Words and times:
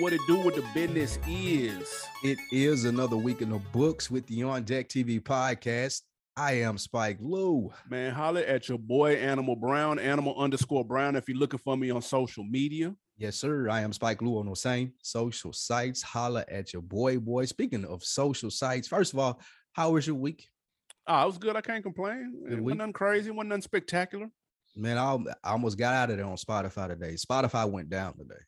What 0.00 0.14
it 0.14 0.20
do 0.26 0.38
with 0.38 0.54
the 0.54 0.64
business 0.72 1.18
is? 1.28 2.06
It 2.24 2.38
is 2.50 2.86
another 2.86 3.18
week 3.18 3.42
in 3.42 3.50
the 3.50 3.58
books 3.70 4.10
with 4.10 4.26
the 4.28 4.42
On 4.44 4.62
Deck 4.62 4.88
TV 4.88 5.20
podcast. 5.20 6.00
I 6.38 6.52
am 6.52 6.78
Spike 6.78 7.18
Lou. 7.20 7.70
Man, 7.90 8.14
holler 8.14 8.40
at 8.40 8.66
your 8.66 8.78
boy 8.78 9.16
Animal 9.16 9.56
Brown, 9.56 9.98
Animal 9.98 10.34
underscore 10.38 10.86
Brown. 10.86 11.16
If 11.16 11.28
you're 11.28 11.36
looking 11.36 11.58
for 11.58 11.76
me 11.76 11.90
on 11.90 12.00
social 12.00 12.44
media. 12.44 12.94
Yes, 13.18 13.36
sir. 13.36 13.68
I 13.68 13.82
am 13.82 13.92
Spike 13.92 14.22
Lou 14.22 14.38
on 14.38 14.46
those 14.46 14.62
same 14.62 14.94
social 15.02 15.52
sites. 15.52 16.00
Holler 16.00 16.46
at 16.48 16.72
your 16.72 16.80
boy, 16.80 17.18
boy. 17.18 17.44
Speaking 17.44 17.84
of 17.84 18.02
social 18.02 18.50
sites, 18.50 18.88
first 18.88 19.12
of 19.12 19.18
all, 19.18 19.38
how 19.74 19.90
was 19.90 20.06
your 20.06 20.16
week? 20.16 20.48
Oh, 21.08 21.24
it 21.24 21.26
was 21.26 21.36
good. 21.36 21.56
I 21.56 21.60
can't 21.60 21.82
complain. 21.82 22.46
It 22.50 22.58
wasn't 22.58 22.78
nothing 22.78 22.94
crazy, 22.94 23.28
It 23.28 23.34
wasn't 23.34 23.50
nothing 23.50 23.62
spectacular. 23.62 24.30
Man, 24.74 24.96
I, 24.96 25.18
I 25.44 25.50
almost 25.50 25.76
got 25.76 25.92
out 25.92 26.10
of 26.10 26.16
there 26.16 26.24
on 26.24 26.36
Spotify 26.36 26.88
today. 26.88 27.16
Spotify 27.16 27.70
went 27.70 27.90
down 27.90 28.16
today. 28.16 28.40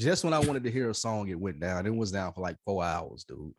Just 0.00 0.24
when 0.24 0.32
I 0.32 0.38
wanted 0.38 0.64
to 0.64 0.70
hear 0.70 0.90
a 0.90 0.94
song, 0.94 1.28
it 1.28 1.38
went 1.38 1.60
down. 1.60 1.86
It 1.86 1.94
was 1.94 2.10
down 2.12 2.32
for 2.32 2.40
like 2.40 2.56
four 2.64 2.82
hours, 2.82 3.24
dude. 3.24 3.52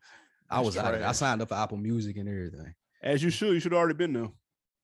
I 0.49 0.55
That's 0.57 0.65
was 0.65 0.77
out. 0.77 0.95
I 1.01 1.11
signed 1.11 1.41
up 1.41 1.49
for 1.49 1.55
Apple 1.55 1.77
Music 1.77 2.17
and 2.17 2.27
everything. 2.27 2.73
As 3.03 3.23
you 3.23 3.29
should. 3.29 3.53
You 3.53 3.59
should 3.59 3.71
have 3.71 3.79
already 3.79 3.95
been 3.97 4.13
there. 4.13 4.29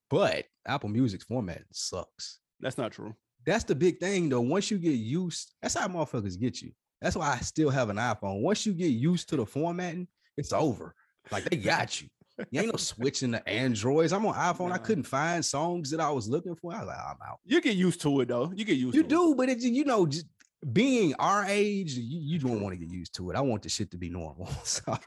But 0.09 0.45
Apple 0.65 0.89
Music's 0.89 1.25
format 1.25 1.63
sucks. 1.71 2.39
That's 2.59 2.77
not 2.77 2.91
true. 2.91 3.13
That's 3.45 3.63
the 3.63 3.75
big 3.75 3.99
thing 3.99 4.29
though. 4.29 4.41
Once 4.41 4.71
you 4.71 4.77
get 4.77 4.91
used, 4.93 5.53
that's 5.61 5.75
how 5.75 5.87
motherfuckers 5.87 6.39
get 6.39 6.61
you. 6.61 6.71
That's 7.01 7.15
why 7.15 7.33
I 7.33 7.37
still 7.39 7.69
have 7.69 7.89
an 7.89 7.97
iPhone. 7.97 8.41
Once 8.41 8.65
you 8.65 8.73
get 8.73 8.87
used 8.87 9.29
to 9.29 9.35
the 9.37 9.45
formatting, 9.45 10.07
it's 10.37 10.53
over. 10.53 10.95
Like 11.31 11.43
they 11.45 11.57
got 11.57 12.01
you. 12.01 12.07
You 12.51 12.61
ain't 12.61 12.71
no 12.71 12.77
switching 12.77 13.31
to 13.33 13.47
Androids. 13.49 14.13
I'm 14.13 14.25
on 14.25 14.33
iPhone. 14.35 14.71
I 14.71 14.77
couldn't 14.77 15.03
find 15.03 15.43
songs 15.43 15.89
that 15.91 15.99
I 15.99 16.09
was 16.09 16.27
looking 16.29 16.55
for. 16.55 16.73
I 16.73 16.79
was 16.79 16.87
like, 16.87 16.97
I'm 16.97 17.17
out. 17.27 17.39
You 17.45 17.61
get 17.61 17.75
used 17.75 18.01
to 18.01 18.21
it 18.21 18.27
though. 18.29 18.51
You 18.55 18.63
get 18.65 18.77
used 18.77 18.95
You 18.95 19.03
to 19.03 19.07
it. 19.07 19.09
do, 19.09 19.35
but 19.35 19.49
it, 19.49 19.59
you 19.59 19.85
know, 19.85 20.05
just 20.05 20.25
being 20.71 21.13
our 21.19 21.45
age, 21.45 21.93
you, 21.93 22.19
you 22.19 22.39
don't 22.39 22.61
want 22.61 22.73
to 22.73 22.77
get 22.77 22.91
used 22.91 23.15
to 23.15 23.29
it. 23.29 23.35
I 23.35 23.41
want 23.41 23.63
the 23.63 23.69
shit 23.69 23.91
to 23.91 23.97
be 23.97 24.09
normal. 24.09 24.49
So 24.63 24.97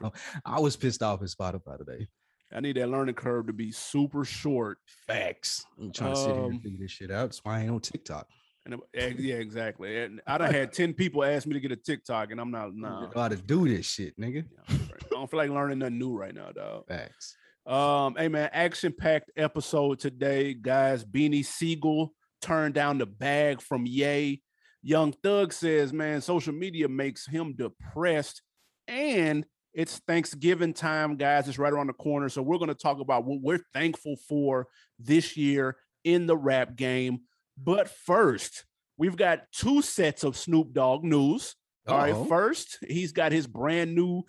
I 0.45 0.59
was 0.59 0.75
pissed 0.75 1.03
off 1.03 1.21
at 1.21 1.27
Spotify 1.27 1.77
today. 1.77 2.07
I 2.53 2.59
need 2.59 2.77
that 2.77 2.89
learning 2.89 3.15
curve 3.15 3.47
to 3.47 3.53
be 3.53 3.71
super 3.71 4.25
short. 4.25 4.77
Facts. 5.07 5.63
I'm 5.79 5.91
trying 5.91 6.13
to 6.13 6.19
sit 6.19 6.31
here 6.31 6.39
Um, 6.43 6.51
and 6.51 6.61
figure 6.61 6.79
this 6.81 6.91
shit 6.91 7.11
out. 7.11 7.27
That's 7.27 7.43
why 7.43 7.57
I 7.59 7.61
ain't 7.61 7.71
on 7.71 7.79
TikTok. 7.79 8.27
And 8.65 8.79
yeah, 8.93 9.35
exactly. 9.35 10.03
And 10.03 10.21
I 10.27 10.37
done 10.37 10.53
had 10.53 10.71
10 10.73 10.93
people 10.93 11.23
ask 11.23 11.47
me 11.47 11.53
to 11.53 11.59
get 11.59 11.71
a 11.71 11.75
TikTok, 11.75 12.31
and 12.31 12.39
I'm 12.39 12.51
not 12.51 12.69
nah. 12.75 13.09
how 13.15 13.27
to 13.27 13.35
do 13.35 13.67
this 13.67 13.85
shit, 13.85 14.19
nigga. 14.19 14.45
Yeah. 14.69 14.75
I 14.93 15.07
don't 15.09 15.29
feel 15.31 15.37
like 15.37 15.49
learning 15.49 15.79
nothing 15.79 15.97
new 15.97 16.15
right 16.15 16.33
now, 16.33 16.51
dog. 16.51 16.87
Facts. 16.87 17.35
Um, 17.65 18.15
hey 18.17 18.27
man, 18.27 18.49
action-packed 18.53 19.31
episode 19.37 19.99
today, 19.99 20.53
guys. 20.53 21.05
Beanie 21.05 21.45
Sigel 21.45 22.13
turned 22.41 22.73
down 22.73 22.97
the 22.97 23.05
bag 23.05 23.61
from 23.61 23.85
Ye. 23.85 24.41
Young 24.83 25.11
Thug 25.11 25.53
says, 25.53 25.93
man, 25.93 26.21
social 26.21 26.53
media 26.53 26.87
makes 26.87 27.27
him 27.27 27.53
depressed. 27.55 28.41
And 28.87 29.45
it's 29.73 29.99
Thanksgiving 29.99 30.73
time, 30.73 31.15
guys. 31.15 31.47
It's 31.47 31.59
right 31.59 31.71
around 31.71 31.87
the 31.87 31.93
corner. 31.93 32.29
So 32.29 32.41
we're 32.41 32.57
going 32.57 32.69
to 32.69 32.75
talk 32.75 32.99
about 32.99 33.25
what 33.25 33.41
we're 33.41 33.63
thankful 33.73 34.15
for 34.27 34.67
this 34.99 35.37
year 35.37 35.77
in 36.03 36.25
the 36.25 36.35
rap 36.35 36.75
game. 36.75 37.21
But 37.57 37.89
first, 37.89 38.65
we've 38.97 39.15
got 39.15 39.51
two 39.51 39.81
sets 39.81 40.23
of 40.23 40.35
Snoop 40.35 40.73
Dogg 40.73 41.03
news. 41.03 41.55
All 41.87 41.97
right, 41.97 42.13
Uh-oh. 42.13 42.25
first, 42.25 42.77
he's 42.87 43.11
got 43.11 43.31
his 43.31 43.47
brand 43.47 43.95
new 43.95 44.23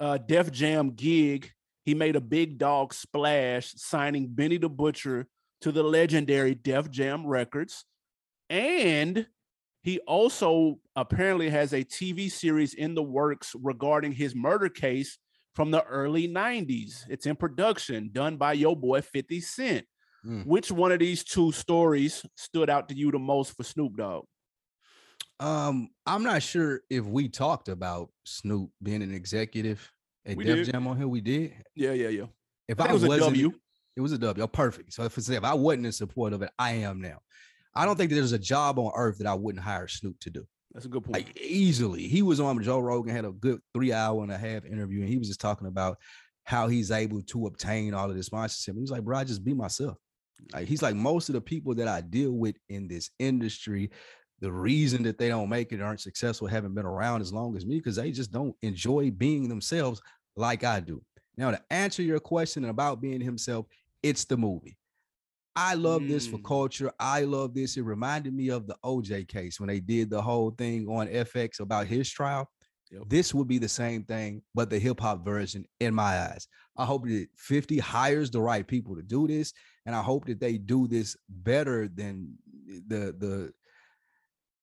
uh, 0.00 0.18
Def 0.18 0.50
Jam 0.50 0.90
gig. 0.90 1.50
He 1.84 1.94
made 1.94 2.16
a 2.16 2.20
big 2.20 2.58
dog 2.58 2.94
splash, 2.94 3.72
signing 3.76 4.28
Benny 4.28 4.56
the 4.58 4.68
Butcher 4.68 5.28
to 5.60 5.72
the 5.72 5.82
legendary 5.82 6.54
Def 6.54 6.90
Jam 6.90 7.26
Records. 7.26 7.84
And 8.50 9.26
he 9.86 10.00
also 10.00 10.80
apparently 10.96 11.48
has 11.48 11.72
a 11.72 11.84
TV 11.84 12.28
series 12.28 12.74
in 12.74 12.96
the 12.96 13.02
works 13.04 13.54
regarding 13.62 14.10
his 14.10 14.34
murder 14.34 14.68
case 14.68 15.16
from 15.54 15.70
the 15.70 15.80
early 15.84 16.26
90s. 16.26 17.04
It's 17.08 17.24
in 17.24 17.36
production, 17.36 18.10
done 18.12 18.36
by 18.36 18.54
your 18.54 18.74
boy 18.74 19.00
50 19.00 19.40
Cent. 19.40 19.86
Mm. 20.26 20.44
Which 20.44 20.72
one 20.72 20.90
of 20.90 20.98
these 20.98 21.22
two 21.22 21.52
stories 21.52 22.26
stood 22.34 22.68
out 22.68 22.88
to 22.88 22.96
you 22.96 23.12
the 23.12 23.20
most 23.20 23.56
for 23.56 23.62
Snoop 23.62 23.96
Dogg? 23.96 24.24
Um, 25.38 25.90
I'm 26.04 26.24
not 26.24 26.42
sure 26.42 26.80
if 26.90 27.04
we 27.04 27.28
talked 27.28 27.68
about 27.68 28.08
Snoop 28.24 28.70
being 28.82 29.04
an 29.04 29.14
executive 29.14 29.88
at 30.26 30.36
We 30.36 30.42
Def 30.42 30.66
did. 30.66 30.72
Jam 30.72 30.88
on 30.88 30.96
here. 30.96 31.06
We 31.06 31.20
did. 31.20 31.52
Yeah, 31.76 31.92
yeah, 31.92 32.08
yeah. 32.08 32.26
If 32.66 32.80
I 32.80 32.86
I, 32.86 32.92
was 32.92 33.04
a 33.04 33.18
W. 33.20 33.52
it 33.94 34.00
was 34.00 34.10
a 34.10 34.18
W. 34.18 34.42
Oh, 34.42 34.48
perfect. 34.48 34.94
So 34.94 35.04
if, 35.04 35.16
if 35.16 35.44
I 35.44 35.54
wasn't 35.54 35.86
in 35.86 35.92
support 35.92 36.32
of 36.32 36.42
it, 36.42 36.50
I 36.58 36.72
am 36.72 37.00
now. 37.00 37.18
I 37.76 37.84
don't 37.84 37.96
think 37.96 38.10
there's 38.10 38.32
a 38.32 38.38
job 38.38 38.78
on 38.78 38.92
earth 38.96 39.18
that 39.18 39.26
I 39.26 39.34
wouldn't 39.34 39.62
hire 39.62 39.86
Snoop 39.86 40.18
to 40.20 40.30
do. 40.30 40.46
That's 40.72 40.86
a 40.86 40.88
good 40.88 41.04
point. 41.04 41.14
Like 41.14 41.38
easily. 41.40 42.08
He 42.08 42.22
was 42.22 42.40
on 42.40 42.62
Joe 42.62 42.80
Rogan, 42.80 43.14
had 43.14 43.24
a 43.24 43.32
good 43.32 43.60
three 43.74 43.92
hour 43.92 44.22
and 44.22 44.32
a 44.32 44.38
half 44.38 44.64
interview, 44.64 45.00
and 45.00 45.08
he 45.08 45.18
was 45.18 45.28
just 45.28 45.40
talking 45.40 45.68
about 45.68 45.98
how 46.44 46.68
he's 46.68 46.90
able 46.90 47.22
to 47.22 47.46
obtain 47.46 47.94
all 47.94 48.08
of 48.08 48.16
this 48.16 48.26
sponsorship. 48.26 48.76
He's 48.78 48.90
like, 48.90 49.02
bro, 49.02 49.18
I 49.18 49.24
just 49.24 49.44
be 49.44 49.54
myself. 49.54 49.96
Like 50.52 50.68
he's 50.68 50.82
like 50.82 50.94
most 50.94 51.28
of 51.28 51.34
the 51.34 51.40
people 51.40 51.74
that 51.74 51.88
I 51.88 52.00
deal 52.02 52.32
with 52.32 52.56
in 52.68 52.88
this 52.88 53.10
industry, 53.18 53.90
the 54.40 54.52
reason 54.52 55.02
that 55.04 55.18
they 55.18 55.28
don't 55.28 55.48
make 55.48 55.72
it, 55.72 55.80
aren't 55.80 56.00
successful, 56.00 56.46
haven't 56.46 56.74
been 56.74 56.84
around 56.84 57.22
as 57.22 57.32
long 57.32 57.56
as 57.56 57.66
me, 57.66 57.76
because 57.76 57.96
they 57.96 58.10
just 58.10 58.30
don't 58.30 58.54
enjoy 58.62 59.10
being 59.10 59.48
themselves 59.48 60.00
like 60.36 60.62
I 60.62 60.80
do. 60.80 61.02
Now, 61.36 61.50
to 61.50 61.60
answer 61.70 62.02
your 62.02 62.20
question 62.20 62.66
about 62.66 63.00
being 63.00 63.20
himself, 63.20 63.66
it's 64.02 64.24
the 64.24 64.36
movie. 64.36 64.76
I 65.56 65.74
love 65.74 66.06
this 66.06 66.26
for 66.26 66.38
Mm. 66.38 66.44
culture. 66.44 66.92
I 67.00 67.22
love 67.22 67.54
this. 67.54 67.76
It 67.76 67.82
reminded 67.82 68.34
me 68.34 68.50
of 68.50 68.66
the 68.66 68.76
OJ 68.84 69.24
case 69.24 69.58
when 69.58 69.68
they 69.68 69.80
did 69.80 70.10
the 70.10 70.22
whole 70.22 70.50
thing 70.50 70.86
on 70.88 71.08
FX 71.08 71.60
about 71.60 71.86
his 71.86 72.10
trial. 72.10 72.50
Yep. 72.90 73.02
This 73.08 73.34
would 73.34 73.48
be 73.48 73.58
the 73.58 73.68
same 73.68 74.04
thing, 74.04 74.42
but 74.54 74.70
the 74.70 74.78
hip 74.78 75.00
hop 75.00 75.24
version 75.24 75.64
in 75.80 75.94
my 75.94 76.20
eyes. 76.20 76.46
I 76.76 76.84
hope 76.84 77.06
that 77.08 77.28
50 77.36 77.78
hires 77.78 78.30
the 78.30 78.40
right 78.40 78.66
people 78.66 78.94
to 78.96 79.02
do 79.02 79.26
this, 79.26 79.52
and 79.86 79.94
I 79.96 80.02
hope 80.02 80.26
that 80.26 80.40
they 80.40 80.56
do 80.58 80.86
this 80.86 81.16
better 81.28 81.88
than 81.88 82.36
the 82.86 83.14
the 83.18 83.52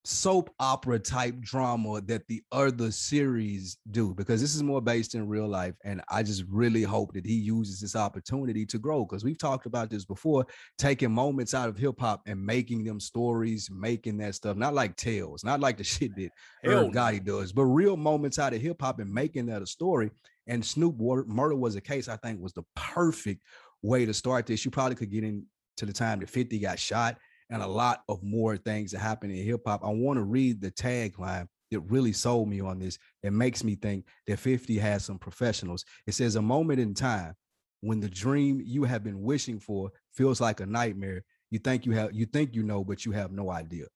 soap 0.06 0.50
opera 0.60 0.98
type 0.98 1.40
drama 1.40 1.98
that 2.02 2.26
the 2.28 2.42
other 2.52 2.90
series 2.90 3.78
do 3.90 4.12
because 4.14 4.38
this 4.38 4.54
is 4.54 4.62
more 4.62 4.82
based 4.82 5.14
in 5.14 5.26
real 5.26 5.48
life 5.48 5.74
and 5.84 6.02
i 6.10 6.22
just 6.22 6.44
really 6.50 6.82
hope 6.82 7.14
that 7.14 7.24
he 7.24 7.32
uses 7.32 7.80
this 7.80 7.96
opportunity 7.96 8.66
to 8.66 8.78
grow 8.78 9.06
because 9.06 9.24
we've 9.24 9.38
talked 9.38 9.64
about 9.64 9.88
this 9.88 10.04
before 10.04 10.44
taking 10.76 11.10
moments 11.10 11.54
out 11.54 11.70
of 11.70 11.78
hip-hop 11.78 12.20
and 12.26 12.38
making 12.44 12.84
them 12.84 13.00
stories 13.00 13.70
making 13.72 14.18
that 14.18 14.34
stuff 14.34 14.58
not 14.58 14.74
like 14.74 14.94
tales 14.96 15.42
not 15.42 15.58
like 15.58 15.78
the 15.78 15.84
shit 15.94 16.14
that 16.16 16.28
Hell 16.62 16.82
no. 16.82 16.90
Gotti 16.90 17.24
does 17.24 17.52
but 17.52 17.64
real 17.64 17.96
moments 17.96 18.38
out 18.38 18.52
of 18.52 18.60
hip-hop 18.60 19.00
and 19.00 19.10
making 19.10 19.46
that 19.46 19.62
a 19.62 19.66
story 19.66 20.10
and 20.48 20.62
snoop 20.62 20.96
murder 20.98 21.56
was 21.56 21.76
a 21.76 21.80
case 21.80 22.08
i 22.08 22.16
think 22.18 22.38
was 22.42 22.52
the 22.52 22.64
perfect 22.76 23.40
way 23.80 24.04
to 24.04 24.12
start 24.12 24.44
this 24.44 24.66
you 24.66 24.70
probably 24.70 24.96
could 24.96 25.10
get 25.10 25.24
into 25.24 25.46
the 25.78 25.92
time 25.94 26.20
that 26.20 26.28
50 26.28 26.58
got 26.58 26.78
shot 26.78 27.16
and 27.50 27.62
a 27.62 27.66
lot 27.66 28.02
of 28.08 28.22
more 28.22 28.56
things 28.56 28.92
that 28.92 28.98
happen 28.98 29.30
in 29.30 29.44
hip 29.44 29.62
hop. 29.66 29.84
I 29.84 29.90
want 29.90 30.18
to 30.18 30.22
read 30.22 30.60
the 30.60 30.70
tagline 30.70 31.46
that 31.70 31.80
really 31.80 32.12
sold 32.12 32.48
me 32.48 32.60
on 32.60 32.78
this. 32.78 32.98
It 33.22 33.32
makes 33.32 33.64
me 33.64 33.74
think 33.74 34.06
that 34.26 34.38
50 34.38 34.78
has 34.78 35.04
some 35.04 35.18
professionals. 35.18 35.84
It 36.06 36.14
says, 36.14 36.36
A 36.36 36.42
moment 36.42 36.80
in 36.80 36.94
time 36.94 37.34
when 37.80 38.00
the 38.00 38.08
dream 38.08 38.62
you 38.64 38.84
have 38.84 39.04
been 39.04 39.22
wishing 39.22 39.60
for 39.60 39.90
feels 40.12 40.40
like 40.40 40.60
a 40.60 40.66
nightmare. 40.66 41.24
You 41.50 41.58
think 41.58 41.86
you 41.86 41.92
have, 41.92 42.12
you 42.12 42.26
think 42.26 42.54
you 42.54 42.62
know, 42.62 42.82
but 42.82 43.04
you 43.04 43.12
have 43.12 43.30
no 43.30 43.50
idea. 43.50 43.86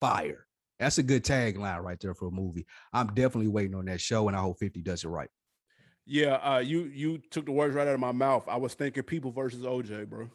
Fire. 0.00 0.46
That's 0.78 0.98
a 0.98 1.02
good 1.02 1.24
tagline 1.24 1.82
right 1.82 1.98
there 2.00 2.14
for 2.14 2.28
a 2.28 2.30
movie. 2.30 2.66
I'm 2.92 3.06
definitely 3.08 3.48
waiting 3.48 3.74
on 3.74 3.86
that 3.86 4.00
show, 4.00 4.28
and 4.28 4.36
I 4.36 4.40
hope 4.40 4.58
50 4.58 4.82
does 4.82 5.04
it 5.04 5.08
right. 5.08 5.30
Yeah, 6.04 6.34
uh, 6.34 6.58
you 6.58 6.84
you 6.94 7.18
took 7.30 7.46
the 7.46 7.52
words 7.52 7.74
right 7.74 7.88
out 7.88 7.94
of 7.94 8.00
my 8.00 8.12
mouth. 8.12 8.44
I 8.46 8.56
was 8.56 8.74
thinking 8.74 9.02
people 9.02 9.32
versus 9.32 9.62
OJ, 9.62 10.08
bro. 10.08 10.28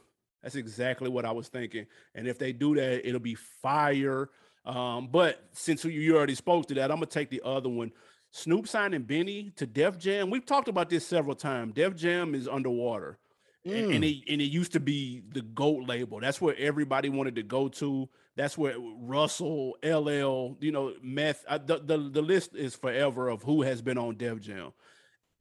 That's 0.44 0.56
exactly 0.56 1.10
what 1.10 1.26
I 1.26 1.32
was 1.32 1.48
thinking. 1.48 1.86
And 2.16 2.28
if 2.28 2.38
they 2.40 2.52
do 2.54 2.76
that, 2.76 3.08
it'll 3.08 3.20
be 3.20 3.36
fire. 3.36 4.30
Um, 4.66 5.08
but 5.08 5.44
since 5.54 5.84
you- 5.86 6.16
already 6.16 6.36
spoke 6.36 6.68
to 6.68 6.74
that, 6.76 6.92
I'm 6.92 6.98
gonna 6.98 7.06
take 7.08 7.30
the 7.30 7.42
other 7.44 7.70
one. 7.70 7.92
Snoop 8.32 8.68
signing 8.68 9.04
Benny 9.04 9.52
to 9.58 9.66
Def 9.66 9.98
Jam. 9.98 10.30
We've 10.30 10.46
talked 10.46 10.68
about 10.68 10.90
this 10.90 11.06
several 11.06 11.36
times. 11.36 11.74
Def 11.74 11.96
Jam 11.96 12.34
is 12.34 12.48
underwater. 12.48 13.18
And, 13.66 13.74
Mm. 13.74 13.96
and 13.96 14.04
it 14.06 14.24
and 14.30 14.42
it 14.42 14.46
used 14.46 14.72
to 14.74 14.80
be 14.80 15.22
the 15.34 15.42
GOAT 15.42 15.88
label. 15.88 16.20
That's 16.20 16.42
where 16.42 16.56
everybody 16.58 17.10
wanted 17.10 17.36
to 17.36 17.44
go 17.44 17.68
to. 17.68 18.10
That's 18.36 18.58
where 18.58 18.76
Russell, 18.80 19.78
LL, 19.84 20.58
you 20.62 20.72
know, 20.72 20.96
Meth. 21.04 21.44
The, 21.48 21.78
the 21.84 21.98
the 21.98 22.22
list 22.24 22.56
is 22.56 22.76
forever 22.76 23.30
of 23.30 23.44
who 23.44 23.62
has 23.62 23.82
been 23.84 24.00
on 24.00 24.16
Def 24.16 24.40
Jam. 24.40 24.72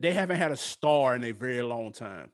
They 0.01 0.13
haven't 0.13 0.37
had 0.37 0.51
a 0.51 0.57
star 0.57 1.15
in 1.17 1.25
a 1.25 1.33
very 1.33 1.63
long 1.63 1.93
time. 1.93 2.31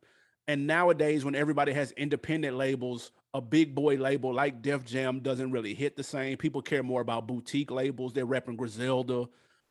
And 0.48 0.66
nowadays, 0.66 1.24
when 1.24 1.34
everybody 1.34 1.72
has 1.72 1.90
independent 1.92 2.56
labels, 2.56 3.10
a 3.34 3.40
big 3.40 3.74
boy 3.74 3.96
label 3.96 4.32
like 4.32 4.62
Def 4.62 4.84
Jam 4.84 5.20
doesn't 5.20 5.50
really 5.50 5.74
hit 5.74 5.96
the 5.96 6.04
same. 6.04 6.36
People 6.36 6.62
care 6.62 6.82
more 6.82 7.00
about 7.00 7.26
boutique 7.26 7.70
labels. 7.70 8.12
They're 8.12 8.26
repping 8.26 8.56
Griselda, 8.56 9.26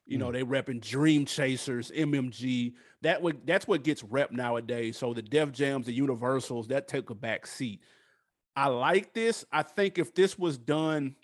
you 0.06 0.18
know, 0.18 0.27
mm. 0.27 0.33
they 0.33 0.44
repping 0.44 0.81
Dream 0.81 1.25
Chasers, 1.25 1.92
MMG. 1.92 2.74
That 3.01 3.22
would 3.22 3.45
that's 3.48 3.68
what 3.68 3.83
gets 3.83 4.04
rep 4.04 4.31
nowadays. 4.31 4.98
So 4.98 5.13
the 5.13 5.22
Def 5.22 5.51
Jams, 5.51 5.86
the 5.86 5.94
Universals, 5.94 6.68
that 6.68 6.88
take 6.88 7.10
a 7.10 7.16
back 7.16 7.48
seat. 7.48 7.81
I 8.56 8.68
like 8.68 9.13
this. 9.13 9.45
I 9.51 9.63
think 9.63 9.98
if 9.98 10.13
this 10.13 10.38
was 10.38 10.57
done, 10.57 11.16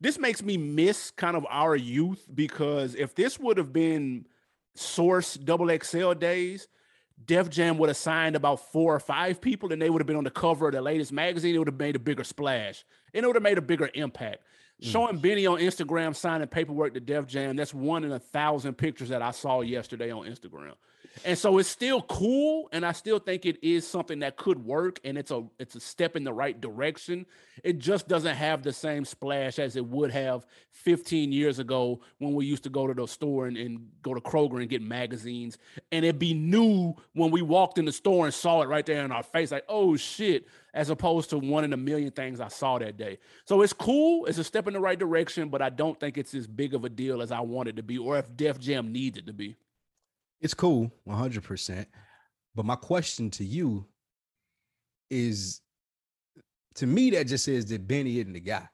this 0.00 0.18
makes 0.18 0.42
me 0.42 0.56
miss 0.56 1.10
kind 1.10 1.36
of 1.36 1.46
our 1.48 1.76
youth 1.76 2.26
because 2.34 2.94
if 2.94 3.14
this 3.14 3.38
would 3.38 3.56
have 3.56 3.72
been 3.72 4.26
source 4.74 5.34
double 5.34 5.74
XL 5.78 6.12
days, 6.12 6.68
Def 7.22 7.48
Jam 7.48 7.78
would 7.78 7.88
have 7.88 7.96
signed 7.96 8.36
about 8.36 8.72
four 8.72 8.94
or 8.94 9.00
five 9.00 9.40
people 9.40 9.72
and 9.72 9.80
they 9.80 9.88
would 9.88 10.00
have 10.00 10.06
been 10.06 10.16
on 10.16 10.24
the 10.24 10.30
cover 10.30 10.68
of 10.68 10.74
the 10.74 10.82
latest 10.82 11.12
magazine. 11.12 11.54
It 11.54 11.58
would 11.58 11.68
have 11.68 11.78
made 11.78 11.96
a 11.96 12.00
bigger 12.00 12.24
splash 12.24 12.84
and 13.12 13.24
it 13.24 13.26
would 13.26 13.36
have 13.36 13.42
made 13.42 13.58
a 13.58 13.62
bigger 13.62 13.88
impact. 13.94 14.42
Mm. 14.82 14.86
Showing 14.86 15.18
Benny 15.18 15.46
on 15.46 15.58
Instagram 15.58 16.14
signing 16.14 16.48
paperwork 16.48 16.94
to 16.94 17.00
Def 17.00 17.26
Jam, 17.26 17.56
that's 17.56 17.72
one 17.72 18.04
in 18.04 18.12
a 18.12 18.18
thousand 18.18 18.74
pictures 18.74 19.08
that 19.08 19.22
I 19.22 19.30
saw 19.30 19.60
yesterday 19.60 20.10
on 20.10 20.26
Instagram. 20.26 20.74
And 21.24 21.38
so 21.38 21.58
it's 21.58 21.68
still 21.68 22.02
cool, 22.02 22.68
and 22.72 22.84
I 22.84 22.92
still 22.92 23.18
think 23.18 23.46
it 23.46 23.62
is 23.62 23.86
something 23.86 24.20
that 24.20 24.36
could 24.36 24.64
work, 24.64 24.98
and 25.04 25.16
it's 25.16 25.30
a 25.30 25.44
it's 25.58 25.74
a 25.74 25.80
step 25.80 26.16
in 26.16 26.24
the 26.24 26.32
right 26.32 26.60
direction. 26.60 27.26
It 27.62 27.78
just 27.78 28.08
doesn't 28.08 28.34
have 28.34 28.62
the 28.62 28.72
same 28.72 29.04
splash 29.04 29.58
as 29.58 29.76
it 29.76 29.86
would 29.86 30.10
have 30.10 30.44
15 30.72 31.30
years 31.30 31.58
ago 31.60 32.00
when 32.18 32.34
we 32.34 32.46
used 32.46 32.64
to 32.64 32.70
go 32.70 32.86
to 32.86 32.94
the 32.94 33.06
store 33.06 33.46
and, 33.46 33.56
and 33.56 33.88
go 34.02 34.12
to 34.12 34.20
Kroger 34.20 34.60
and 34.60 34.68
get 34.68 34.82
magazines, 34.82 35.56
and 35.92 36.04
it'd 36.04 36.18
be 36.18 36.34
new 36.34 36.94
when 37.12 37.30
we 37.30 37.42
walked 37.42 37.78
in 37.78 37.84
the 37.84 37.92
store 37.92 38.24
and 38.24 38.34
saw 38.34 38.62
it 38.62 38.68
right 38.68 38.84
there 38.84 39.04
in 39.04 39.12
our 39.12 39.22
face, 39.22 39.52
like 39.52 39.64
oh 39.68 39.96
shit, 39.96 40.46
as 40.74 40.90
opposed 40.90 41.30
to 41.30 41.38
one 41.38 41.64
in 41.64 41.72
a 41.72 41.78
million 41.78 42.10
things 42.10 42.40
I 42.40 42.48
saw 42.48 42.78
that 42.78 42.96
day. 42.96 43.18
So 43.44 43.62
it's 43.62 43.72
cool, 43.72 44.26
it's 44.26 44.38
a 44.38 44.44
step 44.44 44.66
in 44.66 44.74
the 44.74 44.80
right 44.80 44.98
direction, 44.98 45.48
but 45.48 45.62
I 45.62 45.70
don't 45.70 45.98
think 45.98 46.18
it's 46.18 46.34
as 46.34 46.46
big 46.46 46.74
of 46.74 46.84
a 46.84 46.88
deal 46.88 47.22
as 47.22 47.30
I 47.30 47.40
wanted 47.40 47.76
to 47.76 47.82
be, 47.82 47.98
or 47.98 48.18
if 48.18 48.36
Def 48.36 48.58
Jam 48.58 48.92
needed 48.92 49.24
it 49.24 49.26
to 49.26 49.32
be. 49.32 49.56
It's 50.44 50.54
cool, 50.54 50.92
100%. 51.08 51.86
But 52.54 52.66
my 52.66 52.76
question 52.76 53.30
to 53.30 53.44
you 53.44 53.86
is 55.10 55.62
to 56.74 56.86
me, 56.86 57.10
that 57.10 57.28
just 57.28 57.46
says 57.46 57.64
that 57.66 57.88
Benny 57.88 58.18
isn't 58.18 58.34
the 58.34 58.40
guy. 58.40 58.68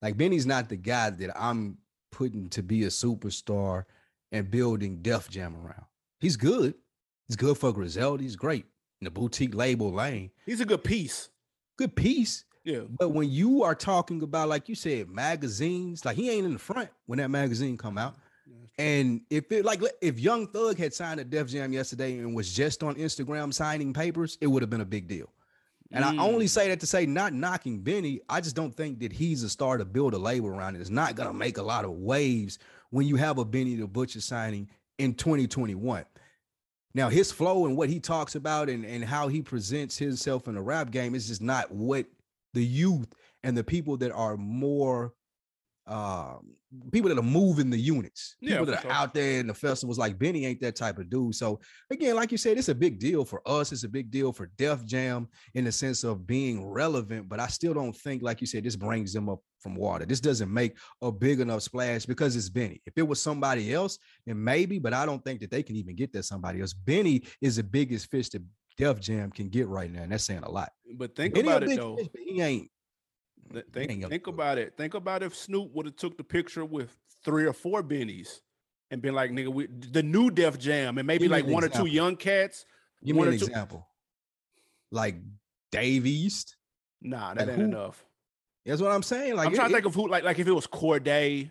Like, 0.00 0.16
Benny's 0.16 0.46
not 0.46 0.70
the 0.70 0.76
guy 0.76 1.10
that 1.10 1.30
I'm 1.38 1.76
putting 2.10 2.48
to 2.50 2.62
be 2.62 2.84
a 2.84 2.88
superstar 2.88 3.84
and 4.32 4.50
building 4.50 5.02
Def 5.02 5.28
Jam 5.28 5.56
around. 5.56 5.84
He's 6.20 6.36
good. 6.36 6.74
He's 7.28 7.36
good 7.36 7.58
for 7.58 7.70
Griselda. 7.70 8.22
He's 8.22 8.36
great 8.36 8.64
in 9.02 9.04
the 9.04 9.10
boutique 9.10 9.54
label 9.54 9.92
lane. 9.92 10.30
He's 10.46 10.60
a 10.60 10.66
good 10.66 10.84
piece. 10.84 11.28
Good 11.76 11.94
piece. 11.94 12.44
Yeah. 12.64 12.84
But 12.88 13.10
when 13.10 13.30
you 13.30 13.62
are 13.62 13.74
talking 13.74 14.22
about, 14.22 14.48
like 14.48 14.70
you 14.70 14.74
said, 14.74 15.10
magazines, 15.10 16.04
like 16.04 16.16
he 16.16 16.30
ain't 16.30 16.46
in 16.46 16.54
the 16.54 16.58
front 16.58 16.88
when 17.04 17.18
that 17.18 17.30
magazine 17.30 17.76
come 17.76 17.98
out. 17.98 18.14
And 18.78 19.20
if 19.28 19.52
it 19.52 19.64
like 19.64 19.82
if 20.00 20.18
Young 20.18 20.46
Thug 20.46 20.78
had 20.78 20.94
signed 20.94 21.20
a 21.20 21.24
Def 21.24 21.48
Jam 21.48 21.72
yesterday 21.72 22.18
and 22.18 22.34
was 22.34 22.52
just 22.52 22.82
on 22.82 22.94
Instagram 22.94 23.52
signing 23.52 23.92
papers, 23.92 24.38
it 24.40 24.46
would 24.46 24.62
have 24.62 24.70
been 24.70 24.80
a 24.80 24.86
big 24.86 25.06
deal. 25.06 25.30
And 25.92 26.04
mm. 26.04 26.18
I 26.18 26.22
only 26.22 26.46
say 26.46 26.68
that 26.68 26.80
to 26.80 26.86
say 26.86 27.04
not 27.04 27.32
knocking 27.34 27.80
Benny. 27.80 28.20
I 28.28 28.40
just 28.40 28.56
don't 28.56 28.74
think 28.74 29.00
that 29.00 29.12
he's 29.12 29.42
a 29.42 29.50
star 29.50 29.76
to 29.76 29.84
build 29.84 30.14
a 30.14 30.18
label 30.18 30.48
around 30.48 30.76
it. 30.76 30.80
It's 30.80 30.88
not 30.88 31.14
gonna 31.14 31.34
make 31.34 31.58
a 31.58 31.62
lot 31.62 31.84
of 31.84 31.90
waves 31.90 32.58
when 32.90 33.06
you 33.06 33.16
have 33.16 33.38
a 33.38 33.44
Benny 33.44 33.74
the 33.76 33.86
Butcher 33.86 34.20
signing 34.20 34.68
in 34.98 35.14
2021. 35.14 36.04
Now, 36.94 37.08
his 37.08 37.30
flow 37.30 37.66
and 37.66 37.76
what 37.76 37.88
he 37.88 38.00
talks 38.00 38.34
about 38.34 38.68
and, 38.68 38.84
and 38.84 39.04
how 39.04 39.28
he 39.28 39.42
presents 39.42 39.96
himself 39.96 40.48
in 40.48 40.54
the 40.54 40.62
rap 40.62 40.90
game 40.90 41.14
is 41.14 41.28
just 41.28 41.40
not 41.40 41.70
what 41.70 42.06
the 42.52 42.64
youth 42.64 43.14
and 43.44 43.56
the 43.56 43.62
people 43.62 43.96
that 43.98 44.10
are 44.10 44.36
more 44.36 45.14
um, 45.86 46.56
people 46.92 47.08
that 47.08 47.18
are 47.18 47.22
moving 47.22 47.70
the 47.70 47.78
units, 47.78 48.36
people 48.40 48.58
yeah, 48.58 48.64
that 48.64 48.78
are 48.78 48.82
sure. 48.82 48.92
out 48.92 49.14
there 49.14 49.40
in 49.40 49.46
the 49.46 49.54
festivals. 49.54 49.98
Like 49.98 50.18
Benny 50.18 50.46
ain't 50.46 50.60
that 50.60 50.76
type 50.76 50.98
of 50.98 51.10
dude. 51.10 51.34
So 51.34 51.60
again, 51.90 52.14
like 52.14 52.30
you 52.30 52.38
said, 52.38 52.58
it's 52.58 52.68
a 52.68 52.74
big 52.74 52.98
deal 52.98 53.24
for 53.24 53.42
us. 53.46 53.72
It's 53.72 53.84
a 53.84 53.88
big 53.88 54.10
deal 54.10 54.32
for 54.32 54.50
Def 54.56 54.84
Jam 54.84 55.28
in 55.54 55.64
the 55.64 55.72
sense 55.72 56.04
of 56.04 56.26
being 56.26 56.64
relevant. 56.64 57.28
But 57.28 57.40
I 57.40 57.48
still 57.48 57.74
don't 57.74 57.96
think, 57.96 58.22
like 58.22 58.40
you 58.40 58.46
said, 58.46 58.64
this 58.64 58.76
brings 58.76 59.12
them 59.12 59.28
up 59.28 59.40
from 59.58 59.74
water. 59.74 60.06
This 60.06 60.20
doesn't 60.20 60.52
make 60.52 60.76
a 61.02 61.10
big 61.10 61.40
enough 61.40 61.62
splash 61.62 62.06
because 62.06 62.36
it's 62.36 62.48
Benny. 62.48 62.80
If 62.86 62.94
it 62.96 63.06
was 63.06 63.20
somebody 63.20 63.74
else, 63.74 63.98
then 64.26 64.42
maybe. 64.42 64.78
But 64.78 64.94
I 64.94 65.06
don't 65.06 65.24
think 65.24 65.40
that 65.40 65.50
they 65.50 65.62
can 65.62 65.76
even 65.76 65.96
get 65.96 66.12
that 66.12 66.24
somebody 66.24 66.60
else. 66.60 66.72
Benny 66.72 67.22
is 67.40 67.56
the 67.56 67.64
biggest 67.64 68.10
fish 68.10 68.28
that 68.30 68.42
Def 68.76 69.00
Jam 69.00 69.30
can 69.30 69.48
get 69.48 69.66
right 69.68 69.92
now, 69.92 70.02
and 70.02 70.12
that's 70.12 70.24
saying 70.24 70.44
a 70.44 70.50
lot. 70.50 70.70
But 70.94 71.14
think 71.14 71.34
Benny 71.34 71.48
about 71.48 71.64
it 71.64 71.76
though. 71.76 71.96
Fish, 71.96 72.08
he 72.16 72.40
ain't 72.40 72.70
Think, 73.72 74.08
think 74.08 74.26
about 74.26 74.58
it. 74.58 74.76
Think 74.76 74.94
about 74.94 75.22
if 75.22 75.34
Snoop 75.34 75.72
would 75.74 75.86
have 75.86 75.96
took 75.96 76.16
the 76.16 76.24
picture 76.24 76.64
with 76.64 76.96
three 77.24 77.46
or 77.46 77.52
four 77.52 77.82
bennies 77.82 78.40
and 78.90 79.02
been 79.02 79.14
like, 79.14 79.30
nigga, 79.30 79.48
we, 79.48 79.66
the 79.66 80.02
new 80.02 80.30
Def 80.30 80.58
Jam, 80.58 80.98
and 80.98 81.06
maybe 81.06 81.28
like 81.28 81.44
one 81.46 81.64
example. 81.64 81.80
or 81.80 81.84
two 81.84 81.92
young 81.92 82.16
cats. 82.16 82.64
Give 83.04 83.16
me 83.16 83.22
an 83.22 83.32
example. 83.32 83.86
Like 84.92 85.16
Dave 85.72 86.06
East. 86.06 86.56
Nah, 87.02 87.34
that 87.34 87.46
like 87.46 87.48
ain't 87.48 87.58
who? 87.58 87.64
enough. 87.64 88.04
That's 88.66 88.80
what 88.80 88.92
I'm 88.92 89.02
saying. 89.02 89.36
Like 89.36 89.48
I'm 89.48 89.54
trying 89.54 89.66
it, 89.66 89.70
to 89.70 89.74
think 89.76 89.86
of 89.86 89.94
who, 89.94 90.08
like, 90.08 90.22
like 90.22 90.38
if 90.38 90.46
it 90.46 90.52
was 90.52 90.66
Cordae, 90.66 91.50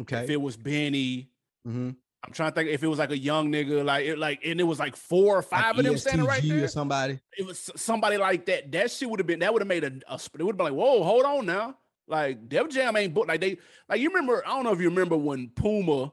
okay, 0.00 0.24
if 0.24 0.30
it 0.30 0.40
was 0.40 0.56
Benny, 0.56 1.30
mm-hmm. 1.66 1.90
I'm 2.24 2.32
trying 2.32 2.50
to 2.50 2.54
think 2.54 2.68
if 2.68 2.82
it 2.82 2.86
was 2.86 2.98
like 2.98 3.10
a 3.10 3.18
young 3.18 3.50
nigga, 3.50 3.84
like 3.84 4.04
it, 4.04 4.18
like, 4.18 4.40
and 4.44 4.60
it 4.60 4.64
was 4.64 4.78
like 4.78 4.94
four 4.94 5.38
or 5.38 5.42
five 5.42 5.76
like 5.76 5.78
of 5.78 5.84
them 5.84 5.98
standing 5.98 6.26
right 6.26 6.42
there. 6.42 6.64
Or 6.64 6.68
somebody. 6.68 7.18
It 7.38 7.46
was 7.46 7.70
somebody 7.76 8.18
like 8.18 8.44
that. 8.46 8.70
That 8.72 8.90
shit 8.90 9.08
would 9.08 9.20
have 9.20 9.26
been. 9.26 9.38
That 9.40 9.52
would 9.52 9.62
have 9.62 9.68
made 9.68 9.84
a. 9.84 9.92
a 10.08 10.14
it 10.14 10.42
would 10.42 10.48
have 10.48 10.56
been 10.56 10.66
like, 10.66 10.74
whoa, 10.74 11.02
hold 11.02 11.24
on 11.24 11.46
now. 11.46 11.76
Like 12.06 12.48
Def 12.48 12.68
Jam 12.68 12.96
ain't 12.96 13.14
booked. 13.14 13.28
Like 13.28 13.40
they, 13.40 13.58
like 13.88 14.00
you 14.00 14.08
remember. 14.10 14.42
I 14.46 14.50
don't 14.50 14.64
know 14.64 14.72
if 14.72 14.80
you 14.80 14.90
remember 14.90 15.16
when 15.16 15.48
Puma 15.48 16.12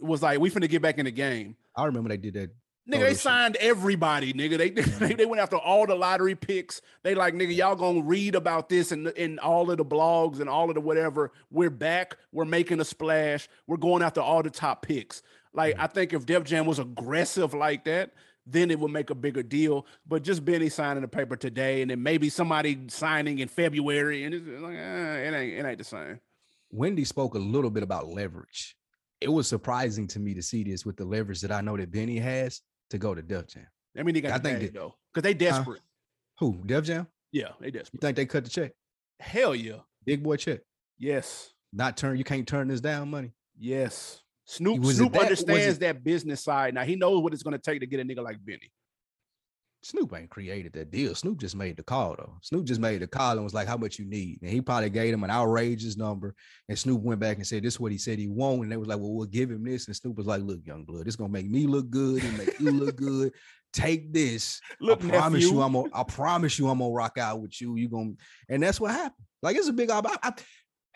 was 0.00 0.22
like, 0.22 0.40
we 0.40 0.50
finna 0.50 0.68
get 0.68 0.82
back 0.82 0.98
in 0.98 1.04
the 1.04 1.10
game. 1.12 1.56
I 1.76 1.84
remember 1.84 2.08
they 2.08 2.16
did 2.16 2.34
that 2.34 2.50
Nigga, 2.88 3.00
they 3.00 3.14
signed 3.14 3.56
everybody, 3.56 4.32
nigga. 4.32 4.56
They, 4.56 4.70
they 4.70 4.82
mm-hmm. 4.82 5.16
they 5.16 5.26
went 5.26 5.42
after 5.42 5.56
all 5.56 5.86
the 5.86 5.96
lottery 5.96 6.36
picks. 6.36 6.80
They 7.02 7.16
like, 7.16 7.34
nigga, 7.34 7.54
y'all 7.54 7.74
gonna 7.74 8.02
read 8.02 8.36
about 8.36 8.68
this 8.68 8.92
in, 8.92 9.08
in 9.16 9.40
all 9.40 9.70
of 9.70 9.78
the 9.78 9.84
blogs 9.84 10.38
and 10.38 10.48
all 10.48 10.68
of 10.68 10.74
the 10.74 10.80
whatever. 10.80 11.32
We're 11.50 11.70
back. 11.70 12.16
We're 12.30 12.44
making 12.44 12.80
a 12.80 12.84
splash. 12.84 13.48
We're 13.66 13.76
going 13.76 14.02
after 14.02 14.20
all 14.20 14.42
the 14.42 14.50
top 14.50 14.82
picks. 14.82 15.22
Like, 15.56 15.74
mm-hmm. 15.74 15.82
I 15.82 15.86
think 15.88 16.12
if 16.12 16.26
Def 16.26 16.44
Jam 16.44 16.66
was 16.66 16.78
aggressive 16.78 17.54
like 17.54 17.84
that, 17.86 18.12
then 18.46 18.70
it 18.70 18.78
would 18.78 18.92
make 18.92 19.10
a 19.10 19.14
bigger 19.14 19.42
deal. 19.42 19.86
But 20.06 20.22
just 20.22 20.44
Benny 20.44 20.68
signing 20.68 21.00
the 21.00 21.08
paper 21.08 21.34
today, 21.34 21.82
and 21.82 21.90
then 21.90 22.02
maybe 22.02 22.28
somebody 22.28 22.78
signing 22.88 23.40
in 23.40 23.48
February, 23.48 24.24
and 24.24 24.34
it's 24.34 24.46
like, 24.46 24.76
eh, 24.76 25.14
it 25.16 25.34
ain't 25.34 25.54
it 25.54 25.68
ain't 25.68 25.78
the 25.78 25.84
same. 25.84 26.20
Wendy 26.70 27.04
spoke 27.04 27.34
a 27.34 27.38
little 27.38 27.70
bit 27.70 27.82
about 27.82 28.08
leverage. 28.08 28.76
It 29.20 29.28
was 29.28 29.48
surprising 29.48 30.06
to 30.08 30.20
me 30.20 30.34
to 30.34 30.42
see 30.42 30.62
this 30.62 30.84
with 30.84 30.96
the 30.96 31.04
leverage 31.06 31.40
that 31.40 31.50
I 31.50 31.62
know 31.62 31.76
that 31.76 31.90
Benny 31.90 32.18
has 32.18 32.60
to 32.90 32.98
go 32.98 33.14
to 33.14 33.22
Def 33.22 33.48
Jam. 33.48 33.66
I 33.98 34.02
mean, 34.02 34.14
they 34.14 34.20
got 34.20 34.32
I 34.32 34.38
think 34.38 34.60
bag, 34.60 34.74
though, 34.74 34.94
because 35.12 35.22
they 35.22 35.34
desperate. 35.34 35.78
Uh, 35.78 36.40
who 36.40 36.62
Def 36.66 36.84
Jam? 36.84 37.06
Yeah, 37.32 37.48
they 37.60 37.70
desperate. 37.70 37.94
You 37.94 38.06
think 38.06 38.16
they 38.16 38.26
cut 38.26 38.44
the 38.44 38.50
check? 38.50 38.72
Hell 39.18 39.54
yeah, 39.54 39.78
big 40.04 40.22
boy 40.22 40.36
check. 40.36 40.60
Yes. 40.98 41.50
Not 41.72 41.96
turn. 41.96 42.18
You 42.18 42.24
can't 42.24 42.46
turn 42.46 42.68
this 42.68 42.80
down 42.80 43.10
money. 43.10 43.32
Yes. 43.58 44.22
Snoop 44.46 44.84
Snoop 44.84 45.12
that, 45.12 45.22
understands 45.22 45.78
that 45.80 46.04
business 46.04 46.42
side. 46.42 46.72
Now 46.74 46.84
he 46.84 46.96
knows 46.96 47.22
what 47.22 47.32
it's 47.32 47.42
going 47.42 47.58
to 47.58 47.62
take 47.62 47.80
to 47.80 47.86
get 47.86 48.00
a 48.00 48.04
nigga 48.04 48.22
like 48.22 48.38
Benny. 48.44 48.70
Snoop 49.82 50.14
ain't 50.14 50.30
created 50.30 50.72
that 50.72 50.90
deal. 50.90 51.14
Snoop 51.14 51.38
just 51.38 51.54
made 51.54 51.76
the 51.76 51.82
call 51.82 52.16
though. 52.16 52.34
Snoop 52.42 52.64
just 52.64 52.80
made 52.80 53.02
the 53.02 53.06
call 53.06 53.32
and 53.32 53.44
was 53.44 53.54
like, 53.54 53.68
"How 53.68 53.76
much 53.76 53.98
you 53.98 54.04
need?" 54.04 54.38
And 54.42 54.50
he 54.50 54.60
probably 54.60 54.90
gave 54.90 55.14
him 55.14 55.22
an 55.22 55.30
outrageous 55.30 55.96
number. 55.96 56.34
And 56.68 56.78
Snoop 56.78 57.02
went 57.02 57.20
back 57.20 57.36
and 57.36 57.46
said, 57.46 57.62
"This 57.62 57.74
is 57.74 57.80
what 57.80 57.92
he 57.92 57.98
said 57.98 58.18
he 58.18 58.26
won't." 58.26 58.62
And 58.62 58.72
they 58.72 58.76
was 58.76 58.88
like, 58.88 58.98
"Well, 58.98 59.12
we'll 59.12 59.26
give 59.26 59.50
him 59.50 59.64
this." 59.64 59.86
And 59.86 59.94
Snoop 59.94 60.16
was 60.16 60.26
like, 60.26 60.42
"Look, 60.42 60.60
young 60.64 60.84
blood, 60.84 61.06
this 61.06 61.14
gonna 61.14 61.32
make 61.32 61.48
me 61.48 61.66
look 61.66 61.88
good 61.90 62.24
and 62.24 62.38
make 62.38 62.58
you 62.58 62.72
look 62.72 62.96
good. 62.96 63.32
Take 63.72 64.12
this. 64.12 64.60
Look, 64.80 65.04
I 65.04 65.08
promise 65.08 65.42
nephew. 65.42 65.58
you, 65.58 65.62
I'm 65.62 65.72
gonna. 65.74 65.90
I 65.92 66.02
promise 66.02 66.58
you, 66.58 66.68
I'm 66.68 66.78
gonna 66.78 66.92
rock 66.92 67.18
out 67.18 67.40
with 67.40 67.60
you. 67.60 67.76
You 67.76 67.88
gonna." 67.88 68.12
And 68.48 68.62
that's 68.62 68.80
what 68.80 68.90
happened. 68.90 69.26
Like 69.42 69.56
it's 69.56 69.68
a 69.68 69.72
big. 69.72 69.90
I, 69.90 70.00
I, 70.22 70.32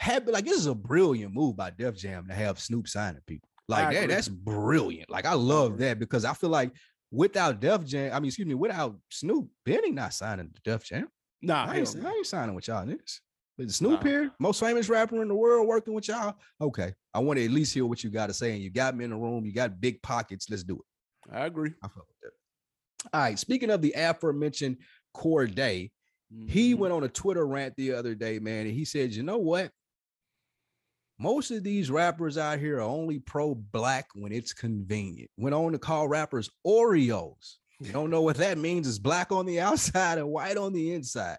Like 0.07 0.45
this 0.45 0.59
is 0.59 0.67
a 0.67 0.75
brilliant 0.75 1.35
move 1.35 1.57
by 1.57 1.71
Def 1.71 1.97
Jam 1.97 2.27
to 2.29 2.35
have 2.35 2.59
Snoop 2.61 2.89
signing 2.89 3.21
people. 3.27 3.49
Like 3.69 3.95
that, 3.95 4.09
that's 4.09 4.29
brilliant. 4.29 5.11
Like 5.11 5.27
I 5.27 5.35
love 5.35 5.79
that 5.79 5.99
because 5.99 6.25
I 6.25 6.35
feel 6.35 6.51
like 6.51 6.73
without 7.11 7.61
Def 7.61 7.85
Jam, 7.85 8.13
I 8.13 8.19
mean, 8.21 8.29
excuse 8.29 8.49
me, 8.49 8.55
without 8.55 8.97
Snoop, 9.11 9.49
Benny 9.65 9.93
not 9.93 10.15
signing 10.15 10.51
the 10.53 10.71
Def 10.71 10.85
Jam. 10.85 11.09
Nah, 11.43 11.67
I 11.67 11.77
ain't, 11.77 11.97
I 12.05 12.11
ain't 12.11 12.27
signing 12.27 12.55
with 12.55 12.69
y'all 12.69 12.85
niggas. 12.85 13.21
But 13.57 13.71
Snoop 13.71 14.03
nah. 14.03 14.09
here, 14.09 14.31
most 14.39 14.61
famous 14.61 14.89
rapper 14.89 15.23
in 15.23 15.29
the 15.29 15.35
world, 15.35 15.69
working 15.69 15.95
with 15.95 16.09
y'all. 16.09 16.35
Okay, 16.61 16.95
I 17.13 17.19
want 17.21 17.39
to 17.39 17.45
at 17.45 17.51
least 17.51 17.75
hear 17.75 17.87
what 17.87 18.03
you 18.03 18.11
got 18.11 18.27
to 18.27 18.35
say. 18.35 18.53
And 18.53 18.63
you 18.63 18.71
got 18.71 18.97
me 18.97 19.05
in 19.05 19.11
the 19.11 19.17
room. 19.17 19.45
You 19.45 19.53
got 19.53 19.81
big 19.81 20.03
pockets. 20.03 20.49
Let's 20.51 20.65
do 20.65 20.77
it. 20.77 21.35
I 21.37 21.47
agree. 21.47 21.73
I 21.83 21.89
feel 21.89 22.07
that. 22.23 22.31
All 23.13 23.21
right. 23.21 23.39
Speaking 23.39 23.71
of 23.71 23.83
the 23.83 23.95
aforementioned 23.97 24.79
Cordae, 25.15 25.91
mm-hmm. 26.35 26.49
he 26.49 26.75
went 26.75 26.93
on 26.93 27.05
a 27.05 27.09
Twitter 27.09 27.47
rant 27.47 27.77
the 27.77 27.93
other 27.93 28.15
day, 28.15 28.39
man, 28.39 28.67
and 28.67 28.75
he 28.75 28.85
said, 28.85 29.13
"You 29.13 29.23
know 29.23 29.39
what? 29.39 29.71
Most 31.21 31.51
of 31.51 31.63
these 31.63 31.91
rappers 31.91 32.39
out 32.39 32.61
here 32.61 32.79
are 32.79 32.81
only 32.81 33.19
pro 33.19 33.55
black 33.55 34.07
when 34.15 34.33
it's 34.33 34.55
convenient. 34.55 35.31
Went 35.37 35.55
on 35.55 35.73
to 35.73 35.79
call 35.79 36.09
rappers 36.09 36.49
Oreos. 36.67 37.57
You 37.79 37.93
don't 37.93 38.09
know 38.09 38.23
what 38.23 38.39
that 38.39 38.57
means. 38.57 38.89
It's 38.89 38.99
black 38.99 39.31
on 39.31 39.45
the 39.45 39.61
outside 39.69 40.17
and 40.17 40.29
white 40.29 40.57
on 40.57 40.73
the 40.73 40.95
inside. 40.95 41.37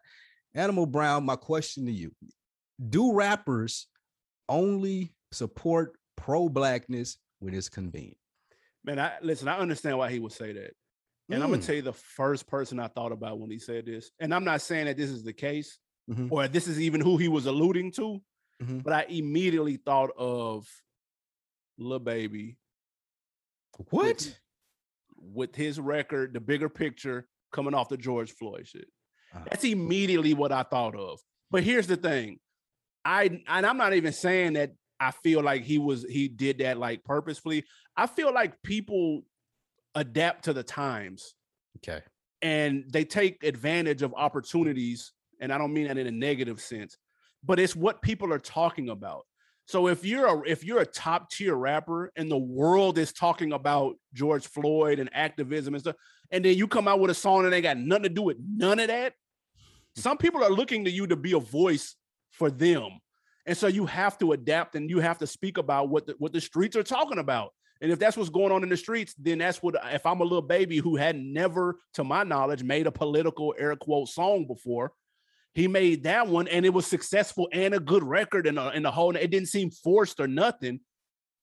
Animal 0.54 0.86
Brown, 0.86 1.26
my 1.26 1.36
question 1.36 1.88
to 1.88 1.92
you 1.92 2.12
Do 2.90 3.14
rappers 3.14 3.88
only 4.48 5.16
support 5.32 5.98
pro 6.16 6.48
blackness 6.48 7.18
when 7.40 7.56
it's 7.56 7.70
convenient? 7.70 8.18
Man, 8.86 9.00
I 9.00 9.14
listen, 9.24 9.48
I 9.48 9.58
understand 9.58 9.98
why 9.98 10.12
he 10.12 10.20
would 10.20 10.32
say 10.32 10.54
that. 10.54 10.76
And 11.32 11.42
mm. 11.42 11.44
I'm 11.44 11.50
gonna 11.50 11.64
tell 11.64 11.76
you 11.76 11.82
the 11.82 11.92
first 11.92 12.48
person 12.48 12.80
I 12.80 12.88
thought 12.88 13.12
about 13.12 13.40
when 13.40 13.50
he 13.50 13.58
said 13.58 13.88
this. 13.88 14.12
And 14.20 14.32
I'm 14.32 14.44
not 14.44 14.62
saying 14.62 14.86
that 14.86 14.98
this 14.98 15.10
is 15.10 15.24
the 15.24 15.34
case 15.34 15.80
mm-hmm. 16.08 16.28
or 16.30 16.48
this 16.48 16.68
is 16.68 16.80
even 16.80 17.02
who 17.02 17.18
he 17.18 17.30
was 17.30 17.48
alluding 17.48 17.94
to. 17.94 18.22
Mhm. 18.62 18.84
But 18.84 18.94
I 18.94 19.06
immediately 19.10 19.78
thought 19.78 20.12
of 20.18 20.68
Lil 21.78 22.00
Baby. 22.00 22.58
What? 23.90 24.06
With, 24.06 24.36
with 25.18 25.56
his 25.56 25.80
record, 25.80 26.34
the 26.34 26.40
bigger 26.40 26.70
picture 26.70 27.28
coming 27.52 27.74
off 27.74 27.90
the 27.90 27.98
George 27.98 28.32
Floyd 28.32 28.68
shit. 28.68 28.88
Uh-huh. 29.34 29.46
That's 29.50 29.64
immediately 29.64 30.34
what 30.34 30.52
I 30.52 30.64
thought 30.64 30.96
of. 30.96 31.20
But 31.50 31.64
here's 31.64 31.88
the 31.88 31.98
thing. 31.98 32.40
I 33.04 33.42
and 33.48 33.66
I'm 33.66 33.78
not 33.78 33.94
even 33.94 34.14
saying 34.14 34.54
that 34.54 34.74
I 35.00 35.12
feel 35.12 35.42
like 35.42 35.64
he 35.64 35.80
was 35.80 36.04
he 36.04 36.28
did 36.28 36.60
that 36.60 36.78
like 36.78 37.04
purposefully. 37.04 37.64
I 37.98 38.08
feel 38.08 38.34
like 38.34 38.62
people 38.62 39.24
adapt 39.96 40.46
to 40.46 40.54
the 40.54 40.64
times. 40.64 41.34
Okay. 41.78 42.02
And 42.42 42.86
they 42.90 43.04
take 43.04 43.44
advantage 43.44 44.02
of 44.02 44.14
opportunities. 44.14 45.12
And 45.40 45.52
I 45.52 45.58
don't 45.58 45.74
mean 45.74 45.88
that 45.88 45.98
in 45.98 46.08
a 46.08 46.12
negative 46.12 46.62
sense, 46.62 46.98
but 47.44 47.60
it's 47.60 47.76
what 47.76 48.02
people 48.02 48.32
are 48.34 48.40
talking 48.40 48.90
about. 48.90 49.26
So 49.66 49.88
if 49.88 50.04
you're 50.04 50.26
a 50.26 50.42
if 50.50 50.64
you're 50.64 50.82
a 50.82 50.86
top 50.86 51.30
tier 51.30 51.56
rapper 51.56 52.12
and 52.16 52.30
the 52.30 52.38
world 52.38 52.98
is 52.98 53.14
talking 53.14 53.54
about 53.54 53.96
George 54.14 54.48
Floyd 54.48 55.00
and 55.00 55.10
activism 55.14 55.74
and 55.74 55.82
stuff, 55.82 55.96
and 56.32 56.44
then 56.44 56.58
you 56.58 56.68
come 56.68 56.88
out 56.88 57.00
with 57.00 57.12
a 57.12 57.16
song 57.16 57.46
and 57.46 57.54
they 57.54 57.62
got 57.62 57.78
nothing 57.78 58.04
to 58.04 58.10
do 58.10 58.24
with 58.24 58.38
none 58.40 58.80
of 58.80 58.88
that, 58.88 59.14
some 59.96 60.18
people 60.18 60.44
are 60.44 60.50
looking 60.50 60.86
to 60.86 60.92
you 60.92 61.08
to 61.08 61.16
be 61.16 61.34
a 61.34 61.40
voice 61.40 61.96
for 62.32 62.50
them. 62.50 63.00
And 63.46 63.58
so 63.58 63.68
you 63.68 63.86
have 63.86 64.18
to 64.20 64.34
adapt 64.34 64.76
and 64.76 64.90
you 64.90 65.00
have 65.00 65.18
to 65.20 65.28
speak 65.28 65.58
about 65.58 65.90
what 65.90 66.06
the, 66.06 66.16
what 66.20 66.34
the 66.34 66.42
streets 66.42 66.76
are 66.76 66.84
talking 66.84 67.18
about. 67.18 67.52
And 67.82 67.92
if 67.92 67.98
that's 67.98 68.16
what's 68.16 68.30
going 68.30 68.52
on 68.52 68.64
in 68.64 68.70
the 68.70 68.78
streets, 68.78 69.16
then 69.18 69.40
that's 69.40 69.64
what 69.64 69.76
if 69.92 70.06
I'm 70.06 70.22
a 70.22 70.24
Lil 70.24 70.44
Baby 70.44 70.78
who 70.78 70.96
had 70.96 71.16
never, 71.16 71.80
to 71.96 72.04
my 72.04 72.24
knowledge, 72.24 72.64
made 72.64 72.86
a 72.86 72.92
political 72.92 73.56
air 73.58 73.76
quote 73.76 74.08
song 74.08 74.46
before, 74.46 74.94
he 75.54 75.68
made 75.68 76.04
that 76.04 76.28
one 76.28 76.48
and 76.48 76.66
it 76.66 76.74
was 76.74 76.88
successful 76.88 77.50
and 77.52 77.74
a 77.74 77.80
good 77.80 78.04
record 78.04 78.48
and, 78.48 78.58
and 78.58 78.86
the 78.86 78.92
whole 78.92 79.16
it 79.16 79.32
didn't 79.32 79.50
seem 79.50 79.70
forced 79.72 80.20
or 80.20 80.28
nothing. 80.28 80.80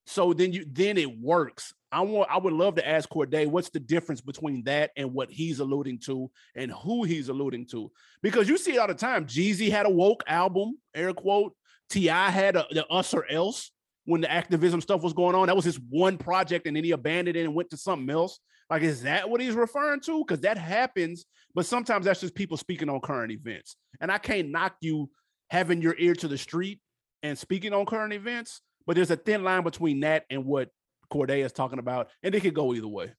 So 0.07 0.33
then 0.33 0.53
you 0.53 0.65
then 0.71 0.97
it 0.97 1.19
works. 1.19 1.75
I 1.91 2.01
want 2.03 2.29
i 2.31 2.37
would 2.37 2.53
love 2.53 2.75
to 2.77 2.87
ask 2.87 3.09
Cordae 3.09 3.47
what's 3.47 3.71
the 3.71 3.81
difference 3.81 4.21
between 4.21 4.65
that 4.65 4.91
and 4.97 5.13
what 5.13 5.31
he's 5.31 5.61
alluding 5.61 6.01
to 6.01 6.31
and 6.55 6.73
who 6.73 7.05
he's 7.05 7.29
alluding 7.29 7.67
to? 7.67 7.91
Because 8.23 8.49
you 8.49 8.57
see 8.57 8.75
it 8.75 8.79
all 8.79 8.89
the 8.89 8.95
time. 8.95 9.27
Jeezy 9.27 9.71
had 9.71 9.87
a 9.87 9.91
woke 9.91 10.23
album 10.27 10.79
air 10.95 11.13
quote. 11.13 11.55
T.I. 11.91 12.31
had 12.31 12.57
a, 12.57 12.67
the 12.71 12.87
us 12.89 13.15
or 13.15 13.27
else 13.31 13.71
when 14.05 14.21
the 14.21 14.31
activism 14.31 14.81
stuff 14.81 15.03
was 15.03 15.15
going 15.15 15.35
on. 15.35 15.47
That 15.47 15.57
was 15.57 15.65
his 15.65 15.81
one 15.89 16.19
project 16.19 16.67
and 16.67 16.77
then 16.77 16.85
he 16.85 16.93
abandoned 16.93 17.37
it 17.37 17.45
and 17.45 17.55
went 17.55 17.71
to 17.71 17.77
something 17.77 18.09
else 18.09 18.41
like 18.71 18.83
is 18.83 19.03
that 19.03 19.29
what 19.29 19.41
he's 19.41 19.55
referring 19.55 20.01
to 20.01 20.25
because 20.25 20.41
that 20.41 20.59
happens 20.59 21.25
but 21.55 21.67
sometimes 21.67 22.05
that's 22.05 22.21
just 22.21 22.35
people 22.37 22.57
speaking 22.57 22.89
on 22.89 23.01
current 23.01 23.33
events. 23.33 23.75
And 24.01 24.13
I 24.13 24.19
can't 24.19 24.51
knock 24.51 24.77
you 24.81 25.11
having 25.51 25.83
your 25.83 25.97
ear 25.99 26.15
to 26.15 26.29
the 26.29 26.39
street 26.39 26.81
and 27.23 27.37
speaking 27.37 27.73
on 27.73 27.85
current 27.85 28.13
events, 28.13 28.61
but 28.87 28.95
there's 28.95 29.11
a 29.11 29.17
thin 29.17 29.43
line 29.43 29.65
between 29.65 29.99
that 30.01 30.25
and 30.31 30.45
what 30.45 30.69
Cordae 31.13 31.45
is 31.45 31.53
talking 31.53 31.81
about, 31.81 32.11
and 32.23 32.35
it 32.35 32.43
could 32.43 32.55
go 32.55 32.75
either 32.75 32.87
way. 32.87 33.13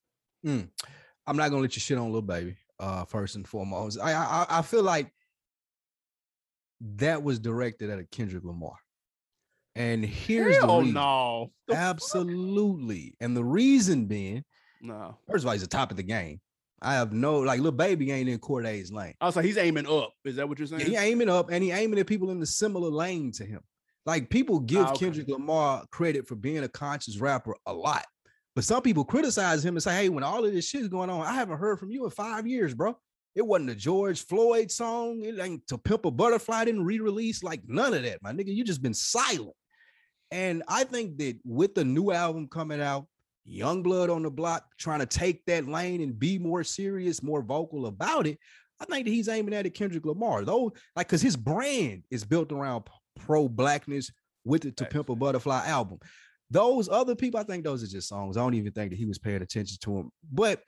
Mm. 0.45 0.69
I'm 1.27 1.35
not 1.35 1.49
gonna 1.49 1.63
let 1.63 1.75
you 1.75 1.81
shit 1.81 1.97
on 1.97 2.13
Lil 2.13 2.21
Baby. 2.21 2.55
Uh, 2.79 3.03
first 3.03 3.35
and 3.35 3.45
foremost, 3.45 3.99
I, 4.01 4.13
I 4.13 4.45
I 4.59 4.61
feel 4.61 4.83
like 4.83 5.11
that 6.79 7.21
was 7.21 7.39
directed 7.39 7.89
at 7.89 7.99
a 7.99 8.05
Kendrick 8.05 8.45
Lamar. 8.45 8.77
And 9.75 10.05
here's 10.05 10.55
Hell 10.55 10.67
the 10.67 10.79
reason. 10.79 10.93
no. 10.93 11.51
The 11.67 11.75
Absolutely. 11.75 13.07
Fuck? 13.09 13.15
And 13.19 13.35
the 13.35 13.43
reason 13.43 14.05
being, 14.05 14.45
no. 14.81 15.17
First 15.29 15.43
of 15.43 15.47
all, 15.47 15.53
he's 15.53 15.61
the 15.61 15.67
top 15.67 15.91
of 15.91 15.97
the 15.97 16.03
game. 16.03 16.39
I 16.81 16.93
have 16.93 17.11
no 17.11 17.39
like 17.39 17.59
Lil 17.59 17.71
Baby 17.71 18.11
ain't 18.11 18.29
in 18.29 18.39
Cordae's 18.39 18.91
lane. 18.91 19.13
I 19.19 19.25
was 19.25 19.35
like, 19.35 19.45
he's 19.45 19.57
aiming 19.57 19.85
up. 19.85 20.13
Is 20.23 20.37
that 20.37 20.47
what 20.47 20.59
you're 20.59 20.67
saying? 20.67 20.81
Yeah, 20.81 21.01
he 21.01 21.11
aiming 21.11 21.29
up 21.29 21.49
and 21.51 21.63
he 21.63 21.71
aiming 21.71 21.99
at 21.99 22.07
people 22.07 22.31
in 22.31 22.39
the 22.39 22.45
similar 22.45 22.89
lane 22.89 23.31
to 23.33 23.45
him. 23.45 23.61
Like 24.05 24.29
people 24.29 24.59
give 24.59 24.85
ah, 24.85 24.91
okay. 24.91 25.05
Kendrick 25.05 25.27
Lamar 25.27 25.85
credit 25.91 26.27
for 26.27 26.35
being 26.35 26.63
a 26.63 26.69
conscious 26.69 27.17
rapper 27.17 27.55
a 27.65 27.73
lot. 27.73 28.05
But 28.55 28.63
some 28.63 28.81
people 28.81 29.05
criticize 29.05 29.63
him 29.63 29.75
and 29.75 29.83
say, 29.83 29.95
hey, 29.95 30.09
when 30.09 30.23
all 30.23 30.43
of 30.43 30.51
this 30.51 30.67
shit 30.67 30.81
is 30.81 30.87
going 30.87 31.09
on, 31.09 31.21
I 31.21 31.33
haven't 31.33 31.59
heard 31.59 31.79
from 31.79 31.91
you 31.91 32.05
in 32.05 32.11
five 32.11 32.47
years, 32.47 32.73
bro. 32.73 32.97
It 33.35 33.45
wasn't 33.45 33.69
a 33.69 33.75
George 33.75 34.25
Floyd 34.25 34.71
song. 34.71 35.21
It 35.23 35.39
ain't 35.39 35.67
to 35.67 35.77
pimp 35.77 36.05
a 36.05 36.11
butterfly 36.11 36.65
didn't 36.65 36.85
re-release. 36.85 37.43
Like 37.43 37.61
none 37.67 37.93
of 37.93 38.03
that, 38.03 38.21
my 38.21 38.31
nigga. 38.31 38.53
You 38.53 38.63
just 38.63 38.81
been 38.81 38.93
silent. 38.93 39.53
And 40.31 40.63
I 40.67 40.83
think 40.83 41.17
that 41.19 41.37
with 41.43 41.75
the 41.75 41.85
new 41.85 42.11
album 42.11 42.47
coming 42.47 42.81
out, 42.81 43.07
young 43.49 43.83
blood 43.83 44.09
on 44.09 44.23
the 44.23 44.29
block 44.29 44.65
trying 44.77 44.99
to 44.99 45.05
take 45.05 45.45
that 45.45 45.67
lane 45.67 46.01
and 46.01 46.17
be 46.17 46.37
more 46.37 46.63
serious, 46.63 47.23
more 47.23 47.41
vocal 47.41 47.87
about 47.87 48.27
it. 48.27 48.37
I 48.79 48.85
think 48.85 49.05
that 49.05 49.11
he's 49.11 49.27
aiming 49.27 49.53
at 49.53 49.65
it 49.65 49.71
Kendrick 49.71 50.05
Lamar, 50.05 50.45
though, 50.45 50.71
like 50.95 51.07
because 51.07 51.21
his 51.21 51.35
brand 51.35 52.03
is 52.09 52.23
built 52.23 52.51
around 52.51 52.85
pro 53.19 53.49
blackness 53.49 54.11
with 54.45 54.61
the 54.61 54.71
To 54.71 54.85
Pimp 54.85 55.09
a 55.09 55.15
Butterfly 55.15 55.65
album. 55.65 55.99
Those 56.49 56.89
other 56.89 57.15
people, 57.15 57.39
I 57.39 57.43
think 57.43 57.63
those 57.63 57.83
are 57.83 57.87
just 57.87 58.07
songs. 58.07 58.37
I 58.37 58.41
don't 58.41 58.53
even 58.55 58.71
think 58.71 58.91
that 58.91 58.97
he 58.97 59.05
was 59.05 59.19
paying 59.19 59.41
attention 59.41 59.77
to 59.81 59.91
them. 59.91 60.11
But 60.31 60.63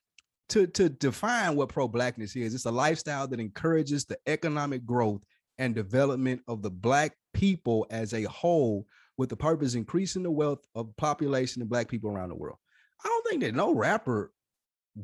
to, 0.50 0.67
to 0.67 0.89
define 0.89 1.55
what 1.55 1.69
pro 1.69 1.88
blackness 1.88 2.35
is, 2.35 2.53
it's 2.53 2.65
a 2.65 2.71
lifestyle 2.71 3.27
that 3.27 3.39
encourages 3.39 4.05
the 4.05 4.17
economic 4.27 4.85
growth 4.85 5.21
and 5.57 5.73
development 5.73 6.41
of 6.47 6.61
the 6.61 6.69
black 6.69 7.15
people 7.33 7.88
as 7.89 8.13
a 8.13 8.23
whole 8.23 8.85
with 9.17 9.29
the 9.29 9.35
purpose 9.35 9.75
increasing 9.75 10.23
the 10.23 10.31
wealth 10.31 10.65
of 10.75 10.95
population 10.97 11.61
of 11.61 11.69
black 11.69 11.88
people 11.88 12.11
around 12.11 12.29
the 12.29 12.35
world. 12.35 12.57
I 13.03 13.08
don't 13.08 13.27
think 13.27 13.41
that 13.43 13.55
no 13.55 13.74
rapper 13.74 14.31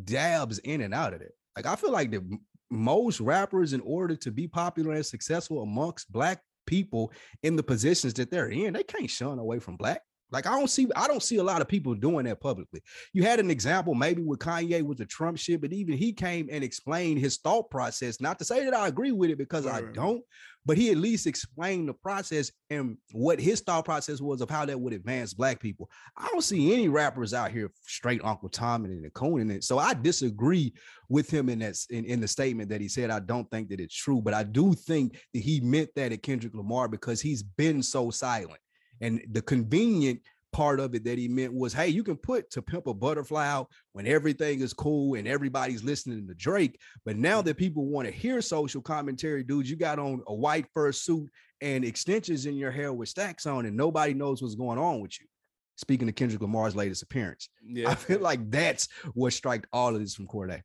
dabs 0.04 0.60
in 0.60 0.82
and 0.82 0.94
out 0.94 1.14
of 1.14 1.22
it. 1.22 1.32
Like 1.56 1.66
I 1.66 1.76
feel 1.76 1.92
like 1.92 2.12
the 2.12 2.24
most 2.70 3.20
rappers, 3.20 3.74
in 3.74 3.82
order 3.82 4.16
to 4.18 4.32
be 4.32 4.48
popular 4.48 4.94
and 4.94 5.06
successful 5.06 5.62
amongst 5.62 6.12
black 6.12 6.42
people 6.66 7.12
in 7.44 7.56
the 7.56 7.64
positions 7.64 8.14
that 8.16 8.30
they're 8.30 8.50
in, 8.50 8.74
they 8.74 8.84
can't 8.84 9.10
shun 9.10 9.40
away 9.40 9.60
from 9.60 9.78
black. 9.78 10.02
Like 10.32 10.46
I 10.46 10.52
don't 10.52 10.70
see, 10.70 10.88
I 10.96 11.08
don't 11.08 11.24
see 11.24 11.38
a 11.38 11.44
lot 11.44 11.62
of 11.62 11.68
people 11.68 11.94
doing 11.96 12.26
that 12.26 12.42
publicly. 12.42 12.82
You 13.14 13.24
had 13.24 13.40
an 13.40 13.50
example 13.50 13.96
maybe 13.96 14.22
with 14.22 14.40
Kanye 14.40 14.84
with 14.84 14.98
the 14.98 15.06
Trump 15.06 15.38
shit, 15.38 15.62
but 15.62 15.74
even 15.74 15.98
he 15.98 16.12
came 16.12 16.50
and 16.52 16.64
explained 16.64 17.20
his 17.20 17.38
thought 17.38 17.70
process. 17.70 18.20
Not 18.20 18.40
to 18.40 18.46
say 18.46 18.66
that 18.66 18.74
I 18.74 18.88
agree 18.88 19.12
with 19.12 19.30
it 19.30 19.38
because 19.38 19.66
right. 19.66 19.84
I 19.84 19.92
don't, 19.92 20.22
but 20.66 20.78
he 20.78 20.92
at 20.92 20.98
least 20.98 21.28
explained 21.28 21.88
the 21.88 21.94
process 21.94 22.52
and 22.70 22.98
what 23.14 23.40
his 23.40 23.62
thought 23.62 23.86
process 23.86 24.20
was 24.20 24.42
of 24.42 24.50
how 24.50 24.66
that 24.66 24.80
would 24.80 24.92
advance 24.92 25.34
black 25.34 25.62
people. 25.62 25.90
I 26.18 26.28
don't 26.28 26.44
see 26.44 26.74
any 26.74 26.90
rappers 26.90 27.34
out 27.34 27.52
here 27.52 27.72
straight 27.86 28.22
Uncle 28.24 28.50
Tom 28.50 28.84
and 28.84 29.06
the 29.06 29.10
Conan 29.10 29.50
it. 29.50 29.64
So 29.64 29.80
I 29.80 29.94
disagree 29.94 30.74
with 31.08 31.30
him 31.30 31.48
in 31.48 31.60
that 31.60 31.78
in, 31.90 32.04
in 32.04 32.20
the 32.20 32.28
statement 32.28 32.70
that 32.70 32.82
he 32.82 32.90
said. 32.90 33.12
I 33.12 33.20
don't 33.20 33.50
think 33.50 33.70
that 33.70 33.80
it's 33.80 33.96
true, 33.96 34.22
but 34.22 34.34
I 34.34 34.44
do 34.44 34.74
think 34.74 35.18
that 35.34 35.40
he 35.40 35.62
meant 35.62 35.90
that 35.96 36.12
at 36.12 36.22
Kendrick 36.22 36.54
Lamar 36.54 36.90
because 36.90 37.22
he's 37.22 37.44
been 37.44 37.82
so 37.82 38.10
silent. 38.10 38.60
And 39.02 39.22
the 39.32 39.42
convenient 39.42 40.22
part 40.54 40.80
of 40.80 40.96
it 40.96 41.04
that 41.04 41.18
he 41.18 41.28
meant 41.28 41.54
was, 41.54 41.74
hey, 41.74 41.90
you 41.90 42.04
can 42.04 42.16
put 42.16 42.50
to 42.52 42.62
pimp 42.62 42.88
a 42.88 42.94
butterfly 42.94 43.48
out 43.48 43.70
when 43.94 44.08
everything 44.08 44.62
is 44.62 44.74
cool 44.74 45.16
and 45.16 45.28
everybody's 45.28 45.84
listening 45.84 46.28
to 46.28 46.34
Drake. 46.34 46.80
But 47.06 47.18
now 47.18 47.42
that 47.42 47.58
people 47.58 47.86
want 47.86 48.08
to 48.08 48.14
hear 48.14 48.42
social 48.42 48.82
commentary, 48.82 49.44
dude, 49.44 49.70
you 49.70 49.76
got 49.76 50.00
on 50.00 50.22
a 50.28 50.34
white 50.34 50.66
fur 50.74 50.92
suit 50.92 51.30
and 51.62 51.84
extensions 51.84 52.46
in 52.46 52.56
your 52.56 52.72
hair 52.72 52.94
with 52.94 53.10
stacks 53.10 53.46
on, 53.46 53.66
and 53.66 53.76
nobody 53.76 54.14
knows 54.14 54.42
what's 54.42 54.56
going 54.56 54.80
on 54.80 55.02
with 55.02 55.20
you. 55.20 55.28
Speaking 55.76 56.10
of 56.10 56.16
Kendrick 56.16 56.42
Lamar's 56.42 56.76
latest 56.76 57.04
appearance, 57.04 57.50
yeah, 57.64 57.92
I 57.92 57.96
feel 57.96 58.20
like 58.20 58.50
that's 58.50 58.88
what 59.14 59.34
struck 59.34 59.68
all 59.72 59.94
of 59.94 60.02
this 60.02 60.16
from 60.16 60.28
Cordae. 60.28 60.64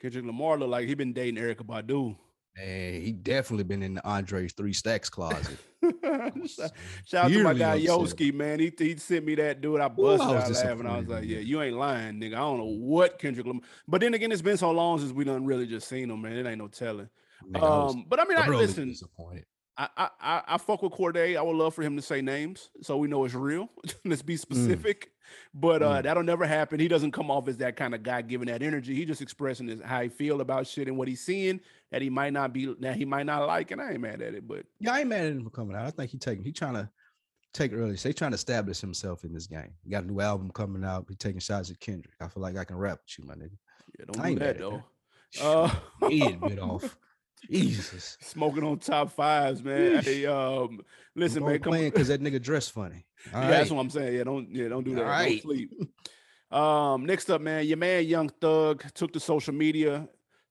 Kendrick 0.00 0.24
Lamar 0.24 0.58
looked 0.58 0.70
like 0.70 0.86
he 0.86 0.94
been 0.94 1.12
dating 1.12 1.42
Erykah 1.42 1.66
Badu. 1.66 2.16
Hey, 2.54 3.00
he 3.00 3.12
definitely 3.12 3.64
been 3.64 3.82
in 3.82 3.94
the 3.94 4.06
Andre's 4.06 4.52
three 4.52 4.74
stacks 4.74 5.08
closet. 5.08 5.56
Shout 7.06 7.24
out 7.24 7.30
to 7.30 7.42
my 7.42 7.54
guy 7.54 7.80
Yoski, 7.80 8.32
man. 8.32 8.60
He, 8.60 8.72
he 8.76 8.96
sent 8.96 9.24
me 9.24 9.34
that 9.36 9.62
dude. 9.62 9.80
I 9.80 9.88
busted 9.88 10.28
Ooh, 10.28 10.32
I 10.32 10.42
out 10.42 10.50
laughing. 10.50 10.86
I 10.86 10.98
was 10.98 11.08
like, 11.08 11.24
yeah, 11.24 11.38
you 11.38 11.62
ain't 11.62 11.76
lying, 11.76 12.20
nigga. 12.20 12.34
I 12.34 12.40
don't 12.40 12.58
know 12.58 12.76
what 12.78 13.18
Kendrick 13.18 13.46
Lamar. 13.46 13.62
But 13.88 14.02
then 14.02 14.12
again, 14.12 14.30
it's 14.32 14.42
been 14.42 14.58
so 14.58 14.70
long 14.70 14.98
since 14.98 15.12
we 15.12 15.24
done 15.24 15.46
really 15.46 15.66
just 15.66 15.88
seen 15.88 16.10
him, 16.10 16.20
man. 16.20 16.36
It 16.36 16.46
ain't 16.46 16.58
no 16.58 16.68
telling. 16.68 17.08
Man, 17.46 17.64
um, 17.64 18.04
but 18.06 18.20
I 18.20 18.24
mean, 18.24 18.38
I 18.38 18.46
listen. 18.48 18.88
Disappointed. 18.90 19.46
I, 19.78 19.88
I 20.20 20.42
I 20.46 20.58
fuck 20.58 20.82
with 20.82 20.92
Cordae. 20.92 21.36
I 21.36 21.42
would 21.42 21.56
love 21.56 21.74
for 21.74 21.82
him 21.82 21.96
to 21.96 22.02
say 22.02 22.20
names 22.20 22.68
so 22.82 22.98
we 22.98 23.08
know 23.08 23.24
it's 23.24 23.34
real. 23.34 23.70
Let's 24.04 24.22
be 24.22 24.34
mm. 24.34 24.38
specific. 24.38 25.11
But 25.54 25.82
uh, 25.82 25.98
mm. 25.98 26.02
that'll 26.02 26.22
never 26.22 26.46
happen. 26.46 26.80
He 26.80 26.88
doesn't 26.88 27.12
come 27.12 27.30
off 27.30 27.48
as 27.48 27.56
that 27.58 27.76
kind 27.76 27.94
of 27.94 28.02
guy 28.02 28.22
giving 28.22 28.48
that 28.48 28.62
energy. 28.62 28.94
He 28.94 29.04
just 29.04 29.20
expressing 29.20 29.68
his 29.68 29.80
how 29.80 30.02
he 30.02 30.08
feel 30.08 30.40
about 30.40 30.66
shit 30.66 30.88
and 30.88 30.96
what 30.96 31.08
he's 31.08 31.20
seeing 31.20 31.60
that 31.90 32.02
he 32.02 32.10
might 32.10 32.32
not 32.32 32.52
be 32.52 32.74
that 32.80 32.96
he 32.96 33.04
might 33.04 33.26
not 33.26 33.46
like. 33.46 33.70
And 33.70 33.80
I 33.80 33.92
ain't 33.92 34.00
mad 34.00 34.22
at 34.22 34.34
it. 34.34 34.46
But 34.46 34.64
yeah, 34.80 34.94
I 34.94 35.00
ain't 35.00 35.08
mad 35.08 35.26
at 35.26 35.32
him 35.32 35.44
for 35.44 35.50
coming 35.50 35.76
out. 35.76 35.86
I 35.86 35.90
think 35.90 36.10
he 36.10 36.18
taking 36.18 36.44
he 36.44 36.52
trying 36.52 36.74
to 36.74 36.88
take 37.52 37.72
early. 37.72 37.94
They 37.94 38.12
trying 38.12 38.32
to 38.32 38.36
establish 38.36 38.80
himself 38.80 39.24
in 39.24 39.32
this 39.32 39.46
game. 39.46 39.72
He 39.84 39.90
got 39.90 40.04
a 40.04 40.06
new 40.06 40.20
album 40.20 40.50
coming 40.50 40.84
out. 40.84 41.06
He 41.08 41.14
taking 41.14 41.40
shots 41.40 41.70
at 41.70 41.80
Kendrick. 41.80 42.14
I 42.20 42.28
feel 42.28 42.42
like 42.42 42.56
I 42.56 42.64
can 42.64 42.76
rap 42.76 43.00
with 43.04 43.18
you, 43.18 43.24
my 43.26 43.34
nigga. 43.34 43.56
Yeah, 43.98 44.04
don't 44.06 44.24
I 44.24 44.32
do 44.32 44.38
that 44.38 44.58
though. 44.58 44.82
Uh, 45.40 45.68
head 46.00 46.40
bit 46.40 46.58
off. 46.58 46.96
Jesus. 47.50 48.16
Smoking 48.20 48.64
on 48.64 48.78
top 48.78 49.10
fives, 49.10 49.62
man. 49.62 50.02
Hey, 50.02 50.26
um, 50.26 50.80
listen, 51.14 51.44
man, 51.44 51.58
come 51.58 51.72
because 51.72 52.08
that 52.08 52.22
nigga 52.22 52.40
dress 52.40 52.68
funny. 52.68 53.04
yeah, 53.30 53.40
right. 53.40 53.50
that's 53.50 53.70
what 53.70 53.80
I'm 53.80 53.90
saying. 53.90 54.14
Yeah, 54.14 54.24
don't 54.24 54.54
yeah, 54.54 54.68
don't 54.68 54.84
do 54.84 54.94
that. 54.94 55.04
All 55.04 55.10
right. 55.10 55.42
Don't 55.42 55.54
sleep. 55.54 55.72
Um, 56.52 57.06
next 57.06 57.30
up, 57.30 57.40
man, 57.40 57.66
your 57.66 57.78
man 57.78 58.04
Young 58.04 58.28
Thug 58.28 58.84
took 58.92 59.14
to 59.14 59.20
social 59.20 59.54
media 59.54 60.06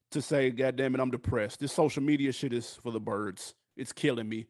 to 0.10 0.20
say, 0.20 0.50
God 0.50 0.76
damn 0.76 0.96
it, 0.96 1.00
I'm 1.00 1.12
depressed. 1.12 1.60
This 1.60 1.72
social 1.72 2.02
media 2.02 2.32
shit 2.32 2.54
is 2.54 2.74
for 2.82 2.92
the 2.92 3.00
birds. 3.00 3.54
It's 3.78 3.94
killing 3.94 4.28
me. 4.28 4.48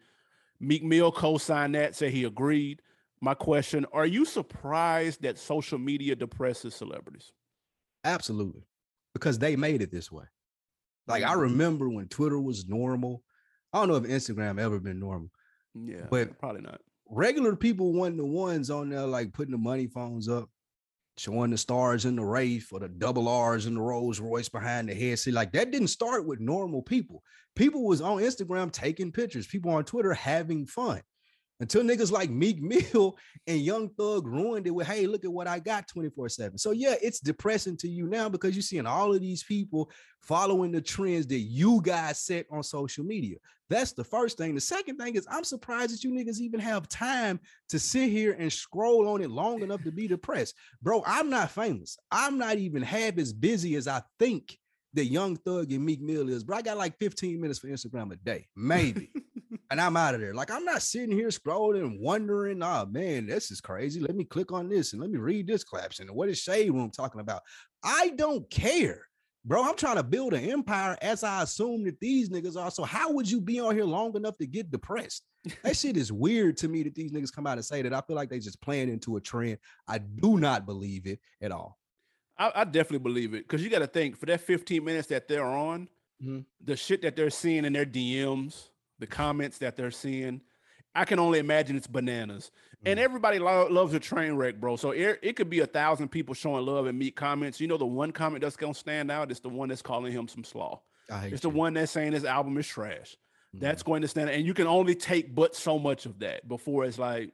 Meek 0.62 0.82
Mill 0.82 1.12
co-signed 1.12 1.76
that, 1.76 1.94
said 1.94 2.12
he 2.12 2.24
agreed. 2.24 2.82
My 3.20 3.34
question: 3.34 3.86
Are 3.92 4.06
you 4.06 4.26
surprised 4.26 5.24
that 5.24 5.38
social 5.38 5.78
media 5.78 6.16
depresses 6.16 6.74
celebrities? 6.74 7.34
Absolutely, 8.06 8.64
because 9.14 9.38
they 9.38 9.56
made 9.56 9.82
it 9.82 9.92
this 9.92 10.12
way. 10.12 10.24
Like 11.12 11.24
I 11.24 11.34
remember 11.34 11.90
when 11.90 12.08
Twitter 12.08 12.40
was 12.40 12.68
normal. 12.68 13.24
I 13.74 13.80
don't 13.80 13.90
know 13.90 13.96
if 13.96 14.04
Instagram 14.04 14.60
ever 14.60 14.80
been 14.80 15.00
normal. 15.00 15.30
Yeah, 15.74 16.08
But- 16.10 16.38
probably 16.40 16.62
not. 16.62 16.82
Regular 17.14 17.56
people 17.58 17.92
weren't 17.94 18.16
the 18.18 18.26
ones 18.26 18.70
on 18.70 18.90
there 18.90 19.06
like 19.06 19.34
putting 19.34 19.52
the 19.52 19.58
money 19.58 19.88
phones 19.88 20.30
up, 20.30 20.50
showing 21.18 21.52
the 21.52 21.58
stars 21.58 22.06
in 22.06 22.16
the 22.16 22.24
Wraith 22.24 22.70
or 22.72 22.80
the 22.80 22.88
double 22.88 23.28
R's 23.28 23.66
in 23.66 23.76
the 23.76 23.82
Rolls 23.82 24.20
Royce 24.22 24.48
behind 24.48 24.88
the 24.88 24.96
head. 24.96 25.20
See, 25.20 25.32
like 25.32 25.52
that 25.52 25.72
didn't 25.72 25.90
start 25.90 26.26
with 26.26 26.40
normal 26.40 26.82
people. 26.82 27.22
People 27.56 27.86
was 27.86 28.00
on 28.00 28.20
Instagram 28.22 28.72
taking 28.72 29.12
pictures, 29.12 29.46
people 29.46 29.72
on 29.72 29.84
Twitter 29.84 30.14
having 30.14 30.66
fun. 30.66 31.02
Until 31.62 31.84
niggas 31.84 32.12
like 32.12 32.32
Meek 32.32 32.60
Mill 32.60 33.16
and 33.48 33.62
Young 33.62 33.90
Thug 33.90 34.26
ruined 34.26 34.66
it 34.66 34.72
with, 34.72 34.88
hey, 34.88 35.06
look 35.06 35.24
at 35.24 35.32
what 35.32 35.48
I 35.48 35.60
got 35.60 35.88
24-7. 35.88 36.60
So 36.60 36.72
yeah, 36.72 36.96
it's 37.02 37.20
depressing 37.20 37.78
to 37.78 37.88
you 37.88 38.08
now 38.08 38.28
because 38.28 38.56
you're 38.56 38.64
seeing 38.64 38.88
all 38.88 39.14
of 39.14 39.22
these 39.22 39.44
people 39.44 39.92
following 40.22 40.72
the 40.72 40.82
trends 40.82 41.28
that 41.28 41.40
you 41.40 41.80
guys 41.84 42.20
set 42.20 42.48
on 42.52 42.64
social 42.64 43.04
media. 43.04 43.38
That's 43.70 43.94
the 43.94 44.04
first 44.04 44.40
thing. 44.40 44.56
The 44.56 44.62
second 44.62 44.98
thing 44.98 45.16
is 45.16 45.28
I'm 45.30 45.44
surprised 45.44 45.94
that 45.94 46.04
you 46.04 46.12
niggas 46.12 46.40
even 46.40 46.60
have 46.60 46.90
time 46.90 47.40
to 47.70 47.78
sit 47.78 48.10
here 48.10 48.36
and 48.38 48.52
scroll 48.52 49.08
on 49.08 49.22
it 49.22 49.30
long 49.30 49.62
enough 49.62 49.84
to 49.84 49.92
be 49.92 50.08
depressed. 50.08 50.56
Bro, 50.82 51.04
I'm 51.06 51.30
not 51.30 51.52
famous. 51.52 51.96
I'm 52.12 52.40
not 52.40 52.58
even 52.58 52.82
half 52.82 53.20
as 53.20 53.32
busy 53.32 53.76
as 53.76 53.88
I 53.88 54.02
think 54.18 54.58
that 54.94 55.06
Young 55.06 55.38
Thug 55.38 55.72
and 55.72 55.86
Meek 55.86 56.02
Mill 56.02 56.28
is. 56.30 56.44
Bro, 56.44 56.58
I 56.58 56.62
got 56.64 56.78
like 56.78 56.98
15 56.98 57.40
minutes 57.40 57.60
for 57.60 57.68
Instagram 57.68 58.12
a 58.12 58.16
day, 58.16 58.48
maybe. 58.56 59.12
and 59.72 59.80
I'm 59.82 59.98
out 59.98 60.14
of 60.14 60.22
there. 60.22 60.34
Like 60.36 60.52
I'm 60.52 60.66
not 60.66 60.82
sitting 60.84 61.16
here 61.16 61.30
scrolling 61.30 61.82
and 61.82 62.00
wondering, 62.00 62.62
oh 62.62 62.86
man, 62.86 63.26
this 63.26 63.50
is 63.50 63.62
crazy. 63.62 64.00
Let 64.02 64.16
me 64.16 64.26
click 64.26 64.52
on 64.52 64.70
this 64.70 64.92
and 64.94 65.02
let 65.02 65.10
me 65.10 65.18
read 65.18 65.48
this 65.48 65.64
caption. 65.64 66.08
And 66.08 66.16
what 66.16 66.30
is 66.30 66.38
Shade 66.40 66.72
Room 66.72 66.92
talking 66.92 67.22
about? 67.22 67.42
I 67.84 68.10
don't 68.16 68.48
care. 68.52 69.08
Bro, 69.44 69.64
I'm 69.64 69.76
trying 69.76 69.96
to 69.96 70.04
build 70.04 70.34
an 70.34 70.48
empire 70.52 70.96
as 71.02 71.24
I 71.24 71.42
assume 71.42 71.86
that 71.86 72.00
these 72.00 72.30
niggas 72.30 72.56
are. 72.56 72.70
So 72.70 72.84
how 72.84 73.12
would 73.14 73.30
you 73.32 73.42
be 73.42 73.60
on 73.60 73.74
here 73.74 73.86
long 73.86 74.16
enough 74.16 74.38
to 74.38 74.46
get 74.46 74.70
depressed? 74.70 75.24
That 75.64 75.76
shit 75.76 75.98
is 75.98 76.12
weird 76.12 76.58
to 76.58 76.68
me 76.68 76.84
that 76.84 76.94
these 76.94 77.12
niggas 77.12 77.34
come 77.34 77.48
out 77.48 77.58
and 77.58 77.66
say 77.66 77.82
that. 77.82 77.94
I 77.94 78.02
feel 78.02 78.16
like 78.16 78.30
they 78.30 78.38
just 78.38 78.62
playing 78.62 78.90
into 78.90 79.16
a 79.18 79.22
trend. 79.22 79.58
I 79.88 79.98
do 79.98 80.38
not 80.38 80.68
believe 80.68 81.08
it 81.08 81.20
at 81.42 81.52
all. 81.52 81.80
I, 82.38 82.52
I 82.54 82.64
definitely 82.66 83.00
believe 83.00 83.34
it 83.34 83.48
because 83.48 83.64
you 83.64 83.72
got 83.72 83.80
to 83.80 83.88
think 83.88 84.18
for 84.18 84.28
that 84.28 84.42
15 84.42 84.84
minutes 84.84 85.08
that 85.08 85.28
they're 85.28 85.44
on, 85.44 85.88
Mhm. 86.24 86.46
the 86.64 86.76
shit 86.76 87.02
that 87.02 87.16
they're 87.16 87.32
seeing 87.32 87.66
in 87.66 87.74
their 87.74 87.86
DMs, 87.88 88.70
the 89.02 89.08
comments 89.08 89.58
that 89.58 89.76
they're 89.76 89.92
seeing, 89.92 90.40
I 90.96 91.04
can 91.06 91.20
only 91.20 91.40
imagine 91.40 91.76
it's 91.76 91.88
bananas. 91.88 92.52
And 92.86 92.98
Mhm. 93.00 93.04
everybody 93.04 93.40
lo- 93.40 93.68
loves 93.70 93.94
a 93.94 94.00
train 94.00 94.34
wreck, 94.36 94.60
bro. 94.60 94.76
So 94.78 94.92
it, 94.92 95.20
it 95.22 95.36
could 95.36 95.50
be 95.50 95.60
a 95.60 95.66
thousand 95.68 96.08
people 96.10 96.34
showing 96.34 96.66
love 96.66 96.86
and 96.88 96.98
meet 96.98 97.16
comments. 97.16 97.60
You 97.60 97.68
know, 97.68 97.78
the 97.78 97.86
one 97.86 98.12
comment 98.12 98.42
that's 98.42 98.56
gonna 98.56 98.74
stand 98.74 99.12
out 99.12 99.32
is 99.32 99.40
the 99.42 99.50
one 99.50 99.70
that's 99.70 99.82
calling 99.82 100.12
him 100.14 100.28
some 100.28 100.44
slaw. 100.44 100.80
It's 101.10 101.42
the 101.42 101.50
one 101.50 101.74
that's 101.74 101.92
saying 101.92 102.14
his 102.14 102.24
album 102.26 102.58
is 102.58 102.68
trash. 102.68 103.18
Mhm. 103.56 103.60
That's 103.60 103.84
going 103.84 104.02
to 104.02 104.08
stand, 104.08 104.30
and 104.30 104.46
you 104.46 104.54
can 104.54 104.66
only 104.68 104.96
take 104.96 105.36
but 105.36 105.56
so 105.56 105.78
much 105.78 106.06
of 106.06 106.20
that 106.20 106.48
before 106.48 106.86
it's 106.86 106.98
like, 106.98 107.34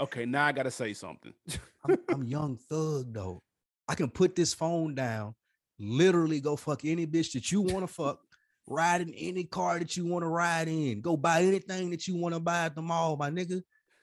okay, 0.00 0.24
now 0.26 0.44
I 0.46 0.52
gotta 0.52 0.70
say 0.72 0.92
something. 0.92 1.32
I'm, 1.84 1.98
I'm 2.08 2.24
young 2.24 2.56
thug 2.56 3.12
though. 3.12 3.42
I 3.88 3.94
can 3.94 4.10
put 4.10 4.34
this 4.34 4.52
phone 4.54 4.94
down, 4.96 5.34
literally 5.78 6.40
go 6.40 6.56
fuck 6.56 6.84
any 6.84 7.06
bitch 7.06 7.32
that 7.32 7.52
you 7.52 7.60
want 7.60 7.80
to 7.86 7.86
fuck, 7.92 8.20
ride 8.66 9.00
in 9.00 9.12
any 9.14 9.44
car 9.44 9.78
that 9.78 9.96
you 9.96 10.06
want 10.06 10.22
to 10.22 10.28
ride 10.28 10.68
in, 10.68 11.00
go 11.00 11.16
buy 11.16 11.42
anything 11.42 11.90
that 11.90 12.06
you 12.06 12.16
want 12.16 12.34
to 12.34 12.40
buy 12.40 12.66
at 12.66 12.74
the 12.74 12.82
mall, 12.82 13.16
my 13.16 13.30
nigga. 13.30 13.62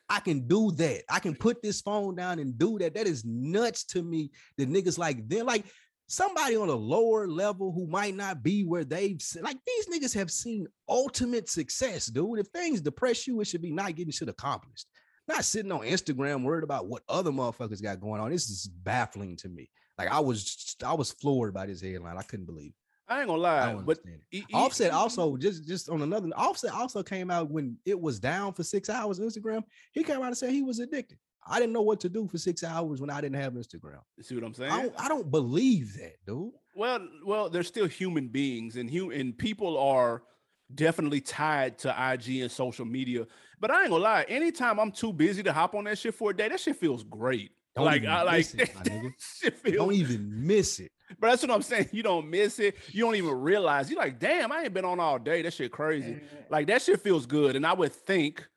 I 0.09 0.19
can 0.19 0.47
do 0.47 0.71
that. 0.71 1.03
I 1.09 1.19
can 1.19 1.35
put 1.35 1.61
this 1.61 1.81
phone 1.81 2.15
down 2.15 2.39
and 2.39 2.57
do 2.57 2.77
that. 2.79 2.93
That 2.93 3.07
is 3.07 3.23
nuts 3.25 3.85
to 3.85 4.03
me. 4.03 4.31
The 4.57 4.65
niggas 4.65 4.97
like 4.97 5.27
they're 5.27 5.43
like 5.43 5.65
somebody 6.07 6.55
on 6.55 6.69
a 6.69 6.75
lower 6.75 7.27
level 7.27 7.71
who 7.71 7.87
might 7.87 8.15
not 8.15 8.43
be 8.43 8.63
where 8.63 8.83
they've 8.83 9.19
like 9.41 9.57
these 9.65 9.87
niggas 9.87 10.13
have 10.13 10.29
seen 10.29 10.67
ultimate 10.87 11.49
success, 11.49 12.07
dude. 12.07 12.39
If 12.39 12.47
things 12.47 12.81
depress 12.81 13.25
you, 13.25 13.39
it 13.41 13.47
should 13.47 13.61
be 13.61 13.71
not 13.71 13.95
getting 13.95 14.11
shit 14.11 14.29
accomplished 14.29 14.87
not 15.27 15.45
sitting 15.45 15.71
on 15.71 15.81
Instagram 15.81 16.43
worried 16.43 16.63
about 16.63 16.87
what 16.87 17.03
other 17.07 17.31
motherfuckers 17.31 17.81
got 17.81 18.01
going 18.01 18.21
on. 18.21 18.31
This 18.31 18.49
is 18.49 18.67
baffling 18.67 19.37
to 19.37 19.49
me. 19.49 19.69
Like 19.97 20.11
I 20.11 20.19
was, 20.19 20.75
I 20.85 20.93
was 20.93 21.11
floored 21.11 21.53
by 21.53 21.65
this 21.65 21.81
headline. 21.81 22.17
I 22.17 22.23
couldn't 22.23 22.45
believe. 22.45 22.73
I 23.07 23.19
ain't 23.19 23.27
gonna 23.27 23.41
lie, 23.41 23.73
but 23.73 23.79
understand 23.79 24.15
it. 24.15 24.21
he- 24.29 24.45
he- 24.47 24.53
Offset 24.53 24.91
also 24.91 25.35
just 25.37 25.67
just 25.67 25.89
on 25.89 26.01
another. 26.01 26.29
Offset 26.35 26.71
also 26.73 27.03
came 27.03 27.29
out 27.29 27.49
when 27.51 27.77
it 27.85 27.99
was 27.99 28.19
down 28.19 28.53
for 28.53 28.63
six 28.63 28.89
hours. 28.89 29.19
Instagram. 29.19 29.63
He 29.91 30.03
came 30.03 30.17
out 30.17 30.27
and 30.27 30.37
said 30.37 30.51
he 30.51 30.61
was 30.63 30.79
addicted. 30.79 31.17
I 31.45 31.59
didn't 31.59 31.73
know 31.73 31.81
what 31.81 31.99
to 31.99 32.09
do 32.09 32.27
for 32.29 32.37
six 32.37 32.63
hours 32.63 33.01
when 33.01 33.09
I 33.09 33.19
didn't 33.19 33.35
have 33.41 33.53
Instagram. 33.53 33.99
See 34.21 34.35
what 34.35 34.45
I'm 34.45 34.53
saying? 34.53 34.71
I 34.71 34.81
don't, 34.83 34.93
I 34.97 35.07
don't 35.09 35.29
believe 35.29 35.93
that, 35.99 36.15
dude. 36.25 36.53
Well, 36.75 37.05
well, 37.25 37.49
they're 37.49 37.63
still 37.63 37.87
human 37.87 38.29
beings, 38.29 38.77
and 38.77 38.89
hu- 38.89 39.11
and 39.11 39.37
people 39.37 39.77
are 39.77 40.23
definitely 40.73 41.19
tied 41.19 41.77
to 41.79 41.89
IG 42.13 42.39
and 42.41 42.49
social 42.51 42.85
media. 42.85 43.27
But 43.59 43.71
I 43.71 43.81
ain't 43.81 43.89
gonna 43.91 44.03
lie, 44.03 44.25
anytime 44.29 44.79
I'm 44.79 44.91
too 44.91 45.11
busy 45.11 45.43
to 45.43 45.51
hop 45.51 45.75
on 45.75 45.83
that 45.83 45.97
shit 45.97 46.15
for 46.15 46.31
a 46.31 46.35
day, 46.35 46.47
that 46.47 46.59
shit 46.61 46.77
feels 46.77 47.03
great. 47.03 47.51
Don't 47.75 47.85
like 47.85 48.05
I 48.05 48.21
like 48.23 48.53
it, 48.53 48.69
feels. 49.63 49.75
Don't 49.75 49.93
even 49.93 50.45
miss 50.45 50.79
it. 50.79 50.91
but 51.19 51.29
that's 51.29 51.41
what 51.41 51.51
I'm 51.51 51.63
saying. 51.63 51.89
You 51.91 52.03
don't 52.03 52.29
miss 52.29 52.59
it. 52.59 52.75
You 52.91 53.03
don't 53.03 53.15
even 53.15 53.31
realize. 53.31 53.89
You're 53.89 53.99
like, 53.99 54.19
damn, 54.19 54.51
I 54.51 54.63
ain't 54.63 54.73
been 54.73 54.85
on 54.85 54.99
all 54.99 55.17
day. 55.17 55.41
That 55.41 55.53
shit 55.53 55.71
crazy. 55.71 56.19
Like 56.49 56.67
that 56.67 56.81
shit 56.83 57.01
feels 57.01 57.25
good. 57.25 57.55
And 57.55 57.65
I 57.65 57.73
would 57.73 57.91
think, 57.91 58.47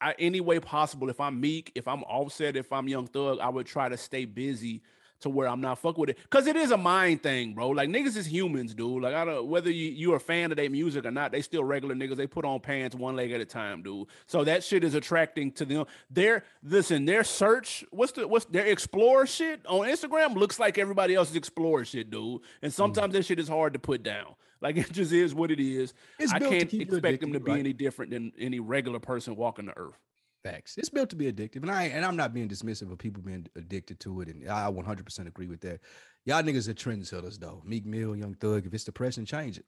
I 0.00 0.14
any 0.18 0.40
way 0.40 0.58
possible, 0.58 1.08
if 1.08 1.20
I'm 1.20 1.40
meek, 1.40 1.70
if 1.76 1.86
I'm 1.86 2.02
offset, 2.02 2.56
if 2.56 2.72
I'm 2.72 2.88
young 2.88 3.06
thug, 3.06 3.38
I 3.40 3.48
would 3.48 3.66
try 3.66 3.88
to 3.88 3.96
stay 3.96 4.24
busy 4.24 4.82
to 5.22 5.30
where 5.30 5.48
I'm 5.48 5.60
not 5.60 5.78
fuck 5.78 5.98
with 5.98 6.10
it. 6.10 6.18
Cause 6.30 6.46
it 6.46 6.56
is 6.56 6.70
a 6.70 6.76
mind 6.76 7.22
thing, 7.22 7.54
bro. 7.54 7.70
Like 7.70 7.88
niggas 7.88 8.16
is 8.16 8.26
humans, 8.26 8.74
dude. 8.74 9.02
Like 9.02 9.14
I 9.14 9.24
don't 9.24 9.46
whether 9.46 9.70
you 9.70 9.90
you're 9.90 10.16
a 10.16 10.20
fan 10.20 10.50
of 10.52 10.56
their 10.56 10.70
music 10.70 11.04
or 11.04 11.10
not, 11.10 11.32
they 11.32 11.42
still 11.42 11.64
regular 11.64 11.94
niggas. 11.94 12.16
They 12.16 12.26
put 12.26 12.44
on 12.44 12.60
pants 12.60 12.94
one 12.94 13.16
leg 13.16 13.32
at 13.32 13.40
a 13.40 13.44
time, 13.44 13.82
dude. 13.82 14.08
So 14.26 14.44
that 14.44 14.64
shit 14.64 14.84
is 14.84 14.94
attracting 14.94 15.52
to 15.52 15.64
them. 15.64 15.86
Their 16.10 16.44
listen, 16.62 17.04
their 17.04 17.24
search, 17.24 17.84
what's 17.90 18.12
the 18.12 18.28
what's 18.28 18.44
their 18.46 18.66
explorer 18.66 19.26
shit 19.26 19.60
on 19.66 19.86
Instagram 19.86 20.34
looks 20.34 20.58
like 20.58 20.78
everybody 20.78 21.14
else's 21.14 21.36
explorer 21.36 21.84
shit, 21.84 22.10
dude. 22.10 22.40
And 22.62 22.72
sometimes 22.72 23.14
that 23.14 23.24
shit 23.24 23.38
is 23.38 23.48
hard 23.48 23.72
to 23.72 23.78
put 23.78 24.02
down. 24.02 24.34
Like 24.60 24.76
it 24.78 24.92
just 24.92 25.12
is 25.12 25.34
what 25.34 25.50
it 25.50 25.60
is. 25.60 25.92
It's 26.18 26.32
I 26.32 26.38
can't 26.38 26.72
expect 26.72 27.20
them 27.20 27.32
to 27.32 27.40
be 27.40 27.50
right? 27.50 27.60
any 27.60 27.72
different 27.72 28.12
than 28.12 28.32
any 28.38 28.60
regular 28.60 29.00
person 29.00 29.36
walking 29.36 29.66
the 29.66 29.76
earth. 29.76 29.98
Facts. 30.42 30.76
It's 30.76 30.88
built 30.88 31.10
to 31.10 31.16
be 31.16 31.30
addictive, 31.30 31.62
and 31.62 31.70
I 31.70 31.84
and 31.84 32.04
I'm 32.04 32.16
not 32.16 32.34
being 32.34 32.48
dismissive 32.48 32.90
of 32.90 32.98
people 32.98 33.22
being 33.22 33.46
addicted 33.56 34.00
to 34.00 34.20
it, 34.22 34.28
and 34.28 34.48
I 34.50 34.70
100% 34.70 35.26
agree 35.26 35.46
with 35.46 35.60
that. 35.60 35.80
Y'all 36.24 36.42
niggas 36.42 36.68
are 36.68 36.74
trendsetters 36.74 37.38
though. 37.38 37.62
Meek 37.64 37.86
Mill, 37.86 38.16
Young 38.16 38.34
Thug. 38.34 38.66
If 38.66 38.74
it's 38.74 38.84
depression, 38.84 39.24
change 39.24 39.58
it. 39.58 39.64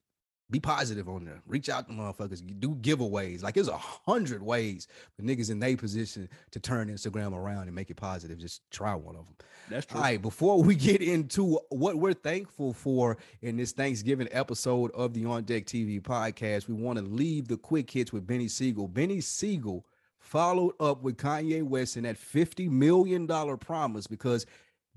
Be 0.51 0.61
positive 0.61 1.09
on 1.09 1.25
there. 1.25 1.41
Reach 1.47 1.71
out 1.71 1.89
to 1.89 1.95
motherfuckers. 1.95 2.43
Do 2.61 2.75
giveaways. 2.75 3.43
Like 3.43 3.55
there's 3.55 3.69
a 3.69 3.79
hundred 3.79 4.43
ways 4.43 4.89
for 5.17 5.23
niggas 5.23 5.51
in 5.51 5.59
their 5.59 5.77
position 5.77 6.29
to 6.51 6.61
turn 6.61 6.91
Instagram 6.91 7.33
around 7.33 7.63
and 7.63 7.75
make 7.75 7.91
it 7.91 7.97
positive. 7.97 8.39
Just 8.39 8.61
try 8.71 8.95
one 8.95 9.17
of 9.17 9.25
them. 9.25 9.35
That's 9.71 9.87
true. 9.87 9.99
All 9.99 10.05
right, 10.05 10.21
before 10.21 10.63
we 10.63 10.75
get 10.77 11.01
into 11.01 11.59
what 11.71 11.97
we're 11.97 12.13
thankful 12.13 12.75
for 12.75 13.17
in 13.41 13.57
this 13.57 13.73
Thanksgiving 13.73 14.29
episode 14.33 14.91
of 14.91 15.15
the 15.15 15.25
On 15.25 15.45
Deck 15.45 15.65
TV 15.65 16.01
podcast, 16.01 16.69
we 16.69 16.75
want 16.75 16.99
to 16.99 17.05
leave 17.05 17.49
the 17.49 17.57
quick 17.57 17.91
hits 17.91 18.13
with 18.13 18.27
Beanie 18.27 18.51
Sigel. 18.51 18.89
Beanie 18.89 19.23
Sigel 19.23 19.87
followed 20.25 20.75
up 20.81 21.03
with 21.03 21.17
Kanye 21.17 21.63
West 21.63 21.97
in 21.97 22.05
that 22.05 22.17
$50 22.17 22.71
million 22.71 23.27
promise 23.59 24.07
because 24.07 24.47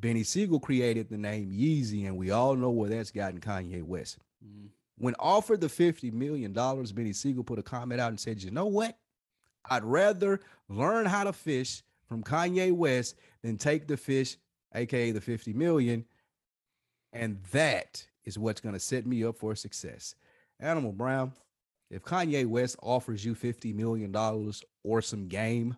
Beanie 0.02 0.26
Sigel 0.26 0.60
created 0.60 1.10
the 1.10 1.18
name 1.18 1.52
Yeezy, 1.52 2.06
and 2.08 2.18
we 2.18 2.32
all 2.32 2.56
know 2.56 2.70
where 2.70 2.90
that's 2.90 3.12
gotten 3.12 3.40
Kanye 3.40 3.84
West. 3.84 4.20
Mhm. 4.44 4.70
When 4.98 5.16
offered 5.20 5.62
the 5.62 5.68
$50 5.68 6.12
million, 6.14 6.54
Beanie 6.54 7.16
Sigel 7.16 7.44
put 7.44 7.60
a 7.60 7.64
comment 7.64 8.00
out 8.00 8.10
and 8.10 8.20
said, 8.20 8.42
You 8.42 8.52
know 8.52 8.66
what? 8.68 8.98
I'd 9.70 9.84
rather 9.84 10.40
learn 10.70 11.06
how 11.06 11.26
to 11.26 11.34
fish 11.34 11.84
from 12.08 12.24
Kanye 12.24 12.72
West 12.72 13.16
than 13.44 13.58
take 13.58 13.88
the 13.88 13.98
fish, 13.98 14.38
aka 14.74 15.12
the 15.12 15.22
50 15.22 15.54
million. 15.54 16.06
And 17.12 17.44
that 17.52 18.08
is 18.24 18.40
what's 18.40 18.62
going 18.62 18.74
to 18.74 18.80
set 18.80 19.06
me 19.06 19.24
up 19.26 19.38
for 19.38 19.56
success. 19.56 20.16
Animal 20.60 20.94
Brown, 20.94 21.34
if 21.90 22.04
Kanye 22.04 22.46
West 22.46 22.78
offers 22.82 23.24
you 23.26 23.36
$50 23.36 23.74
million 23.74 24.12
or 24.88 25.02
some 25.02 25.28
game, 25.28 25.78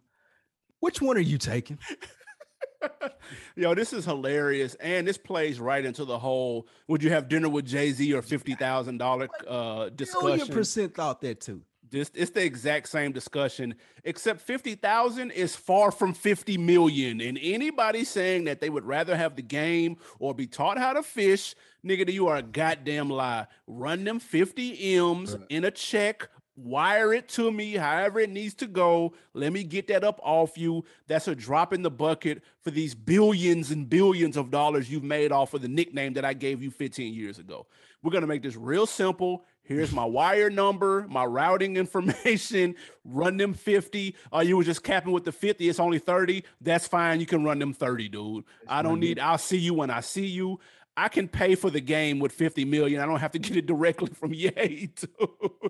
which 0.79 1.01
one 1.01 1.17
are 1.17 1.21
you 1.21 1.37
taking? 1.37 1.79
Yo, 3.55 3.75
this 3.75 3.91
is 3.91 4.05
hilarious, 4.05 4.75
and 4.75 5.05
this 5.05 5.17
plays 5.17 5.59
right 5.59 5.83
into 5.83 6.05
the 6.05 6.17
whole 6.17 6.67
"Would 6.87 7.03
you 7.03 7.09
have 7.09 7.27
dinner 7.27 7.49
with 7.49 7.65
Jay 7.65 7.91
Z 7.91 8.13
or 8.13 8.21
fifty 8.21 8.55
thousand 8.55 8.97
dollar 8.99 9.27
uh 9.47 9.53
Million 9.53 9.95
discussion?" 9.95 10.47
percent 10.47 10.95
thought 10.95 11.21
that 11.21 11.41
too. 11.41 11.61
This 11.91 12.11
it's 12.13 12.31
the 12.31 12.43
exact 12.43 12.87
same 12.87 13.11
discussion, 13.11 13.75
except 14.03 14.41
fifty 14.41 14.75
thousand 14.75 15.31
is 15.31 15.55
far 15.55 15.91
from 15.91 16.13
fifty 16.13 16.57
million. 16.57 17.19
And 17.19 17.37
anybody 17.41 18.03
saying 18.05 18.45
that 18.45 18.61
they 18.61 18.69
would 18.69 18.85
rather 18.85 19.15
have 19.17 19.35
the 19.35 19.41
game 19.41 19.97
or 20.19 20.33
be 20.33 20.47
taught 20.47 20.77
how 20.77 20.93
to 20.93 21.03
fish, 21.03 21.55
nigga, 21.85 22.11
you 22.11 22.27
are 22.27 22.37
a 22.37 22.43
goddamn 22.43 23.09
lie. 23.09 23.47
Run 23.67 24.03
them 24.03 24.19
fifty 24.19 24.95
m's 24.95 25.35
Bruh. 25.35 25.45
in 25.49 25.65
a 25.65 25.71
check 25.71 26.29
wire 26.63 27.13
it 27.13 27.27
to 27.29 27.51
me 27.51 27.73
however 27.73 28.19
it 28.19 28.29
needs 28.29 28.53
to 28.55 28.67
go. 28.67 29.13
Let 29.33 29.53
me 29.53 29.63
get 29.63 29.87
that 29.87 30.03
up 30.03 30.19
off 30.23 30.57
you. 30.57 30.85
That's 31.07 31.27
a 31.27 31.35
drop 31.35 31.73
in 31.73 31.81
the 31.81 31.91
bucket 31.91 32.43
for 32.61 32.71
these 32.71 32.95
billions 32.95 33.71
and 33.71 33.89
billions 33.89 34.37
of 34.37 34.51
dollars 34.51 34.91
you've 34.91 35.03
made 35.03 35.31
off 35.31 35.53
of 35.53 35.61
the 35.61 35.67
nickname 35.67 36.13
that 36.13 36.25
I 36.25 36.33
gave 36.33 36.61
you 36.61 36.71
15 36.71 37.13
years 37.13 37.39
ago. 37.39 37.67
We're 38.01 38.11
going 38.11 38.21
to 38.21 38.27
make 38.27 38.43
this 38.43 38.55
real 38.55 38.85
simple. 38.85 39.45
Here's 39.69 39.91
my 39.91 40.03
wire 40.03 40.49
number, 40.49 41.05
my 41.09 41.23
routing 41.25 41.77
information. 41.77 42.73
Run 43.05 43.37
them 43.37 43.53
50. 43.53 44.15
Uh, 44.33 44.39
you 44.39 44.57
were 44.57 44.63
just 44.63 44.83
capping 44.83 45.11
with 45.11 45.25
the 45.25 45.31
50. 45.31 45.69
It's 45.69 45.79
only 45.79 45.99
30. 45.99 46.43
That's 46.59 46.87
fine. 46.87 47.19
You 47.19 47.27
can 47.27 47.43
run 47.43 47.59
them 47.59 47.73
30, 47.73 48.09
dude. 48.09 48.45
I 48.67 48.81
don't 48.81 48.99
need, 48.99 49.19
I'll 49.19 49.37
see 49.37 49.57
you 49.57 49.75
when 49.75 49.91
I 49.91 49.99
see 50.01 50.25
you. 50.25 50.59
I 50.99 51.07
can 51.07 51.29
pay 51.29 51.55
for 51.55 51.69
the 51.69 51.79
game 51.79 52.19
with 52.19 52.33
50 52.33 52.65
million. 52.65 52.99
I 52.99 53.05
don't 53.05 53.21
have 53.21 53.31
to 53.31 53.39
get 53.39 53.55
it 53.55 53.65
directly 53.65 54.09
from 54.13 54.33
Ye. 54.33 54.51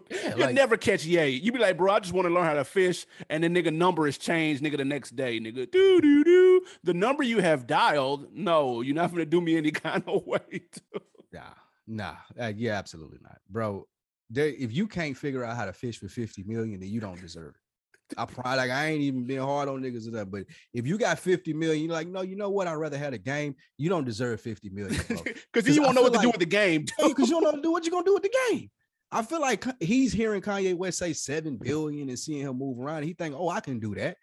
Yeah, 0.09 0.29
You'll 0.29 0.39
like, 0.39 0.55
never 0.55 0.75
catch 0.75 1.05
Ye. 1.05 1.27
You 1.27 1.51
be 1.51 1.59
like, 1.59 1.77
bro, 1.77 1.93
I 1.93 1.99
just 1.99 2.13
want 2.13 2.27
to 2.27 2.33
learn 2.33 2.45
how 2.45 2.55
to 2.55 2.63
fish. 2.63 3.05
And 3.29 3.43
the 3.43 3.47
nigga 3.47 3.71
number 3.71 4.07
is 4.07 4.17
changed, 4.17 4.63
nigga, 4.63 4.77
the 4.77 4.85
next 4.85 5.15
day, 5.15 5.39
nigga. 5.39 5.69
Do 5.69 6.01
do 6.01 6.23
do. 6.23 6.61
The 6.83 6.95
number 6.95 7.21
you 7.21 7.41
have 7.41 7.67
dialed, 7.67 8.33
no, 8.33 8.81
you're 8.81 8.95
not 8.95 9.11
gonna 9.11 9.25
do 9.25 9.39
me 9.39 9.55
any 9.55 9.69
kind 9.85 10.03
of 10.07 10.25
way. 10.25 10.39
Dude. 10.49 11.03
Nah, 11.31 11.53
nah. 11.85 12.15
Uh, 12.39 12.51
yeah, 12.55 12.73
absolutely 12.73 13.19
not. 13.21 13.37
Bro, 13.51 13.87
there, 14.31 14.47
if 14.47 14.73
you 14.73 14.87
can't 14.87 15.15
figure 15.15 15.43
out 15.43 15.55
how 15.55 15.65
to 15.65 15.73
fish 15.73 15.99
for 15.99 16.07
50 16.07 16.43
million, 16.43 16.79
then 16.79 16.89
you 16.89 16.99
don't 16.99 17.21
deserve 17.21 17.53
it. 17.53 17.61
I 18.17 18.25
probably 18.25 18.57
like 18.57 18.71
I 18.71 18.87
ain't 18.87 19.01
even 19.01 19.25
been 19.25 19.39
hard 19.39 19.69
on 19.69 19.81
niggas 19.81 20.07
or 20.07 20.11
that, 20.11 20.31
but 20.31 20.43
if 20.73 20.87
you 20.87 20.97
got 20.97 21.19
50 21.19 21.53
million, 21.53 21.85
you're 21.85 21.93
like, 21.93 22.07
no, 22.07 22.21
you 22.21 22.35
know 22.35 22.49
what? 22.49 22.67
I'd 22.67 22.73
rather 22.73 22.97
have 22.97 23.13
a 23.13 23.17
game. 23.17 23.55
You 23.77 23.89
don't 23.89 24.05
deserve 24.05 24.41
50 24.41 24.69
million. 24.69 25.01
Because 25.53 25.75
you 25.75 25.81
won't 25.81 25.95
know 25.95 26.01
what 26.01 26.13
to 26.13 26.19
do 26.19 26.29
with 26.29 26.39
the 26.39 26.45
game. 26.45 26.85
Because 27.01 27.29
you 27.29 27.39
don't 27.39 27.43
know 27.43 27.51
to 27.51 27.61
do 27.61 27.71
what 27.71 27.85
you're 27.85 27.91
gonna 27.91 28.05
do 28.05 28.13
with 28.13 28.23
the 28.23 28.35
game. 28.49 28.69
I 29.11 29.23
feel 29.23 29.41
like 29.41 29.65
he's 29.81 30.13
hearing 30.13 30.41
Kanye 30.41 30.75
West 30.75 30.99
say 30.99 31.13
seven 31.13 31.57
billion 31.57 32.09
and 32.09 32.19
seeing 32.19 32.41
him 32.41 32.57
move 32.57 32.79
around. 32.79 33.03
He 33.03 33.13
think, 33.13 33.33
oh, 33.35 33.49
I 33.49 33.59
can 33.59 33.79
do 33.79 33.95
that. 33.95 34.17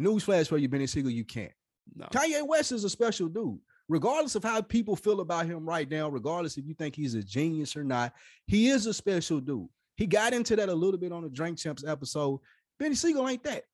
Newsflash 0.00 0.48
for 0.48 0.58
you, 0.58 0.68
Beanie 0.68 0.88
Sigel, 0.88 1.10
you 1.10 1.24
can't. 1.24 1.52
No. 1.94 2.06
Kanye 2.06 2.46
West 2.46 2.72
is 2.72 2.84
a 2.84 2.90
special 2.90 3.28
dude. 3.28 3.58
Regardless 3.88 4.34
of 4.34 4.44
how 4.44 4.60
people 4.60 4.94
feel 4.94 5.20
about 5.20 5.46
him 5.46 5.66
right 5.66 5.90
now, 5.90 6.08
regardless 6.08 6.58
if 6.58 6.66
you 6.66 6.74
think 6.74 6.94
he's 6.94 7.14
a 7.14 7.22
genius 7.22 7.74
or 7.74 7.82
not, 7.82 8.12
he 8.46 8.68
is 8.68 8.86
a 8.86 8.92
special 8.92 9.40
dude. 9.40 9.66
He 9.96 10.06
got 10.06 10.34
into 10.34 10.54
that 10.56 10.68
a 10.68 10.74
little 10.74 11.00
bit 11.00 11.10
on 11.10 11.22
the 11.22 11.30
Drink 11.30 11.58
Champs 11.58 11.84
episode. 11.84 12.38
Beanie 12.80 12.96
Sigel 12.96 13.28
ain't 13.28 13.44
that. 13.44 13.64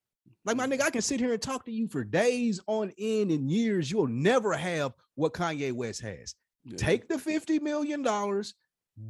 Like 0.45 0.57
my 0.57 0.67
nigga, 0.67 0.83
I 0.83 0.91
can 0.91 1.03
sit 1.03 1.21
here 1.21 1.33
and 1.33 1.41
talk 1.41 1.65
to 1.65 1.73
you 1.73 1.89
for 1.89 2.05
days 2.05 2.61
on 2.67 2.93
end 2.99 3.31
and 3.31 3.51
years. 3.51 3.91
You'll 3.91 4.07
never 4.07 4.53
have 4.53 4.93
what 5.15 5.33
Kanye 5.33 5.73
West 5.73 6.03
has. 6.03 6.35
Yeah. 6.65 6.77
Take 6.77 7.09
the 7.09 7.17
$50 7.17 7.63
million, 7.63 8.03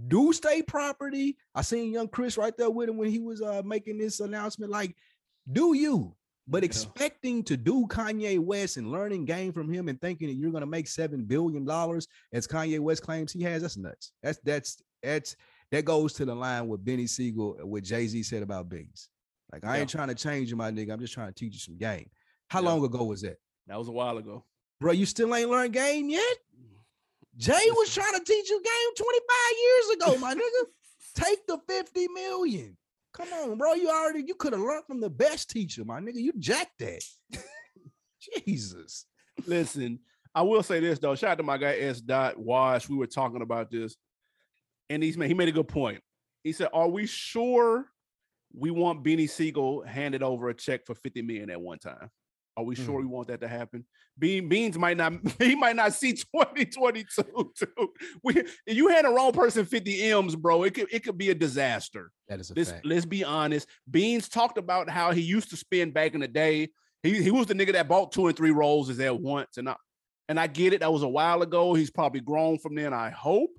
do 0.09 0.33
state 0.33 0.67
property. 0.67 1.37
I 1.55 1.63
seen 1.63 1.93
young 1.93 2.09
Chris 2.09 2.39
right 2.39 2.57
there 2.57 2.71
with 2.71 2.89
him 2.89 2.97
when 2.97 3.11
he 3.11 3.19
was 3.19 3.43
uh, 3.43 3.63
making 3.65 3.99
this 3.99 4.21
announcement. 4.21 4.71
Like, 4.71 4.97
do 5.51 5.75
you? 5.75 6.15
But 6.47 6.63
yeah. 6.63 6.67
expecting 6.67 7.43
to 7.45 7.57
do 7.57 7.87
Kanye 7.89 8.39
West 8.39 8.77
and 8.77 8.91
learning 8.91 9.25
game 9.25 9.53
from 9.53 9.73
him 9.73 9.89
and 9.89 10.01
thinking 10.01 10.29
that 10.29 10.35
you're 10.35 10.53
gonna 10.53 10.67
make 10.67 10.87
seven 10.87 11.25
billion 11.25 11.65
dollars 11.65 12.07
as 12.33 12.47
Kanye 12.47 12.81
West 12.81 13.03
claims 13.03 13.33
he 13.33 13.43
has, 13.43 13.63
that's 13.63 13.77
nuts. 13.77 14.13
That's 14.23 14.39
that's 14.45 14.83
that's 15.03 15.37
that 15.71 15.85
goes 15.85 16.13
to 16.15 16.25
the 16.25 16.35
line 16.35 16.69
with 16.69 16.85
Beanie 16.85 17.09
Sigel, 17.09 17.57
what 17.63 17.83
Jay-Z 17.83 18.23
said 18.25 18.43
about 18.43 18.69
Beans. 18.69 19.09
Like 19.55 19.65
I 19.65 19.77
yeah. 19.77 19.81
ain't 19.83 19.91
trying 19.91 20.09
to 20.09 20.17
change 20.17 20.51
you, 20.51 20.57
my 20.57 20.73
nigga. 20.73 20.93
I'm 20.93 20.99
just 20.99 21.15
trying 21.15 21.29
to 21.29 21.33
teach 21.33 21.53
you 21.53 21.61
some 21.61 21.77
game. 21.77 22.11
How 22.49 22.61
yeah. 22.61 22.71
long 22.71 22.85
ago 22.85 23.05
was 23.05 23.23
that? 23.23 23.37
That 23.69 23.79
was 23.79 23.87
a 23.87 23.93
while 23.93 24.19
ago. 24.19 24.45
Bro, 24.81 24.93
you 24.93 25.07
still 25.07 25.33
ain't 25.33 25.49
learned 25.49 25.73
game 25.73 26.11
yet? 26.11 26.37
Jay 27.37 27.53
was 27.71 27.95
trying 27.95 28.15
to 28.15 28.25
teach 28.25 28.51
you 28.51 28.61
game 28.61 28.95
25 28.97 29.37
years 29.63 29.91
ago, 29.91 30.19
my 30.19 30.35
nigga. 30.35 30.67
Take 31.15 31.47
the 31.47 31.59
50 31.69 32.09
million. 32.09 32.77
Come 33.13 33.29
on, 33.33 33.57
bro. 33.57 33.75
You 33.75 33.91
already 33.91 34.25
you 34.27 34.35
could 34.35 34.53
have 34.53 34.63
learned 34.63 34.87
from 34.87 35.01
the 35.01 35.11
best 35.11 35.51
teacher, 35.51 35.85
my 35.85 36.01
nigga. 36.01 36.17
You 36.17 36.33
jacked 36.37 36.79
that. 36.81 37.05
Jesus. 38.45 39.07
Listen, 39.47 40.01
I 40.35 40.43
will 40.43 40.65
say 40.65 40.81
this 40.81 40.99
though. 40.99 41.15
Shout 41.15 41.31
out 41.31 41.39
to 41.39 41.45
my 41.45 41.59
guy 41.59 41.77
S. 41.77 42.01
Dot 42.01 42.37
Wash. 42.37 42.89
We 42.89 42.97
were 42.97 43.07
talking 43.07 43.43
about 43.43 43.71
this, 43.71 43.95
and 44.91 45.01
he's 45.01 45.17
made 45.17 45.29
he 45.29 45.35
made 45.35 45.49
a 45.49 45.53
good 45.53 45.69
point. 45.69 46.03
He 46.43 46.51
said, 46.51 46.71
"Are 46.73 46.89
we 46.89 47.07
sure 47.07 47.87
we 48.57 48.71
want 48.71 49.05
Beanie 49.05 49.29
Sigel 49.29 49.83
handed 49.83 50.23
over 50.23 50.49
a 50.49 50.55
check 50.55 50.87
for 50.87 50.95
50 50.95 51.23
million 51.23 51.51
at 51.51 51.61
one 51.61 51.79
time. 51.79 52.11
Are 52.57 52.65
we 52.65 52.77
sure 52.77 53.01
mm. 53.01 53.03
we 53.03 53.07
want 53.07 53.29
that 53.29 53.41
to 53.41 53.49
happen? 53.49 53.85
Bean 54.17 54.49
Beans 54.49 54.79
might 54.79 54.97
not 54.97 55.15
he 55.39 55.57
might 55.57 55.75
not 55.75 55.93
see 55.93 56.13
2022 56.13 57.53
too. 57.57 57.67
We 58.23 58.45
you 58.67 58.89
hand 58.89 59.07
the 59.07 59.11
wrong 59.11 59.33
person 59.33 59.65
50 59.65 60.03
M's, 60.13 60.37
bro. 60.37 60.63
It 60.63 60.75
could 60.75 60.87
it 60.93 61.01
could 61.01 61.19
be 61.19 61.31
a 61.31 61.35
disaster. 61.35 62.13
That 62.29 62.39
is 62.39 62.51
a 62.51 62.55
this, 62.55 62.71
fact. 62.71 62.87
Let's 62.87 63.07
be 63.07 63.25
honest. 63.25 63.69
Beans 63.91 64.29
talked 64.29 64.57
about 64.57 64.89
how 64.89 65.11
he 65.11 65.21
used 65.21 65.51
to 65.51 65.57
spend 65.57 65.95
back 65.95 66.15
in 66.15 66.21
the 66.21 66.29
day. 66.29 66.69
He, 67.03 67.23
he 67.23 67.31
was 67.31 67.47
the 67.47 67.55
nigga 67.55 67.73
that 67.73 67.89
bought 67.89 68.13
two 68.13 68.29
and 68.29 68.37
three 68.37 68.53
roses 68.53 69.01
at 69.01 69.21
once. 69.21 69.57
And 69.57 69.69
I 69.69 69.75
and 70.29 70.39
I 70.39 70.47
get 70.47 70.73
it. 70.73 70.81
That 70.81 70.93
was 70.93 71.03
a 71.03 71.09
while 71.09 71.43
ago. 71.43 71.75
He's 71.75 71.91
probably 71.91 72.21
grown 72.21 72.59
from 72.59 72.77
then, 72.77 72.95
I 72.95 73.11
hope. 73.11 73.51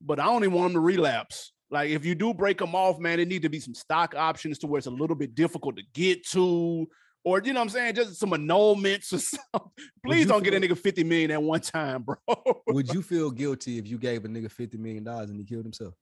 But 0.00 0.20
I 0.20 0.26
don't 0.26 0.44
even 0.44 0.54
want 0.54 0.66
him 0.68 0.74
to 0.74 0.80
relapse. 0.80 1.52
Like 1.76 1.90
if 1.90 2.06
you 2.06 2.14
do 2.14 2.32
break 2.32 2.56
them 2.56 2.74
off, 2.74 2.98
man, 2.98 3.20
it 3.20 3.28
need 3.28 3.42
to 3.42 3.50
be 3.50 3.60
some 3.60 3.74
stock 3.74 4.14
options 4.16 4.58
to 4.60 4.66
where 4.66 4.78
it's 4.78 4.86
a 4.86 4.90
little 4.90 5.14
bit 5.14 5.34
difficult 5.34 5.76
to 5.76 5.82
get 5.92 6.26
to, 6.28 6.88
or 7.22 7.42
you 7.44 7.52
know 7.52 7.60
what 7.60 7.64
I'm 7.64 7.68
saying, 7.68 7.94
just 7.96 8.18
some 8.18 8.30
annulments 8.30 9.12
or 9.12 9.18
something. 9.52 9.70
Please 10.02 10.26
don't 10.26 10.42
feel, 10.42 10.52
get 10.52 10.64
a 10.64 10.66
nigga 10.66 10.78
50 10.78 11.04
million 11.04 11.32
at 11.32 11.42
one 11.42 11.60
time, 11.60 12.02
bro. 12.02 12.16
would 12.68 12.88
you 12.94 13.02
feel 13.02 13.30
guilty 13.30 13.76
if 13.76 13.86
you 13.86 13.98
gave 13.98 14.24
a 14.24 14.28
nigga 14.28 14.50
50 14.50 14.78
million 14.78 15.04
dollars 15.04 15.28
and 15.28 15.38
he 15.38 15.44
killed 15.44 15.66
himself? 15.66 15.92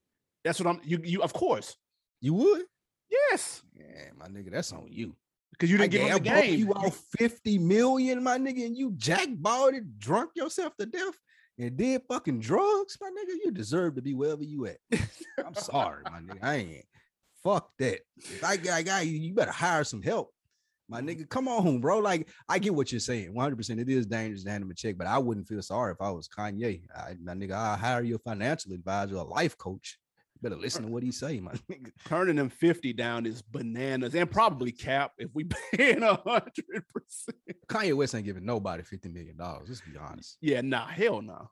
That's 0.45 0.61
what 0.61 0.69
I'm 0.69 0.81
you 0.85 1.01
you 1.03 1.23
of 1.25 1.33
course. 1.33 1.75
You 2.21 2.35
would? 2.35 2.63
Yes. 3.11 3.61
Yeah, 3.75 4.11
my 4.17 4.29
nigga, 4.29 4.53
that's 4.53 4.73
on 4.73 4.87
you. 4.89 5.17
Because 5.51 5.73
you 5.73 5.77
didn't 5.77 5.91
get 5.91 6.03
him 6.03 6.13
the 6.13 6.21
game. 6.21 6.61
You 6.61 6.73
out 6.77 6.95
50 7.19 7.59
million, 7.59 8.23
my 8.23 8.39
nigga, 8.39 8.65
and 8.65 8.77
you 8.77 8.93
jackballed 8.93 9.75
it, 9.75 9.99
drunk 9.99 10.31
yourself 10.37 10.77
to 10.77 10.87
death 10.87 11.19
and 11.59 11.77
did 11.77 12.03
fucking 12.09 12.41
drugs, 12.41 12.97
my 13.01 13.09
nigga, 13.09 13.37
you 13.45 13.51
deserve 13.51 13.95
to 13.97 14.03
be 14.03 14.15
wherever 14.15 14.43
you 14.43 14.67
at. 14.67 14.79
I'm 15.45 15.55
sorry, 15.55 16.03
my 16.05 16.21
nigga. 16.21 16.39
I 16.43 16.55
ain't. 16.57 16.85
Fuck 17.43 17.71
that. 17.79 18.01
If 18.17 18.43
I 18.43 18.57
got 18.57 19.07
you, 19.07 19.13
you 19.13 19.35
better 19.35 19.53
hire 19.53 19.85
some 19.85 20.03
help. 20.03 20.33
My 20.89 21.01
mm-hmm. 21.01 21.09
nigga, 21.09 21.29
come 21.29 21.49
on, 21.49 21.63
home, 21.63 21.81
bro. 21.81 21.99
Like, 21.99 22.29
I 22.49 22.59
get 22.59 22.75
what 22.75 22.93
you're 22.93 23.01
saying. 23.01 23.35
100%. 23.35 23.79
It 23.81 23.89
is 23.89 24.07
dangerous 24.07 24.45
to 24.45 24.51
hand 24.51 24.63
him 24.63 24.71
a 24.71 24.75
check, 24.75 24.97
but 24.99 25.07
I 25.07 25.19
wouldn't 25.19 25.49
feel 25.49 25.63
sorry 25.63 25.93
if 25.93 26.01
I 26.01 26.11
was 26.11 26.29
Kanye. 26.29 26.83
I, 26.95 27.15
my 27.23 27.35
nigga, 27.35 27.53
I'll 27.53 27.77
hire 27.77 28.03
you 28.03 28.17
a 28.17 28.19
financial 28.19 28.73
advisor, 28.73 29.17
a 29.17 29.23
life 29.23 29.57
coach. 29.57 29.99
Better 30.45 30.57
listen 30.57 30.85
to 30.85 30.93
what 30.93 31.03
he 31.03 31.11
say, 31.11 31.41
my 31.41 31.53
nigga. 31.71 31.91
Turning 32.05 32.37
them 32.37 32.51
50 32.51 32.93
down 32.93 33.25
is 33.25 33.41
bananas 33.41 34.15
and 34.15 34.31
probably 34.31 34.73
cap 34.73 35.13
if 35.17 35.31
we 35.33 35.45
paying 35.73 36.03
a 36.03 36.17
hundred 36.17 36.85
percent. 36.93 37.39
Kanye 37.67 37.97
West 37.97 38.15
ain't 38.15 38.27
giving 38.27 38.45
nobody 38.45 38.83
50 38.83 39.09
million 39.09 39.39
dollars. 39.39 39.71
Let's 39.71 39.81
be 39.81 39.97
honest. 39.97 40.37
Yeah, 40.43 40.61
nah, 40.61 40.87
hell 40.87 41.23
no. 41.23 41.49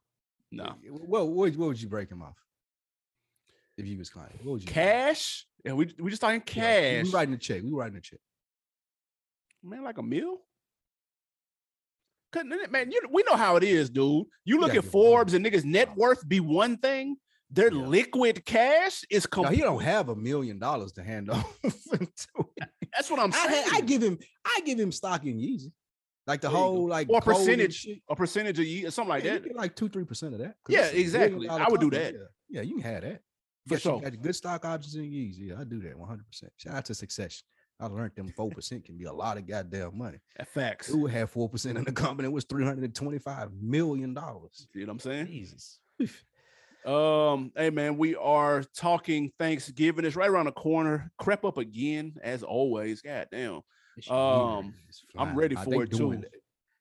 No. 0.50 0.64
Nah. 0.64 0.74
What, 0.90 1.26
what, 1.28 1.56
what 1.56 1.68
would 1.68 1.80
you 1.80 1.88
break 1.88 2.10
him 2.10 2.20
off? 2.20 2.36
If 3.78 3.86
you 3.86 3.96
was 3.96 4.10
Kanye, 4.10 4.44
what 4.44 4.52
would 4.52 4.60
you 4.60 4.66
cash? 4.66 5.46
And 5.64 5.78
we 5.78 5.90
we 5.98 6.10
just 6.10 6.20
talking 6.20 6.42
cash. 6.42 6.62
Yeah, 6.62 7.02
we 7.04 7.10
writing 7.12 7.32
a 7.32 7.38
check. 7.38 7.62
We 7.62 7.70
writing 7.70 7.96
a 7.96 8.00
check. 8.02 8.20
Man, 9.62 9.84
like 9.84 9.96
a 9.96 10.02
meal. 10.02 10.36
Couldn't 12.30 12.52
it? 12.52 12.70
Man, 12.70 12.92
you 12.92 13.00
we 13.10 13.22
know 13.22 13.36
how 13.36 13.56
it 13.56 13.64
is, 13.64 13.88
dude. 13.88 14.26
You 14.44 14.60
look 14.60 14.74
at 14.74 14.84
Forbes 14.84 15.32
and 15.32 15.46
niggas' 15.46 15.64
net 15.64 15.96
worth 15.96 16.28
be 16.28 16.40
one 16.40 16.76
thing, 16.76 17.16
their 17.52 17.72
yeah. 17.72 17.82
liquid 17.82 18.44
cash 18.44 19.04
is. 19.10 19.28
No, 19.36 19.44
he 19.44 19.60
don't 19.60 19.82
have 19.82 20.08
a 20.08 20.16
million 20.16 20.58
dollars 20.58 20.92
to 20.92 21.02
hand 21.02 21.30
over. 21.30 21.44
That's 21.92 23.10
what 23.10 23.20
I'm 23.20 23.32
saying. 23.32 23.66
I, 23.72 23.76
I, 23.76 23.80
give 23.82 24.02
him, 24.02 24.18
I 24.44 24.60
give 24.64 24.78
him 24.78 24.90
stock 24.90 25.24
in 25.24 25.38
Yeezy. 25.38 25.72
Like 26.26 26.40
the 26.40 26.48
whole 26.48 26.88
like 26.88 27.08
or 27.10 27.20
percentage, 27.20 27.88
a 28.08 28.16
percentage 28.16 28.58
of 28.58 28.64
Yeezy, 28.64 28.92
something 28.92 29.10
like 29.10 29.24
yeah, 29.24 29.38
that. 29.38 29.56
like 29.56 29.74
two, 29.74 29.88
three 29.88 30.04
percent 30.04 30.34
of 30.34 30.40
that. 30.40 30.54
Yeah, 30.68 30.86
exactly. 30.86 31.48
I 31.48 31.68
would 31.68 31.80
do 31.80 31.90
that. 31.90 32.14
Yeah. 32.14 32.20
yeah, 32.48 32.62
you 32.62 32.74
can 32.76 32.84
have 32.84 33.02
that. 33.02 33.20
For 33.68 33.78
sure. 33.78 33.96
You 33.96 34.02
got 34.02 34.22
good 34.22 34.34
stock 34.34 34.64
options 34.64 34.94
in 34.94 35.02
Yeezy. 35.02 35.48
Yeah, 35.48 35.60
I 35.60 35.64
do 35.64 35.80
that 35.82 35.96
100. 35.96 36.26
percent 36.26 36.52
Shout 36.56 36.74
out 36.74 36.84
to 36.86 36.94
Succession. 36.94 37.44
I 37.80 37.86
learned 37.86 38.12
them 38.14 38.32
four 38.36 38.50
percent 38.50 38.84
can 38.84 38.96
be 38.96 39.04
a 39.04 39.12
lot 39.12 39.36
of 39.36 39.46
goddamn 39.46 39.98
money. 39.98 40.18
Facts. 40.46 40.86
Who 40.86 41.06
had 41.06 41.28
four 41.28 41.48
percent 41.48 41.76
in 41.76 41.84
the 41.84 41.92
company 42.06 42.28
was 42.28 42.44
three 42.44 42.64
hundred 42.64 42.84
and 42.84 42.94
twenty-five 42.94 43.50
million 43.60 44.14
dollars. 44.14 44.68
You 44.74 44.82
know 44.82 44.92
what 44.92 44.92
I'm 44.92 44.98
saying? 45.00 45.26
Jesus. 45.26 45.80
Um, 46.84 47.52
hey 47.56 47.70
man, 47.70 47.96
we 47.96 48.16
are 48.16 48.64
talking 48.76 49.30
Thanksgiving. 49.38 50.04
It's 50.04 50.16
right 50.16 50.28
around 50.28 50.46
the 50.46 50.52
corner. 50.52 51.12
Crep 51.18 51.44
up 51.44 51.58
again, 51.58 52.14
as 52.22 52.42
always. 52.42 53.02
God 53.02 53.28
damn. 53.30 53.60
Um, 54.08 54.74
I'm 55.16 55.36
ready 55.36 55.54
for 55.54 55.84
it 55.84 55.90
doing, 55.90 56.22
too. 56.22 56.28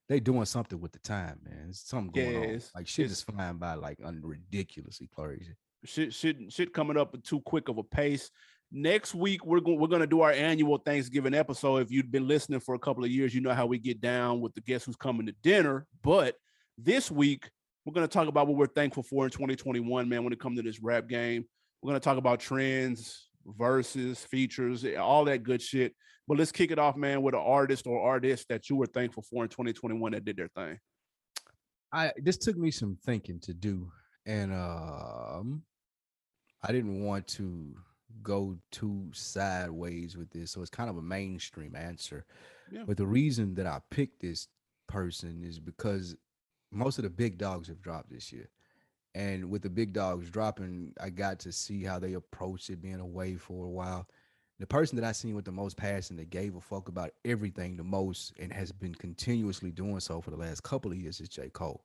They 0.09 0.19
doing 0.19 0.45
something 0.45 0.79
with 0.79 0.91
the 0.91 0.99
time, 0.99 1.39
man. 1.43 1.65
There's 1.65 1.79
something 1.79 2.11
going 2.11 2.43
yeah, 2.43 2.55
on. 2.55 2.61
Like 2.75 2.87
shit 2.87 3.11
is 3.11 3.21
flying 3.21 3.57
by 3.57 3.75
like 3.75 3.99
ridiculously 4.01 5.09
crazy. 5.13 5.55
Shit, 5.85 6.13
shit, 6.13 6.51
shit 6.51 6.73
coming 6.73 6.97
up 6.97 7.13
at 7.13 7.23
too 7.23 7.39
quick 7.41 7.69
of 7.69 7.77
a 7.77 7.83
pace. 7.83 8.29
Next 8.71 9.13
week 9.13 9.45
we're 9.45 9.59
going 9.59 9.79
we're 9.79 9.87
gonna 9.87 10.07
do 10.07 10.21
our 10.21 10.31
annual 10.31 10.77
Thanksgiving 10.77 11.33
episode. 11.33 11.77
If 11.77 11.91
you've 11.91 12.11
been 12.11 12.27
listening 12.27 12.59
for 12.59 12.75
a 12.75 12.79
couple 12.79 13.03
of 13.03 13.11
years, 13.11 13.35
you 13.35 13.41
know 13.41 13.53
how 13.53 13.65
we 13.65 13.77
get 13.77 14.01
down 14.01 14.41
with 14.41 14.53
the 14.53 14.61
guest 14.61 14.85
who's 14.85 14.95
coming 14.95 15.27
to 15.27 15.33
dinner. 15.43 15.85
But 16.01 16.35
this 16.77 17.11
week 17.11 17.49
we're 17.85 17.93
going 17.93 18.07
to 18.07 18.13
talk 18.13 18.27
about 18.27 18.47
what 18.47 18.57
we're 18.57 18.67
thankful 18.67 19.03
for 19.03 19.25
in 19.25 19.31
2021, 19.31 20.07
man, 20.07 20.23
when 20.23 20.33
it 20.33 20.39
comes 20.39 20.57
to 20.57 20.63
this 20.63 20.81
rap 20.81 21.07
game. 21.07 21.45
We're 21.81 21.89
going 21.89 21.99
to 21.99 22.03
talk 22.03 22.17
about 22.17 22.39
trends, 22.39 23.29
verses, 23.45 24.23
features, 24.23 24.85
eh, 24.85 24.95
all 24.95 25.25
that 25.25 25.43
good 25.43 25.61
shit. 25.61 25.95
But 26.27 26.37
let's 26.37 26.51
kick 26.51 26.71
it 26.71 26.79
off, 26.79 26.95
man, 26.95 27.21
with 27.23 27.33
an 27.33 27.41
artist 27.43 27.87
or 27.87 27.99
artist 27.99 28.47
that 28.49 28.69
you 28.69 28.75
were 28.75 28.85
thankful 28.85 29.23
for 29.23 29.43
in 29.43 29.49
2021 29.49 30.11
that 30.11 30.23
did 30.23 30.37
their 30.37 30.49
thing. 30.49 30.77
I 31.91 32.11
this 32.17 32.37
took 32.37 32.55
me 32.55 32.71
some 32.71 32.97
thinking 33.03 33.39
to 33.41 33.53
do, 33.53 33.91
and 34.25 34.53
um, 34.53 35.63
I 36.63 36.71
didn't 36.71 37.03
want 37.03 37.27
to 37.29 37.75
go 38.23 38.57
too 38.71 39.09
sideways 39.13 40.15
with 40.15 40.29
this, 40.29 40.51
so 40.51 40.61
it's 40.61 40.69
kind 40.69 40.89
of 40.89 40.97
a 40.97 41.01
mainstream 41.01 41.75
answer. 41.75 42.25
Yeah. 42.71 42.83
But 42.87 42.97
the 42.97 43.07
reason 43.07 43.55
that 43.55 43.65
I 43.65 43.81
picked 43.89 44.21
this 44.21 44.47
person 44.87 45.43
is 45.43 45.59
because 45.59 46.15
most 46.71 46.97
of 46.97 47.03
the 47.03 47.10
big 47.10 47.38
dogs 47.38 47.67
have 47.67 47.81
dropped 47.81 48.10
this 48.10 48.31
year. 48.31 48.49
And 49.13 49.49
with 49.49 49.62
the 49.62 49.69
big 49.69 49.93
dogs 49.93 50.29
dropping, 50.29 50.93
I 51.01 51.10
got 51.10 51.39
to 51.39 51.51
see 51.51 51.84
how 51.84 51.99
they 51.99 52.13
approached 52.13 52.69
it 52.69 52.81
being 52.81 52.99
away 52.99 53.36
for 53.36 53.65
a 53.65 53.69
while. 53.69 54.07
The 54.60 54.67
person 54.67 54.95
that 54.97 55.05
I 55.05 55.12
seen 55.12 55.36
with 55.36 55.43
the 55.43 55.51
most 55.51 55.75
passion 55.75 56.15
that 56.17 56.29
gave 56.29 56.55
a 56.55 56.62
fuck 56.62 56.88
about 56.88 57.12
everything 57.25 57.75
the 57.75 57.84
most 57.84 58.34
and 58.39 58.53
has 58.53 58.71
been 58.71 58.95
continuously 58.95 59.71
doing 59.71 59.99
so 59.99 60.21
for 60.21 60.31
the 60.31 60.38
last 60.38 60.63
couple 60.63 60.91
of 60.91 60.97
years 60.97 61.19
is 61.19 61.29
J. 61.29 61.49
Cole. 61.49 61.84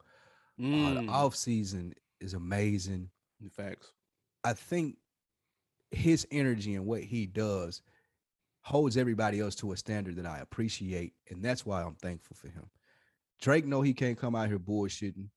Mm. 0.61 0.91
Uh, 0.91 0.95
the 0.95 1.01
mm. 1.01 1.11
off 1.11 1.35
season 1.35 1.95
is 2.21 2.35
amazing. 2.35 3.09
In 3.43 3.51
facts. 3.51 3.93
I 4.45 4.53
think 4.53 4.97
his 5.91 6.27
energy 6.31 6.75
and 6.75 6.87
what 6.87 7.03
he 7.03 7.27
does 7.27 7.83
holds 8.63 8.97
everybody 8.97 9.41
else 9.41 9.55
to 9.57 9.73
a 9.73 9.77
standard 9.77 10.17
that 10.17 10.27
I 10.27 10.39
appreciate, 10.39 11.13
and 11.31 11.43
that's 11.43 11.67
why 11.67 11.83
I'm 11.83 11.95
thankful 11.95 12.37
for 12.37 12.49
him. 12.49 12.67
Drake 13.41 13.67
know 13.67 13.83
he 13.83 13.93
can't 13.93 14.19
come 14.19 14.35
out 14.35 14.49
here 14.49 14.59
bullshitting. 14.59 15.29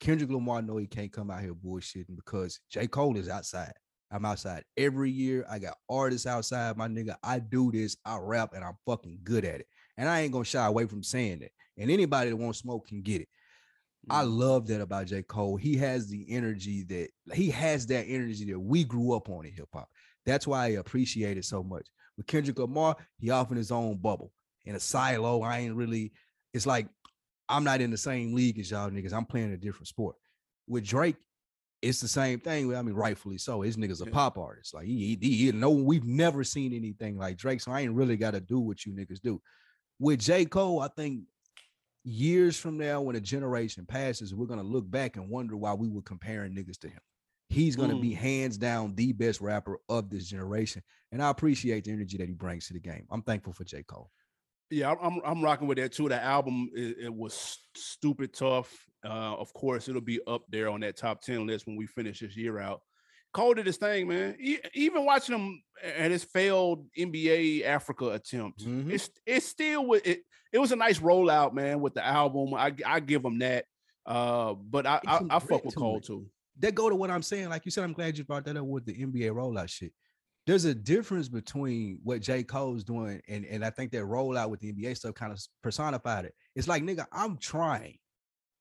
Kendrick 0.00 0.30
Lamar 0.30 0.62
know 0.62 0.78
he 0.78 0.86
can't 0.86 1.12
come 1.12 1.30
out 1.30 1.42
here 1.42 1.54
bullshitting 1.54 2.16
because 2.16 2.60
J. 2.70 2.86
Cole 2.86 3.16
is 3.16 3.28
outside. 3.28 3.72
I'm 4.10 4.24
outside 4.24 4.64
every 4.76 5.10
year. 5.10 5.46
I 5.48 5.58
got 5.58 5.76
artists 5.88 6.26
outside, 6.26 6.76
my 6.76 6.88
nigga. 6.88 7.14
I 7.22 7.38
do 7.38 7.70
this, 7.70 7.96
I 8.04 8.18
rap, 8.18 8.54
and 8.54 8.64
I'm 8.64 8.76
fucking 8.86 9.20
good 9.22 9.44
at 9.44 9.60
it. 9.60 9.66
And 9.96 10.08
I 10.08 10.20
ain't 10.20 10.32
gonna 10.32 10.44
shy 10.44 10.64
away 10.64 10.86
from 10.86 11.02
saying 11.02 11.40
that. 11.40 11.52
And 11.78 11.90
anybody 11.90 12.30
that 12.30 12.36
wants 12.36 12.58
smoke 12.58 12.88
can 12.88 13.02
get 13.02 13.22
it. 13.22 13.28
Mm. 14.08 14.14
I 14.14 14.22
love 14.22 14.66
that 14.68 14.80
about 14.80 15.06
J. 15.06 15.22
Cole. 15.22 15.56
He 15.56 15.76
has 15.76 16.08
the 16.08 16.26
energy 16.28 16.82
that 16.84 17.10
he 17.34 17.50
has 17.50 17.86
that 17.86 18.06
energy 18.08 18.50
that 18.50 18.58
we 18.58 18.84
grew 18.84 19.14
up 19.14 19.28
on 19.28 19.46
in 19.46 19.52
hip 19.52 19.68
hop. 19.72 19.88
That's 20.26 20.46
why 20.46 20.66
I 20.66 20.68
appreciate 20.70 21.38
it 21.38 21.44
so 21.44 21.62
much. 21.62 21.86
With 22.16 22.26
Kendrick 22.26 22.58
Lamar, 22.58 22.96
he 23.18 23.30
off 23.30 23.50
in 23.50 23.56
his 23.56 23.70
own 23.70 23.98
bubble 23.98 24.32
in 24.64 24.74
a 24.74 24.80
silo. 24.80 25.42
I 25.42 25.58
ain't 25.58 25.76
really. 25.76 26.12
It's 26.52 26.66
like 26.66 26.88
I'm 27.48 27.64
not 27.64 27.80
in 27.80 27.90
the 27.90 27.98
same 27.98 28.34
league 28.34 28.58
as 28.58 28.70
y'all 28.70 28.90
niggas. 28.90 29.12
I'm 29.12 29.26
playing 29.26 29.52
a 29.52 29.56
different 29.56 29.88
sport. 29.88 30.16
With 30.68 30.84
Drake, 30.84 31.16
it's 31.82 32.00
the 32.00 32.08
same 32.08 32.40
thing. 32.40 32.74
I 32.74 32.82
mean, 32.82 32.94
rightfully 32.94 33.38
so. 33.38 33.62
His 33.62 33.76
niggas 33.76 34.06
a 34.06 34.10
pop 34.10 34.38
artist. 34.38 34.74
Like 34.74 34.86
he, 34.86 35.18
he, 35.20 35.36
he 35.36 35.52
no, 35.52 35.70
we've 35.70 36.04
never 36.04 36.44
seen 36.44 36.72
anything 36.72 37.18
like 37.18 37.36
Drake. 37.36 37.60
So 37.60 37.72
I 37.72 37.80
ain't 37.80 37.94
really 37.94 38.16
got 38.16 38.32
to 38.32 38.40
do 38.40 38.60
what 38.60 38.84
you 38.84 38.92
niggas 38.92 39.20
do. 39.20 39.40
With 39.98 40.20
J. 40.20 40.44
Cole, 40.44 40.80
I 40.80 40.88
think 40.88 41.22
years 42.04 42.58
from 42.58 42.78
now, 42.78 43.00
when 43.00 43.16
a 43.16 43.20
generation 43.20 43.84
passes, 43.86 44.34
we're 44.34 44.46
gonna 44.46 44.62
look 44.62 44.90
back 44.90 45.16
and 45.16 45.28
wonder 45.28 45.56
why 45.56 45.74
we 45.74 45.88
were 45.88 46.02
comparing 46.02 46.54
niggas 46.54 46.78
to 46.80 46.88
him. 46.88 47.00
He's 47.48 47.76
gonna 47.76 47.94
mm. 47.94 48.02
be 48.02 48.14
hands 48.14 48.56
down 48.56 48.94
the 48.94 49.12
best 49.12 49.40
rapper 49.40 49.78
of 49.88 50.08
this 50.08 50.26
generation, 50.26 50.82
and 51.12 51.22
I 51.22 51.30
appreciate 51.30 51.84
the 51.84 51.92
energy 51.92 52.16
that 52.18 52.28
he 52.28 52.34
brings 52.34 52.68
to 52.68 52.74
the 52.74 52.80
game. 52.80 53.06
I'm 53.10 53.22
thankful 53.22 53.52
for 53.52 53.64
J. 53.64 53.82
Cole. 53.82 54.10
Yeah, 54.70 54.94
I'm 55.00 55.20
I'm 55.24 55.42
rocking 55.42 55.66
with 55.66 55.78
that 55.78 55.92
too. 55.92 56.08
The 56.08 56.22
album 56.22 56.70
it, 56.74 56.96
it 57.04 57.14
was 57.14 57.58
stupid 57.74 58.32
tough. 58.32 58.72
Uh, 59.04 59.34
of 59.34 59.52
course, 59.52 59.88
it'll 59.88 60.00
be 60.00 60.20
up 60.26 60.42
there 60.48 60.68
on 60.68 60.80
that 60.80 60.96
top 60.96 61.22
ten 61.22 61.46
list 61.46 61.66
when 61.66 61.76
we 61.76 61.86
finish 61.86 62.20
this 62.20 62.36
year 62.36 62.58
out. 62.58 62.80
Cole 63.32 63.54
did 63.54 63.66
his 63.66 63.76
thing, 63.76 64.08
man. 64.08 64.36
He, 64.38 64.58
even 64.74 65.04
watching 65.04 65.36
him 65.36 65.62
at 65.96 66.10
his 66.10 66.24
failed 66.24 66.86
NBA 66.98 67.64
Africa 67.64 68.10
attempt, 68.10 68.60
mm-hmm. 68.60 68.90
it's 68.90 69.10
it's 69.26 69.46
still 69.46 69.92
it. 69.94 70.22
It 70.52 70.58
was 70.58 70.72
a 70.72 70.76
nice 70.76 70.98
rollout, 70.98 71.52
man, 71.52 71.80
with 71.80 71.94
the 71.94 72.04
album. 72.04 72.54
I 72.54 72.74
I 72.86 73.00
give 73.00 73.24
him 73.24 73.38
that. 73.40 73.64
Uh, 74.06 74.54
but 74.54 74.86
I 74.86 75.00
I, 75.06 75.20
I 75.30 75.38
fuck 75.38 75.64
with 75.64 75.76
Cole 75.76 76.00
too. 76.00 76.26
That 76.58 76.74
go 76.74 76.88
to 76.88 76.94
what 76.94 77.10
I'm 77.10 77.22
saying. 77.22 77.48
Like 77.48 77.64
you 77.64 77.70
said, 77.70 77.84
I'm 77.84 77.92
glad 77.92 78.18
you 78.18 78.24
brought 78.24 78.44
that 78.44 78.56
up 78.56 78.64
with 78.64 78.84
the 78.84 78.94
NBA 78.94 79.30
rollout 79.32 79.68
shit 79.68 79.92
there's 80.46 80.64
a 80.64 80.74
difference 80.74 81.28
between 81.28 82.00
what 82.02 82.22
J. 82.22 82.42
Cole's 82.42 82.82
doing, 82.84 83.20
and, 83.28 83.44
and 83.44 83.64
I 83.64 83.70
think 83.70 83.92
that 83.92 84.02
rollout 84.02 84.50
with 84.50 84.60
the 84.60 84.72
NBA 84.72 84.96
stuff 84.96 85.14
kind 85.14 85.32
of 85.32 85.40
personified 85.62 86.24
it. 86.24 86.34
It's 86.54 86.68
like, 86.68 86.82
nigga, 86.82 87.06
I'm 87.12 87.36
trying. 87.36 87.98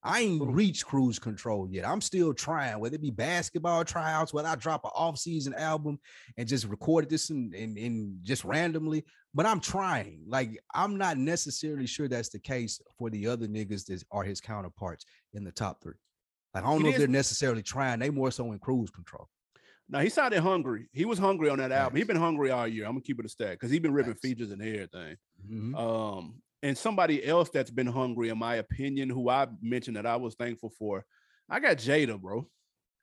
I 0.01 0.21
ain't 0.21 0.41
reached 0.41 0.85
cruise 0.85 1.19
control 1.19 1.67
yet. 1.69 1.85
I'm 1.85 1.99
still 1.99 2.33
trying, 2.33 2.79
whether 2.79 2.95
it 2.95 3.01
be 3.01 3.11
basketball 3.11 3.83
tryouts, 3.83 4.33
whether 4.33 4.47
I 4.47 4.55
drop 4.55 4.85
an 4.85 4.91
off-season 4.95 5.53
album 5.55 5.99
and 6.37 6.47
just 6.47 6.65
recorded 6.65 7.09
this 7.09 7.29
and, 7.31 7.53
and, 7.53 7.77
and 7.77 8.17
just 8.23 8.45
randomly, 8.45 9.03
but 9.33 9.45
I'm 9.45 9.59
trying. 9.59 10.21
Like, 10.25 10.57
I'm 10.73 10.97
not 10.97 11.17
necessarily 11.17 11.85
sure 11.85 12.07
that's 12.07 12.29
the 12.29 12.39
case 12.39 12.79
for 12.97 13.09
the 13.09 13.27
other 13.27 13.47
niggas 13.47 13.85
that 13.87 14.01
are 14.11 14.23
his 14.23 14.39
counterparts 14.39 15.05
in 15.33 15.43
the 15.43 15.51
top 15.51 15.81
three. 15.83 15.95
Like, 16.53 16.63
I 16.63 16.67
don't 16.67 16.79
it 16.79 16.83
know 16.83 16.89
is- 16.89 16.93
if 16.95 16.99
they're 16.99 17.07
necessarily 17.09 17.61
trying, 17.63 17.99
they 17.99 18.09
more 18.09 18.31
so 18.31 18.51
in 18.53 18.59
cruise 18.59 18.89
control. 18.91 19.27
Now 19.89 19.99
he 19.99 20.09
sounded 20.09 20.41
hungry. 20.41 20.87
He 20.91 21.05
was 21.05 21.17
hungry 21.17 21.49
on 21.49 21.57
that 21.57 21.71
album. 21.71 21.97
He's 21.97 22.05
been 22.05 22.15
hungry 22.15 22.51
all 22.51 22.67
year. 22.67 22.85
I'm 22.85 22.91
gonna 22.91 23.01
keep 23.01 23.19
it 23.19 23.25
a 23.25 23.29
stack 23.29 23.51
because 23.51 23.71
he's 23.71 23.79
been 23.79 23.93
ripping 23.93 24.15
features 24.15 24.51
and 24.51 24.61
everything. 24.61 25.17
Mm-hmm. 25.43 25.75
Um, 25.75 26.41
and 26.61 26.77
somebody 26.77 27.25
else 27.25 27.49
that's 27.49 27.71
been 27.71 27.87
hungry, 27.87 28.29
in 28.29 28.37
my 28.37 28.55
opinion, 28.55 29.09
who 29.09 29.29
I 29.29 29.47
mentioned 29.61 29.97
that 29.97 30.05
I 30.05 30.17
was 30.17 30.35
thankful 30.35 30.71
for, 30.77 31.05
I 31.49 31.59
got 31.59 31.77
Jada, 31.77 32.19
bro. 32.19 32.47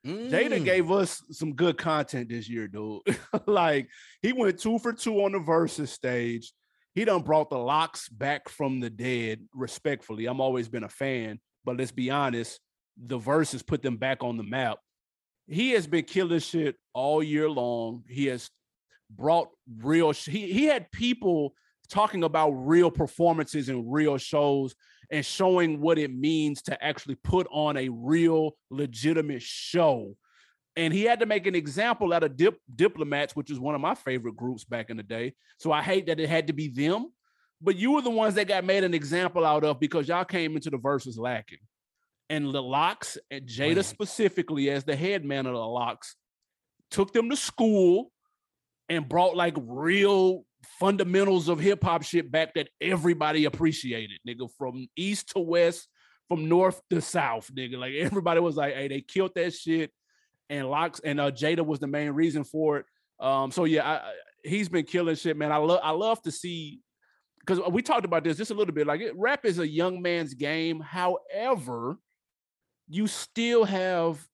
Mm. 0.05 0.29
Jada 0.29 0.63
gave 0.63 0.89
us 0.91 1.21
some 1.31 1.53
good 1.53 1.77
content 1.77 2.29
this 2.29 2.47
year, 2.47 2.67
dude. 2.67 3.01
like 3.47 3.89
he 4.21 4.31
went 4.31 4.59
two 4.59 4.79
for 4.79 4.93
two 4.93 5.23
on 5.23 5.33
the 5.33 5.39
versus 5.39 5.91
stage. 5.91 6.53
He 6.95 7.03
done 7.03 7.21
brought 7.21 7.49
the 7.49 7.57
LOX 7.57 8.07
back 8.09 8.47
from 8.47 8.79
the 8.79 8.89
dead. 8.89 9.41
Respectfully, 9.53 10.25
I'm 10.25 10.39
always 10.39 10.69
been 10.69 10.83
a 10.83 10.89
fan, 10.89 11.39
but 11.65 11.77
let's 11.77 11.91
be 11.91 12.09
honest, 12.09 12.59
the 12.97 13.17
verses 13.17 13.61
put 13.61 13.81
them 13.81 13.97
back 13.97 14.23
on 14.23 14.37
the 14.37 14.43
map 14.43 14.79
he 15.47 15.71
has 15.71 15.87
been 15.87 16.03
killing 16.03 16.39
shit 16.39 16.75
all 16.93 17.23
year 17.23 17.49
long. 17.49 18.03
He 18.07 18.25
has 18.27 18.49
brought 19.09 19.49
real. 19.81 20.11
He 20.11 20.51
he 20.51 20.65
had 20.65 20.91
people 20.91 21.53
talking 21.89 22.23
about 22.23 22.49
real 22.51 22.91
performances 22.91 23.69
and 23.69 23.91
real 23.91 24.17
shows 24.17 24.75
and 25.09 25.25
showing 25.25 25.79
what 25.79 25.97
it 25.97 26.13
means 26.13 26.61
to 26.61 26.83
actually 26.83 27.15
put 27.15 27.47
on 27.49 27.77
a 27.77 27.87
real 27.87 28.51
legitimate 28.69 29.41
show. 29.41 30.15
And 30.75 30.93
he 30.93 31.03
had 31.03 31.21
to 31.21 31.25
make 31.25 31.47
an 31.47 31.55
example 31.55 32.11
out 32.11 32.23
of 32.23 32.35
dip, 32.35 32.59
diplomats, 32.75 33.35
which 33.35 33.49
is 33.49 33.59
one 33.59 33.73
of 33.73 33.81
my 33.81 33.95
favorite 33.95 34.35
groups 34.35 34.65
back 34.65 34.89
in 34.89 34.97
the 34.97 35.03
day. 35.03 35.33
So 35.57 35.71
I 35.71 35.81
hate 35.81 36.07
that 36.07 36.19
it 36.19 36.29
had 36.29 36.47
to 36.47 36.53
be 36.53 36.67
them, 36.67 37.13
but 37.61 37.77
you 37.77 37.93
were 37.93 38.01
the 38.01 38.09
ones 38.09 38.35
that 38.35 38.49
got 38.49 38.65
made 38.65 38.83
an 38.83 38.93
example 38.93 39.45
out 39.45 39.63
of 39.63 39.79
because 39.79 40.09
y'all 40.09 40.25
came 40.25 40.55
into 40.55 40.69
the 40.69 40.77
verses 40.77 41.17
lacking 41.17 41.59
and 42.29 42.53
the 42.53 42.61
LOX 42.61 43.17
and 43.31 43.47
Jada 43.47 43.83
specifically 43.83 44.69
as 44.69 44.83
the 44.83 44.95
head 44.95 45.23
man 45.23 45.45
of 45.45 45.53
the 45.53 45.59
LOX 45.59 46.15
took 46.91 47.13
them 47.13 47.29
to 47.29 47.35
school 47.35 48.11
and 48.89 49.07
brought 49.07 49.35
like 49.35 49.55
real 49.57 50.45
fundamentals 50.79 51.49
of 51.49 51.59
hip 51.59 51.83
hop 51.83 52.03
shit 52.03 52.31
back 52.31 52.53
that 52.55 52.69
everybody 52.81 53.45
appreciated, 53.45 54.19
nigga, 54.27 54.49
from 54.57 54.87
east 54.95 55.29
to 55.29 55.39
west, 55.39 55.87
from 56.27 56.49
north 56.49 56.81
to 56.89 57.01
south, 57.01 57.49
nigga. 57.53 57.77
Like 57.77 57.93
everybody 57.97 58.39
was 58.39 58.55
like, 58.55 58.73
hey, 58.73 58.87
they 58.87 59.01
killed 59.01 59.31
that 59.35 59.53
shit. 59.53 59.91
And 60.49 60.69
LOX 60.69 60.99
and 61.01 61.19
uh, 61.19 61.31
Jada 61.31 61.65
was 61.65 61.79
the 61.79 61.87
main 61.87 62.11
reason 62.11 62.43
for 62.43 62.77
it. 62.77 62.85
Um, 63.19 63.51
so 63.51 63.65
yeah, 63.65 63.85
I, 63.85 64.13
he's 64.43 64.69
been 64.69 64.85
killing 64.85 65.15
shit, 65.15 65.35
man. 65.35 65.51
I 65.51 65.57
love 65.57 65.79
I 65.83 65.91
love 65.91 66.21
to 66.23 66.31
see 66.31 66.79
because 67.39 67.59
we 67.69 67.81
talked 67.81 68.05
about 68.05 68.23
this 68.23 68.37
just 68.37 68.51
a 68.51 68.53
little 68.53 68.73
bit. 68.73 68.87
Like 68.87 69.01
it, 69.01 69.13
rap 69.17 69.45
is 69.45 69.59
a 69.59 69.67
young 69.67 70.01
man's 70.01 70.33
game. 70.33 70.79
However, 70.79 71.97
you 72.87 73.07
still 73.07 73.65
have 73.65 74.25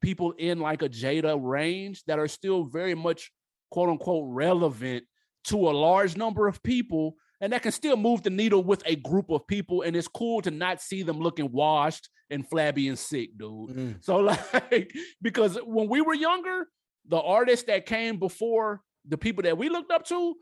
people 0.00 0.32
in 0.32 0.60
like 0.60 0.82
a 0.82 0.88
Jada 0.88 1.38
range 1.40 2.02
that 2.06 2.18
are 2.18 2.28
still 2.28 2.64
very 2.64 2.94
much 2.94 3.30
quote 3.70 3.88
unquote 3.88 4.24
relevant 4.28 5.04
to 5.44 5.68
a 5.68 5.72
large 5.72 6.16
number 6.16 6.48
of 6.48 6.62
people 6.62 7.14
and 7.40 7.52
that 7.52 7.62
can 7.62 7.70
still 7.70 7.96
move 7.96 8.22
the 8.22 8.30
needle 8.30 8.64
with 8.64 8.82
a 8.86 8.96
group 8.96 9.30
of 9.30 9.46
people 9.46 9.82
and 9.82 9.94
it's 9.94 10.08
cool 10.08 10.42
to 10.42 10.50
not 10.50 10.82
see 10.82 11.02
them 11.02 11.20
looking 11.20 11.52
washed 11.52 12.08
and 12.30 12.48
flabby 12.48 12.88
and 12.88 12.98
sick 12.98 13.30
dude. 13.38 13.70
Mm. 13.70 14.04
so 14.04 14.16
like 14.70 14.92
because 15.22 15.58
when 15.64 15.88
we 15.88 16.00
were 16.00 16.14
younger 16.14 16.66
the 17.06 17.20
artists 17.20 17.66
that 17.66 17.86
came 17.86 18.18
before 18.18 18.82
the 19.06 19.16
people 19.16 19.42
that 19.42 19.56
we 19.56 19.68
looked 19.68 19.92
up 19.92 20.04
to 20.04 20.34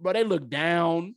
but 0.00 0.14
they 0.14 0.24
looked 0.24 0.50
down. 0.50 1.14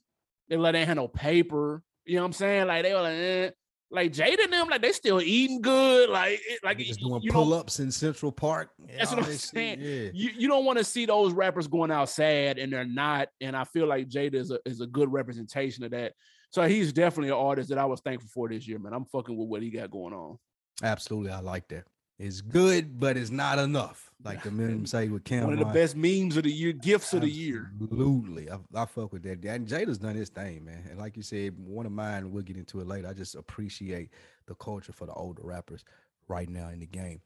They 0.47 0.58
let 0.58 0.73
they 0.73 0.86
had 0.86 0.97
no 0.97 1.08
paper. 1.08 1.81
You 2.05 2.15
know 2.17 2.21
what 2.21 2.27
i'm 2.27 2.34
saying? 2.34 2.67
Like 2.67 2.84
they 2.84 2.93
were 2.93 3.01
like 3.01 3.13
eh 3.13 3.49
like 3.95 4.12
Jada 4.13 4.43
and 4.43 4.53
them, 4.53 4.69
like 4.69 4.81
they 4.81 4.91
still 4.91 5.21
eating 5.21 5.62
good. 5.62 6.10
Like, 6.10 6.41
like 6.63 6.77
just 6.77 6.99
doing 6.99 7.21
pull 7.29 7.53
ups 7.53 7.79
in 7.79 7.91
Central 7.91 8.31
Park. 8.31 8.69
That's 8.97 9.12
what 9.12 9.25
I'm 9.25 9.34
saying. 9.34 9.79
Yeah. 9.79 10.10
You, 10.13 10.31
you 10.38 10.47
don't 10.47 10.65
want 10.65 10.77
to 10.77 10.84
see 10.84 11.05
those 11.05 11.34
rappers 11.34 11.67
going 11.67 11.91
out 11.91 12.10
sad, 12.10 12.60
and 12.60 12.71
they're 12.71 12.86
not. 12.86 13.29
And 13.41 13.55
I 13.55 13.63
feel 13.63 13.88
like 13.88 14.10
Jada 14.10 14.36
is 14.36 14.51
a 14.51 14.60
is 14.65 14.81
a 14.81 14.88
good 14.88 15.12
representation 15.12 15.84
of 15.84 15.91
that. 15.91 16.13
So 16.51 16.67
he's 16.67 16.93
definitely 16.93 17.29
an 17.29 17.36
artist 17.36 17.69
that 17.69 17.77
I 17.77 17.86
was 17.86 18.01
thankful 18.01 18.29
for 18.34 18.47
this 18.47 18.67
year, 18.67 18.79
man. 18.79 18.93
I'm 18.93 19.05
fucking 19.05 19.36
with 19.36 19.47
what 19.47 19.62
he 19.62 19.69
got 19.71 19.89
going 19.89 20.13
on. 20.13 20.38
Absolutely, 20.84 21.31
I 21.31 21.39
like 21.39 21.67
that. 21.69 21.86
It's 22.19 22.41
good, 22.41 22.99
but 22.99 23.17
it's 23.17 23.31
not 23.31 23.60
enough. 23.60 24.10
Like 24.23 24.43
the 24.43 24.51
men 24.51 24.86
say 24.86 25.08
with 25.08 25.23
Cam. 25.23 25.43
One 25.43 25.54
of 25.54 25.60
the 25.60 25.65
best 25.65 25.95
memes 25.95 26.38
of 26.38 26.43
the 26.43 26.51
year, 26.51 26.71
gifts 26.71 27.13
of 27.13 27.21
the 27.21 27.30
year. 27.30 27.71
Absolutely, 27.82 28.49
I, 28.49 28.58
I 28.73 28.86
fuck 28.86 29.13
with 29.13 29.23
that. 29.23 29.43
And 29.45 29.67
Jada's 29.67 29.97
done 29.97 30.15
his 30.15 30.30
thing, 30.30 30.65
man. 30.65 30.84
And 30.89 30.99
like 30.99 31.17
you 31.17 31.23
said, 31.23 31.56
one 31.58 31.86
of 31.86 31.91
mine. 31.91 32.32
We'll 32.32 32.43
get 32.43 32.58
into 32.58 32.80
it 32.82 32.88
later. 32.88 33.08
I 33.08 33.13
just 33.13 33.36
appreciate 33.36 34.10
the 34.47 34.56
culture 34.56 34.93
for 34.93 35.06
the 35.06 35.13
older 35.13 35.43
rappers 35.43 35.84
right 36.28 36.49
now 36.49 36.69
in 36.69 36.80
the 36.80 36.86
game. 36.86 37.21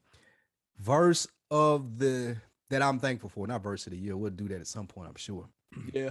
Verse 0.78 1.26
of 1.50 1.98
the 1.98 2.36
that 2.70 2.82
I'm 2.82 2.98
thankful 2.98 3.28
for, 3.28 3.46
not 3.46 3.62
verse 3.62 3.86
of 3.86 3.92
the 3.92 3.98
year. 3.98 4.16
We'll 4.16 4.30
do 4.30 4.48
that 4.48 4.60
at 4.60 4.66
some 4.66 4.86
point, 4.86 5.08
I'm 5.08 5.16
sure. 5.16 5.48
Yeah, 5.92 6.10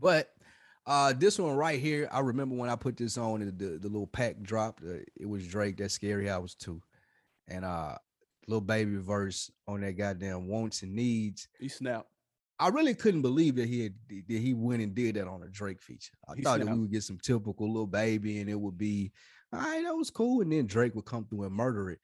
but 0.00 0.30
uh, 0.86 1.12
this 1.12 1.38
one 1.38 1.56
right 1.56 1.78
here, 1.78 2.08
I 2.10 2.20
remember 2.20 2.54
when 2.54 2.70
I 2.70 2.76
put 2.76 2.96
this 2.96 3.16
on, 3.18 3.40
the 3.40 3.46
the, 3.52 3.78
the 3.78 3.88
little 3.88 4.06
pack 4.06 4.40
dropped. 4.42 4.82
Uh, 4.82 5.00
it 5.18 5.28
was 5.28 5.46
Drake, 5.46 5.76
that 5.78 5.90
scary 5.90 6.30
hours 6.30 6.54
too, 6.54 6.82
and 7.48 7.64
uh, 7.64 7.96
Lil 8.46 8.60
Baby 8.60 8.96
verse 8.96 9.50
on 9.66 9.80
that 9.82 9.92
goddamn 9.92 10.48
wants 10.48 10.82
and 10.82 10.94
needs. 10.94 11.48
He 11.58 11.68
snapped. 11.68 12.08
I 12.58 12.68
really 12.68 12.94
couldn't 12.94 13.22
believe 13.22 13.56
that 13.56 13.68
he 13.68 13.82
had 13.82 13.94
that 14.08 14.38
he 14.38 14.54
went 14.54 14.82
and 14.82 14.94
did 14.94 15.16
that 15.16 15.26
on 15.26 15.42
a 15.42 15.48
Drake 15.48 15.82
feature. 15.82 16.14
I 16.28 16.34
he 16.36 16.42
thought 16.42 16.56
snapped. 16.56 16.70
that 16.70 16.74
we 16.76 16.82
would 16.82 16.92
get 16.92 17.02
some 17.02 17.18
typical 17.18 17.72
Lil 17.72 17.86
Baby 17.86 18.40
and 18.40 18.48
it 18.48 18.60
would 18.60 18.78
be 18.78 19.12
all 19.52 19.60
right, 19.60 19.82
that 19.84 19.96
was 19.96 20.10
cool. 20.10 20.40
And 20.40 20.52
then 20.52 20.66
Drake 20.66 20.94
would 20.94 21.04
come 21.04 21.26
through 21.26 21.44
and 21.44 21.54
murder 21.54 21.90
it. 21.90 21.98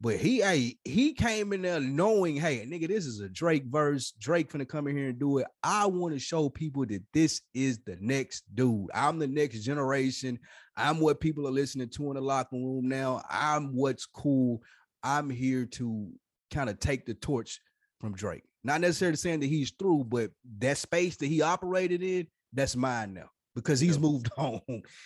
But 0.00 0.16
he 0.16 0.40
hey, 0.40 0.76
he 0.84 1.12
came 1.12 1.52
in 1.52 1.62
there 1.62 1.80
knowing, 1.80 2.36
hey, 2.36 2.64
nigga, 2.64 2.86
this 2.86 3.04
is 3.04 3.18
a 3.18 3.28
Drake 3.28 3.64
verse. 3.66 4.12
Drake 4.12 4.52
finna 4.52 4.68
come 4.68 4.86
in 4.86 4.96
here 4.96 5.08
and 5.08 5.18
do 5.18 5.38
it. 5.38 5.48
I 5.64 5.86
want 5.86 6.14
to 6.14 6.20
show 6.20 6.48
people 6.48 6.86
that 6.86 7.02
this 7.12 7.40
is 7.52 7.80
the 7.84 7.96
next 8.00 8.44
dude. 8.54 8.86
I'm 8.94 9.18
the 9.18 9.26
next 9.26 9.64
generation. 9.64 10.38
I'm 10.76 11.00
what 11.00 11.18
people 11.18 11.48
are 11.48 11.52
listening 11.52 11.88
to 11.90 12.10
in 12.10 12.14
the 12.14 12.20
locker 12.20 12.54
room 12.54 12.88
now. 12.88 13.22
I'm 13.28 13.74
what's 13.74 14.06
cool. 14.06 14.62
I'm 15.02 15.30
here 15.30 15.66
to 15.66 16.10
kind 16.52 16.70
of 16.70 16.80
take 16.80 17.06
the 17.06 17.14
torch 17.14 17.60
from 18.00 18.14
Drake. 18.14 18.44
Not 18.64 18.80
necessarily 18.80 19.16
saying 19.16 19.40
that 19.40 19.46
he's 19.46 19.70
through, 19.70 20.04
but 20.04 20.30
that 20.58 20.78
space 20.78 21.16
that 21.16 21.26
he 21.26 21.42
operated 21.42 22.02
in, 22.02 22.26
that's 22.52 22.76
mine 22.76 23.14
now 23.14 23.30
because 23.54 23.80
he's 23.80 23.98
moved 23.98 24.30
on. 24.36 24.60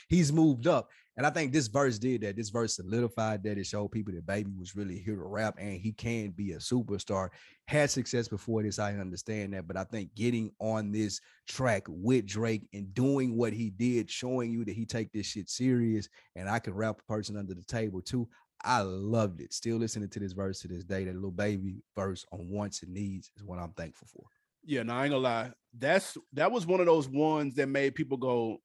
he's 0.08 0.32
moved 0.32 0.66
up. 0.66 0.88
And 1.16 1.26
I 1.26 1.30
think 1.30 1.52
this 1.52 1.68
verse 1.68 1.98
did 1.98 2.22
that. 2.22 2.36
This 2.36 2.48
verse 2.48 2.76
solidified 2.76 3.42
that 3.44 3.58
it 3.58 3.66
showed 3.66 3.90
people 3.90 4.14
that 4.14 4.26
Baby 4.26 4.50
was 4.58 4.74
really 4.74 4.98
here 4.98 5.16
to 5.16 5.22
rap 5.22 5.56
and 5.58 5.78
he 5.78 5.92
can 5.92 6.30
be 6.30 6.52
a 6.52 6.56
superstar. 6.56 7.28
Had 7.66 7.90
success 7.90 8.28
before 8.28 8.62
this, 8.62 8.78
I 8.78 8.94
understand 8.94 9.52
that. 9.52 9.66
But 9.66 9.76
I 9.76 9.84
think 9.84 10.14
getting 10.14 10.50
on 10.58 10.90
this 10.90 11.20
track 11.48 11.84
with 11.86 12.26
Drake 12.26 12.66
and 12.72 12.94
doing 12.94 13.36
what 13.36 13.52
he 13.52 13.70
did, 13.70 14.10
showing 14.10 14.50
you 14.50 14.64
that 14.64 14.74
he 14.74 14.86
take 14.86 15.12
this 15.12 15.26
shit 15.26 15.50
serious 15.50 16.08
and 16.34 16.48
I 16.48 16.58
can 16.58 16.74
rap 16.74 17.00
a 17.00 17.12
person 17.12 17.36
under 17.36 17.54
the 17.54 17.64
table 17.64 18.00
too. 18.00 18.28
I 18.64 18.80
loved 18.82 19.40
it. 19.40 19.52
Still 19.52 19.76
listening 19.76 20.08
to 20.10 20.20
this 20.20 20.32
verse 20.32 20.60
to 20.60 20.68
this 20.68 20.84
day. 20.84 21.04
That 21.04 21.16
Lil 21.16 21.30
Baby 21.30 21.82
verse 21.96 22.24
on 22.32 22.48
wants 22.48 22.82
and 22.82 22.92
needs 22.92 23.30
is 23.36 23.42
what 23.42 23.58
I'm 23.58 23.72
thankful 23.72 24.08
for. 24.12 24.24
Yeah, 24.64 24.84
no, 24.84 24.94
I 24.94 25.04
ain't 25.04 25.12
gonna 25.12 25.22
lie. 25.22 25.50
That's 25.76 26.16
that 26.34 26.52
was 26.52 26.66
one 26.66 26.80
of 26.80 26.86
those 26.86 27.08
ones 27.08 27.54
that 27.56 27.68
made 27.68 27.94
people 27.94 28.16
go, 28.16 28.58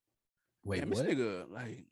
"Wait, 0.64 0.88
this 0.90 1.00
nigga 1.00 1.50
like." 1.52 1.86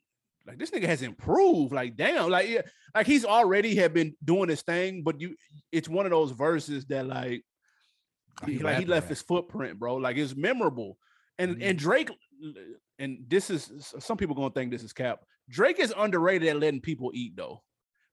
Like 0.46 0.60
this 0.60 0.70
nigga 0.70 0.86
has 0.86 1.02
improved. 1.02 1.72
Like 1.72 1.96
damn, 1.96 2.30
like 2.30 2.48
yeah, 2.48 2.62
like 2.94 3.04
he's 3.04 3.24
already 3.24 3.74
had 3.74 3.92
been 3.92 4.14
doing 4.24 4.48
his 4.48 4.62
thing, 4.62 5.02
but 5.02 5.20
you, 5.20 5.34
it's 5.72 5.88
one 5.88 6.06
of 6.06 6.10
those 6.10 6.30
verses 6.30 6.84
that 6.84 7.04
like, 7.04 7.42
he, 8.44 8.60
like 8.60 8.78
he 8.78 8.84
left 8.84 9.08
his 9.08 9.20
footprint, 9.20 9.76
bro. 9.80 9.96
Like 9.96 10.16
it's 10.16 10.36
memorable, 10.36 10.98
and 11.36 11.56
mm-hmm. 11.56 11.62
and 11.62 11.76
Drake, 11.76 12.10
and 13.00 13.24
this 13.26 13.50
is 13.50 13.92
some 13.98 14.16
people 14.16 14.36
gonna 14.36 14.50
think 14.50 14.70
this 14.70 14.84
is 14.84 14.92
cap. 14.92 15.18
Drake 15.48 15.80
is 15.80 15.92
underrated 15.96 16.48
at 16.48 16.60
letting 16.60 16.80
people 16.80 17.10
eat 17.12 17.34
though. 17.34 17.62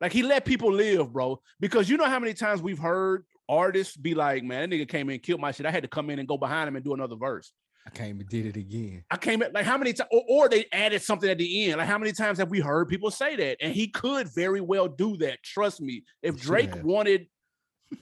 Like 0.04 0.12
he 0.12 0.22
let 0.22 0.44
people 0.44 0.70
live, 0.70 1.14
bro. 1.14 1.40
Because 1.62 1.90
you 1.90 1.96
know 1.96 2.04
how 2.04 2.20
many 2.20 2.34
times 2.34 2.62
we've 2.62 2.78
heard 2.78 3.24
artists 3.48 3.96
be 3.96 4.14
like, 4.14 4.44
man, 4.44 4.70
that 4.70 4.76
nigga 4.76 4.88
came 4.88 5.10
in, 5.10 5.18
killed 5.20 5.40
my 5.40 5.54
shit. 5.54 5.66
I 5.66 5.72
had 5.72 5.84
to 5.84 5.88
come 5.88 6.10
in 6.10 6.20
and 6.20 6.28
go 6.28 6.38
behind 6.38 6.68
him 6.68 6.76
and 6.76 6.84
do 6.84 6.94
another 6.94 7.16
verse. 7.16 7.54
I 7.88 7.90
came 7.90 8.20
and 8.20 8.28
did 8.28 8.46
it 8.46 8.58
again. 8.58 9.06
I 9.10 9.16
came 9.16 9.42
in, 9.42 9.54
like 9.54 9.64
how 9.66 9.78
many 9.78 9.94
times, 9.94 10.10
or, 10.12 10.24
or, 10.28 10.50
they 10.50 10.66
added 10.74 11.02
something 11.02 11.30
at 11.30 11.38
the 11.38 11.70
end. 11.70 11.78
Like 11.78 11.88
how 11.88 11.98
many 11.98 12.12
times 12.12 12.38
have 12.40 12.50
we 12.50 12.60
heard 12.60 12.90
people 12.90 13.12
say 13.12 13.38
that? 13.38 13.58
And 13.62 13.74
he 13.74 13.88
could 13.88 14.28
very 14.36 14.60
well 14.60 14.90
do 14.90 15.16
that. 15.18 15.42
Trust 15.42 15.80
me. 15.80 16.04
If 16.22 16.38
Drake 16.42 16.84
wanted 16.84 17.28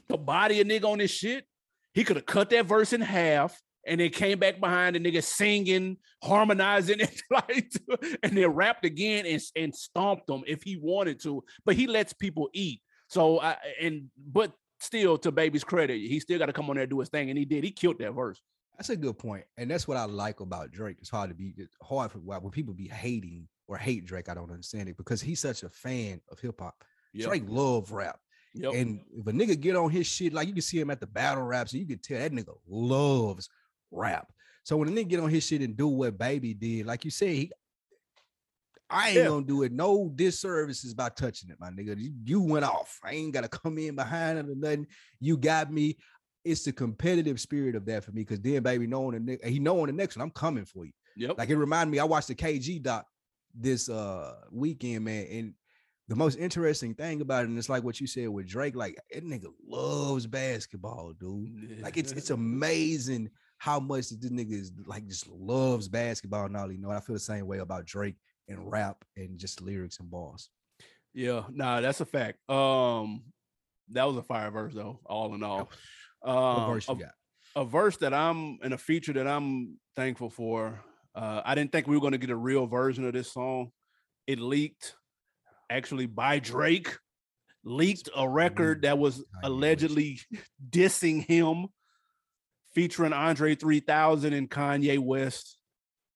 to 0.10 0.18
body 0.18 0.60
a 0.60 0.66
nigga 0.66 0.86
on 0.86 0.98
this 0.98 1.12
shit, 1.12 1.46
he 1.94 2.04
could 2.04 2.16
have 2.16 2.26
cut 2.26 2.50
that 2.50 2.66
verse 2.66 2.94
in 2.94 3.02
half 3.02 3.62
and 3.86 4.00
then 4.00 4.10
came 4.10 4.40
back 4.40 4.60
behind 4.60 4.96
the 4.96 5.00
nigga 5.00 5.24
singing, 5.24 5.98
harmonizing, 6.24 7.02
and 7.02 7.22
like, 7.32 7.72
and 8.24 8.38
then 8.38 8.48
rapped 8.48 8.86
again 8.86 9.26
and, 9.26 9.42
and 9.56 9.76
stomped 9.76 10.30
him 10.30 10.44
if 10.48 10.64
he 10.64 10.78
wanted 10.78 11.22
to. 11.22 11.44
But 11.66 11.76
he 11.76 11.88
lets 11.88 12.14
people 12.14 12.50
eat. 12.54 12.82
So 13.08 13.42
I 13.42 13.58
and 13.82 14.10
but 14.18 14.54
still, 14.80 15.18
to 15.20 15.32
baby's 15.32 15.64
credit, 15.64 16.00
he 16.00 16.20
still 16.20 16.40
got 16.40 16.48
to 16.48 16.54
come 16.54 16.70
on 16.70 16.76
there 16.76 16.84
and 16.84 16.90
do 16.90 17.00
his 17.00 17.10
thing, 17.10 17.30
and 17.30 17.38
he 17.38 17.46
did. 17.46 17.64
He 17.64 17.72
killed 17.72 18.00
that 18.00 18.12
verse. 18.14 18.42
That's 18.78 18.90
a 18.90 18.96
good 18.96 19.20
point, 19.20 19.44
and 19.58 19.70
that's 19.70 19.88
what 19.88 19.98
I 19.98 20.06
like 20.06 20.40
about 20.40 20.72
Drake. 20.72 20.98
It's 21.00 21.10
hard 21.10 21.30
to 21.30 21.36
be 21.36 21.54
hard 21.84 22.12
for 22.12 22.20
when 22.20 22.52
people 22.52 22.74
be 22.74 22.88
hating 22.88 23.48
or 23.68 23.78
hate 23.78 24.06
Drake. 24.06 24.30
I 24.30 24.34
don't 24.34 24.50
understand 24.50 24.90
it 24.90 24.98
because 24.98 25.22
he's 25.22 25.40
such 25.40 25.64
a 25.64 25.70
fan 25.70 26.22
of 26.32 26.40
hip 26.40 26.60
hop. 26.60 26.84
Yep. 27.14 27.28
Drake 27.28 27.44
love 27.48 27.92
rap. 27.92 28.20
Yep. 28.54 28.74
And 28.74 29.02
if 29.14 29.28
a 29.28 29.32
nigga 29.32 29.60
get 29.60 29.76
on 29.76 29.90
his 29.92 30.08
shit, 30.08 30.34
like 30.34 30.48
you 30.48 30.54
can 30.54 30.62
see 30.62 30.80
him 30.80 30.90
at 30.90 31.00
the 31.00 31.08
battle 31.08 31.44
raps, 31.44 31.74
and 31.74 31.82
you 31.82 31.88
can 31.88 32.00
tell 32.00 32.20
that 32.20 32.32
nigga 32.32 32.56
loves 32.68 33.50
rap. 33.92 34.32
So 34.64 34.78
when 34.78 34.88
a 34.88 34.92
nigga 34.92 35.10
get 35.10 35.20
on 35.20 35.30
his 35.30 35.46
shit 35.46 35.62
and 35.62 35.76
do 35.76 35.88
what 35.88 36.18
Baby 36.18 36.54
did, 36.54 36.86
like 36.86 37.04
you 37.06 37.12
said, 37.12 37.30
he, 37.30 37.52
I 38.90 39.10
ain't 39.10 39.18
yeah. 39.18 39.26
gonna 39.26 39.46
do 39.46 39.64
it. 39.64 39.72
No 39.72 40.12
disservices 40.14 40.94
by 40.94 41.10
touching 41.10 41.50
it, 41.50 41.58
my 41.60 41.70
nigga. 41.70 41.98
You, 41.98 42.12
you 42.24 42.42
went 42.42 42.66
off. 42.66 43.00
I 43.04 43.14
ain't 43.14 43.34
gotta 43.34 43.48
come 43.48 43.78
in 43.78 43.96
behind 43.96 44.38
it 44.38 44.50
or 44.50 44.56
nothing. 44.56 44.88
You 45.20 45.38
got 45.38 45.72
me. 45.72 45.98
It's 46.44 46.64
the 46.64 46.74
competitive 46.74 47.40
spirit 47.40 47.76
of 47.76 47.86
that 47.86 48.04
for 48.04 48.12
me. 48.12 48.26
Cause 48.26 48.40
then, 48.40 48.64
baby, 48.64 48.88
knowing 48.88 49.26
the 49.26 49.40
he 49.50 49.60
knowing 49.60 49.88
the 49.88 49.94
next 49.94 50.18
one, 50.18 50.24
I'm 50.24 50.32
coming 50.32 50.66
for 50.66 50.86
you. 50.86 50.92
Yep. 51.16 51.38
Like 51.38 51.50
it 51.50 51.58
reminded 51.58 51.92
me, 51.92 52.00
I 52.00 52.04
watched 52.04 52.28
the 52.28 52.36
KG 52.36 52.82
doc 52.82 53.06
this 53.56 53.90
uh 53.90 54.36
weekend, 54.52 55.06
man, 55.06 55.28
and 55.32 55.54
the 56.08 56.16
most 56.16 56.38
interesting 56.38 56.94
thing 56.94 57.22
about 57.22 57.44
it, 57.44 57.50
and 57.50 57.58
it's 57.58 57.70
like 57.70 57.84
what 57.84 58.02
you 58.02 58.08
said 58.08 58.28
with 58.28 58.48
Drake, 58.48 58.76
like 58.76 58.98
that 59.14 59.24
nigga 59.24 59.48
loves 59.66 60.28
basketball, 60.28 61.14
dude. 61.18 61.80
Like 61.82 61.98
it's 61.98 62.12
it's 62.12 62.30
amazing 62.32 63.30
how 63.62 63.80
much 63.80 64.10
this 64.10 64.32
nigga 64.32 64.54
is 64.54 64.72
like 64.88 65.08
just 65.08 65.28
loves 65.30 65.88
basketball 65.88 66.46
and 66.46 66.58
all 66.58 66.72
you 66.72 66.80
know. 66.80 66.90
I 66.90 67.00
feel 67.00 67.14
the 67.14 67.20
same 67.20 67.46
way 67.46 67.60
about 67.60 67.86
Drake 67.86 68.16
and 68.48 68.72
rap 68.72 68.98
and 69.16 69.38
just 69.38 69.62
lyrics 69.62 70.00
and 70.00 70.10
bars. 70.10 70.50
Yeah, 71.14 71.44
nah, 71.52 71.80
that's 71.80 72.02
a 72.02 72.06
fact. 72.06 72.40
Um, 72.50 73.22
that 73.92 74.06
was 74.06 74.18
a 74.18 74.24
fire 74.24 74.50
verse 74.50 74.74
though, 74.74 75.00
all 75.06 75.36
in 75.36 75.44
all. 75.44 75.70
Um, 76.24 76.74
verse 76.74 76.90
a, 76.90 76.98
a, 77.56 77.64
verse 77.64 77.98
that 77.98 78.16
I'm 78.16 78.58
and 78.64 78.74
a 78.74 78.80
feature 78.80 79.14
that 79.14 79.28
I'm 79.28 79.78
thankful 79.96 80.32
for. 80.32 80.84
Uh, 81.14 81.44
I 81.46 81.54
didn't 81.54 81.72
think 81.72 81.86
we 81.86 81.96
were 81.96 82.02
going 82.02 82.14
to 82.14 82.18
get 82.18 82.32
a 82.32 82.36
real 82.36 82.66
version 82.66 83.06
of 83.06 83.14
this 83.14 83.32
song. 83.32 83.70
It 84.26 84.40
leaked 84.40 84.96
actually 85.70 86.08
by 86.08 86.40
Drake, 86.40 86.98
leaked 87.64 88.10
a 88.16 88.28
record 88.28 88.82
that 88.84 88.98
was 88.98 89.24
allegedly 89.44 90.20
dissing 90.68 91.24
him 91.24 91.68
featuring 92.74 93.14
Andre 93.14 93.56
3000 93.56 94.34
and 94.34 94.50
Kanye 94.50 95.00
West. 95.00 95.58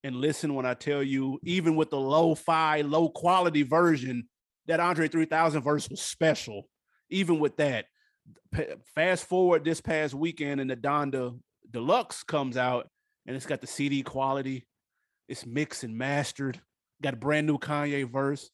And 0.04 0.16
listen 0.16 0.54
when 0.54 0.66
I 0.66 0.74
tell 0.74 1.02
you, 1.02 1.38
even 1.42 1.74
with 1.74 1.90
the 1.90 1.98
low 1.98 2.34
fi, 2.34 2.82
low 2.82 3.08
quality 3.08 3.62
version, 3.62 4.28
that 4.66 4.80
Andre 4.80 5.08
3000 5.08 5.62
verse 5.62 5.88
was 5.90 6.00
special. 6.00 6.68
Even 7.10 7.38
with 7.38 7.56
that, 7.56 7.86
fast 8.94 9.26
forward 9.26 9.64
this 9.64 9.80
past 9.80 10.14
weekend, 10.14 10.60
and 10.60 10.70
the 10.70 10.76
Donda 10.76 11.38
Deluxe 11.70 12.22
comes 12.22 12.56
out, 12.56 12.88
and 13.26 13.36
it's 13.36 13.46
got 13.46 13.60
the 13.60 13.66
CD 13.66 14.02
quality. 14.02 14.66
It's 15.28 15.46
mixed 15.46 15.82
and 15.82 15.96
mastered. 15.96 16.60
Got 17.02 17.14
a 17.14 17.18
brand 17.18 17.46
new 17.46 17.58
Kanye 17.58 18.10
verse. 18.10 18.50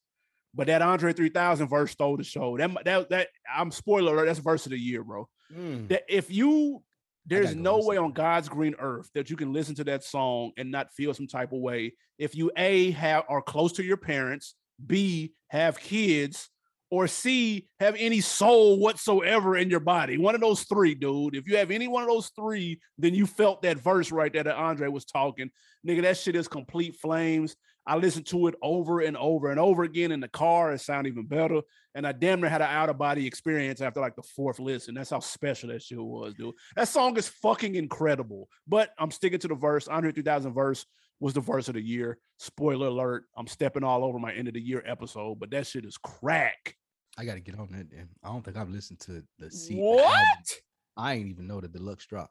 But 0.55 0.67
that 0.67 0.83
Andre 0.83 1.13
3000 1.13 1.69
verse 1.69 1.93
stole 1.93 2.17
the 2.17 2.25
show. 2.25 2.59
That 2.59 2.85
that 2.85 3.11
that 3.11 3.29
I'm 3.55 3.71
spoiler 3.71 4.15
alert, 4.15 4.27
that's 4.27 4.39
verse 4.39 4.67
of 4.67 4.73
the 4.73 4.79
year, 4.79 5.03
bro. 5.03 5.29
Mm. 5.55 5.89
That 5.89 6.03
if 6.09 6.31
you 6.31 6.83
there's 7.27 7.55
no 7.55 7.79
way 7.79 7.97
on 7.97 8.13
God's 8.13 8.49
green 8.49 8.75
earth 8.79 9.09
that 9.15 9.31
you 9.31 9.37
can 9.37 9.53
listen 9.53 9.75
to 9.77 9.85
that 9.85 10.05
song 10.05 10.53
and 10.57 10.71
not 10.71 10.93
feel 10.93 11.15
some 11.15 11.29
type 11.29 11.53
of 11.53 11.61
way. 11.61 11.95
If 12.19 12.35
you 12.35 12.51
A 12.57 12.91
have 12.93 13.25
are 13.29 13.43
close 13.43 13.73
to 13.75 13.85
your 13.85 13.97
parents, 13.97 14.55
B 14.85 15.33
have 15.49 15.79
kids, 15.79 16.49
or 16.91 17.07
C 17.07 17.69
have 17.81 17.97
any 17.99 18.21
soul 18.21 18.79
whatsoever 18.79 19.57
in 19.57 19.71
your 19.71 19.81
body. 19.81 20.19
One 20.19 20.35
of 20.35 20.43
those 20.43 20.65
three, 20.65 20.95
dude. 20.95 21.35
If 21.35 21.49
you 21.49 21.57
have 21.57 21.71
any 21.71 21.89
one 21.89 22.03
of 22.03 22.09
those 22.09 22.31
three, 22.37 22.81
then 22.99 23.15
you 23.15 23.27
felt 23.27 23.63
that 23.63 23.79
verse 23.79 24.13
right 24.13 24.31
there 24.31 24.45
that 24.45 24.57
Andre 24.57 24.89
was 24.89 25.07
talking. 25.07 25.51
Nigga, 25.87 26.03
that 26.03 26.19
shit 26.19 26.37
is 26.37 26.49
complete 26.49 26.97
flames. 26.97 27.57
I 27.87 27.97
listened 27.97 28.27
to 28.27 28.47
it 28.47 28.55
over 28.63 29.01
and 29.01 29.17
over 29.17 29.51
and 29.51 29.59
over 29.59 29.83
again 29.83 30.13
in 30.13 30.21
the 30.21 30.29
car. 30.29 30.73
It 30.73 30.81
sounded 30.81 31.11
even 31.11 31.27
better. 31.27 31.63
And 31.95 32.07
I 32.07 32.13
damn 32.13 32.41
near 32.41 32.49
had 32.49 32.63
an 32.63 32.69
out 32.69 32.89
of 32.89 32.99
body 32.99 33.27
experience 33.27 33.81
after 33.81 34.01
like 34.01 34.15
the 34.17 34.23
fourth 34.23 34.61
listen. 34.61 34.95
That's 34.95 35.11
how 35.11 35.21
special 35.21 35.71
that 35.71 35.83
shit 35.83 35.99
was, 35.99 36.35
dude. 36.35 36.55
That 36.77 36.89
song 36.89 37.17
is 37.17 37.29
fucking 37.29 37.75
incredible. 37.75 38.49
But 38.67 38.91
I'm 38.99 39.11
sticking 39.11 39.41
to 39.41 39.49
the 39.49 39.55
verse. 39.55 39.89
Andre 39.89 40.13
3000 40.13 40.53
verse 40.53 40.87
was 41.19 41.35
the 41.35 41.41
verse 41.41 41.69
of 41.69 41.75
the 41.75 41.83
year. 41.83 42.19
Spoiler 42.39 42.87
alert. 42.89 43.25
I'm 43.37 43.47
stepping 43.47 43.85
all 43.85 44.05
over 44.05 44.19
my 44.19 44.33
end 44.33 44.49
of 44.49 44.55
the 44.55 44.61
year 44.61 44.83
episode, 44.87 45.41
but 45.41 45.51
that 45.51 45.67
shit 45.67 45.85
is 45.85 45.97
crack. 45.97 46.77
I 47.19 47.25
got 47.25 47.35
to 47.35 47.41
get 47.41 47.59
on 47.59 47.69
that 47.73 47.91
then. 47.91 48.09
I 48.23 48.29
don't 48.29 48.45
think 48.45 48.57
I've 48.57 48.71
listened 48.71 49.01
to 49.01 49.23
the 49.39 49.51
C. 49.51 49.77
What? 49.77 50.61
I 50.97 51.15
ain't 51.15 51.29
even 51.29 51.47
know 51.47 51.61
that 51.61 51.73
the 51.73 51.79
deluxe 51.79 52.07
drop. 52.07 52.31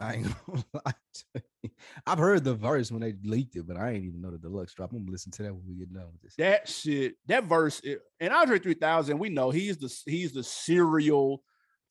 I 0.00 0.14
ain't 0.14 0.26
gonna 0.46 0.64
lie 0.72 0.92
to 1.14 1.42
you. 1.62 1.70
I've 2.06 2.18
heard 2.18 2.44
the 2.44 2.54
verse 2.54 2.90
when 2.90 3.00
they 3.02 3.14
leaked 3.24 3.56
it, 3.56 3.66
but 3.66 3.76
I 3.76 3.90
ain't 3.92 4.04
even 4.04 4.20
know 4.20 4.30
the 4.30 4.38
deluxe 4.38 4.74
drop. 4.74 4.92
I'm 4.92 5.00
gonna 5.00 5.10
listen 5.12 5.30
to 5.32 5.42
that 5.44 5.54
when 5.54 5.64
we 5.68 5.74
get 5.74 5.92
done 5.92 6.06
with 6.12 6.22
this. 6.22 6.34
That 6.36 6.68
shit, 6.68 7.14
that 7.26 7.44
verse, 7.44 7.82
and 8.18 8.32
Andre 8.32 8.58
3000, 8.58 9.18
we 9.18 9.28
know 9.28 9.50
he's 9.50 9.76
the 9.76 9.94
he's 10.10 10.32
the 10.32 10.42
serial 10.42 11.42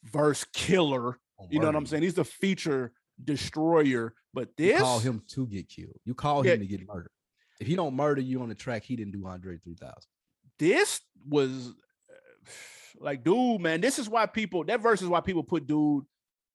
verse 0.04 0.44
killer. 0.54 1.20
On 1.38 1.48
You 1.52 1.60
know 1.60 1.68
what 1.68 1.76
I'm 1.76 1.86
saying? 1.86 2.04
He's 2.04 2.16
the 2.16 2.26
feature 2.26 2.92
destroyer. 3.24 4.14
But 4.34 4.56
this, 4.58 4.78
You 4.80 4.84
call 4.84 5.00
him 5.00 5.24
to 5.30 5.48
get 5.48 5.70
killed. 5.70 6.00
You 6.06 6.14
call 6.14 6.46
Yeah. 6.46 6.54
him 6.54 6.60
to 6.62 6.68
get 6.68 6.88
murdered. 6.88 7.12
If 7.60 7.68
he 7.68 7.76
don't 7.76 7.96
murder 7.96 8.22
you 8.22 8.42
on 8.42 8.50
the 8.50 8.56
track, 8.56 8.84
he 8.84 8.96
didn't 8.96 9.12
do 9.14 9.26
Andre 9.28 9.58
3000. 9.58 9.94
this 10.58 11.02
was 11.28 11.70
uh, 12.10 12.52
like, 13.00 13.24
dude, 13.24 13.60
man, 13.62 13.82
this 13.82 14.00
is 14.00 14.10
why 14.10 14.26
people 14.26 14.64
that 14.66 14.82
verse 14.82 15.02
is 15.02 15.08
why 15.08 15.22
people 15.22 15.44
put 15.44 15.68
dude 15.68 16.06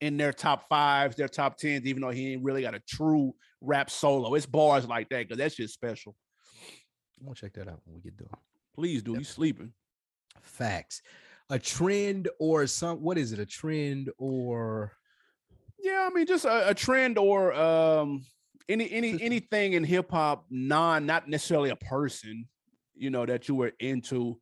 in 0.00 0.16
their 0.16 0.32
top 0.32 0.68
fives, 0.68 1.16
their 1.16 1.28
top 1.28 1.56
tens, 1.56 1.86
even 1.86 2.02
though 2.02 2.10
he 2.10 2.32
ain't 2.32 2.42
really 2.42 2.62
got 2.62 2.74
a 2.74 2.80
true 2.80 3.34
rap 3.60 3.90
solo. 3.90 4.34
It's 4.34 4.46
bars 4.46 4.86
like 4.86 5.08
that 5.10 5.28
because 5.28 5.38
that's 5.38 5.54
just 5.54 5.74
special. 5.74 6.16
I'm 7.20 7.26
gonna 7.26 7.34
check 7.34 7.54
that 7.54 7.68
out 7.68 7.80
when 7.84 7.96
we 7.96 8.02
get 8.02 8.16
done. 8.16 8.28
Please 8.74 9.02
do. 9.02 9.14
He's 9.14 9.28
sleeping. 9.28 9.72
Facts. 10.42 11.02
A 11.50 11.58
trend 11.58 12.28
or 12.38 12.66
some 12.66 12.98
what 12.98 13.18
is 13.18 13.32
it? 13.32 13.38
A 13.38 13.46
trend 13.46 14.10
or 14.18 14.92
Yeah, 15.78 16.08
I 16.10 16.14
mean, 16.14 16.26
just 16.26 16.44
a, 16.44 16.70
a 16.70 16.74
trend 16.74 17.18
or 17.18 17.54
um 17.54 18.24
any 18.68 18.90
any 18.90 19.20
anything 19.22 19.74
in 19.74 19.84
hip 19.84 20.10
hop, 20.10 20.46
non 20.50 21.06
not 21.06 21.28
necessarily 21.28 21.70
a 21.70 21.76
person, 21.76 22.46
you 22.94 23.10
know, 23.10 23.26
that 23.26 23.48
you 23.48 23.54
were 23.54 23.72
into. 23.78 24.40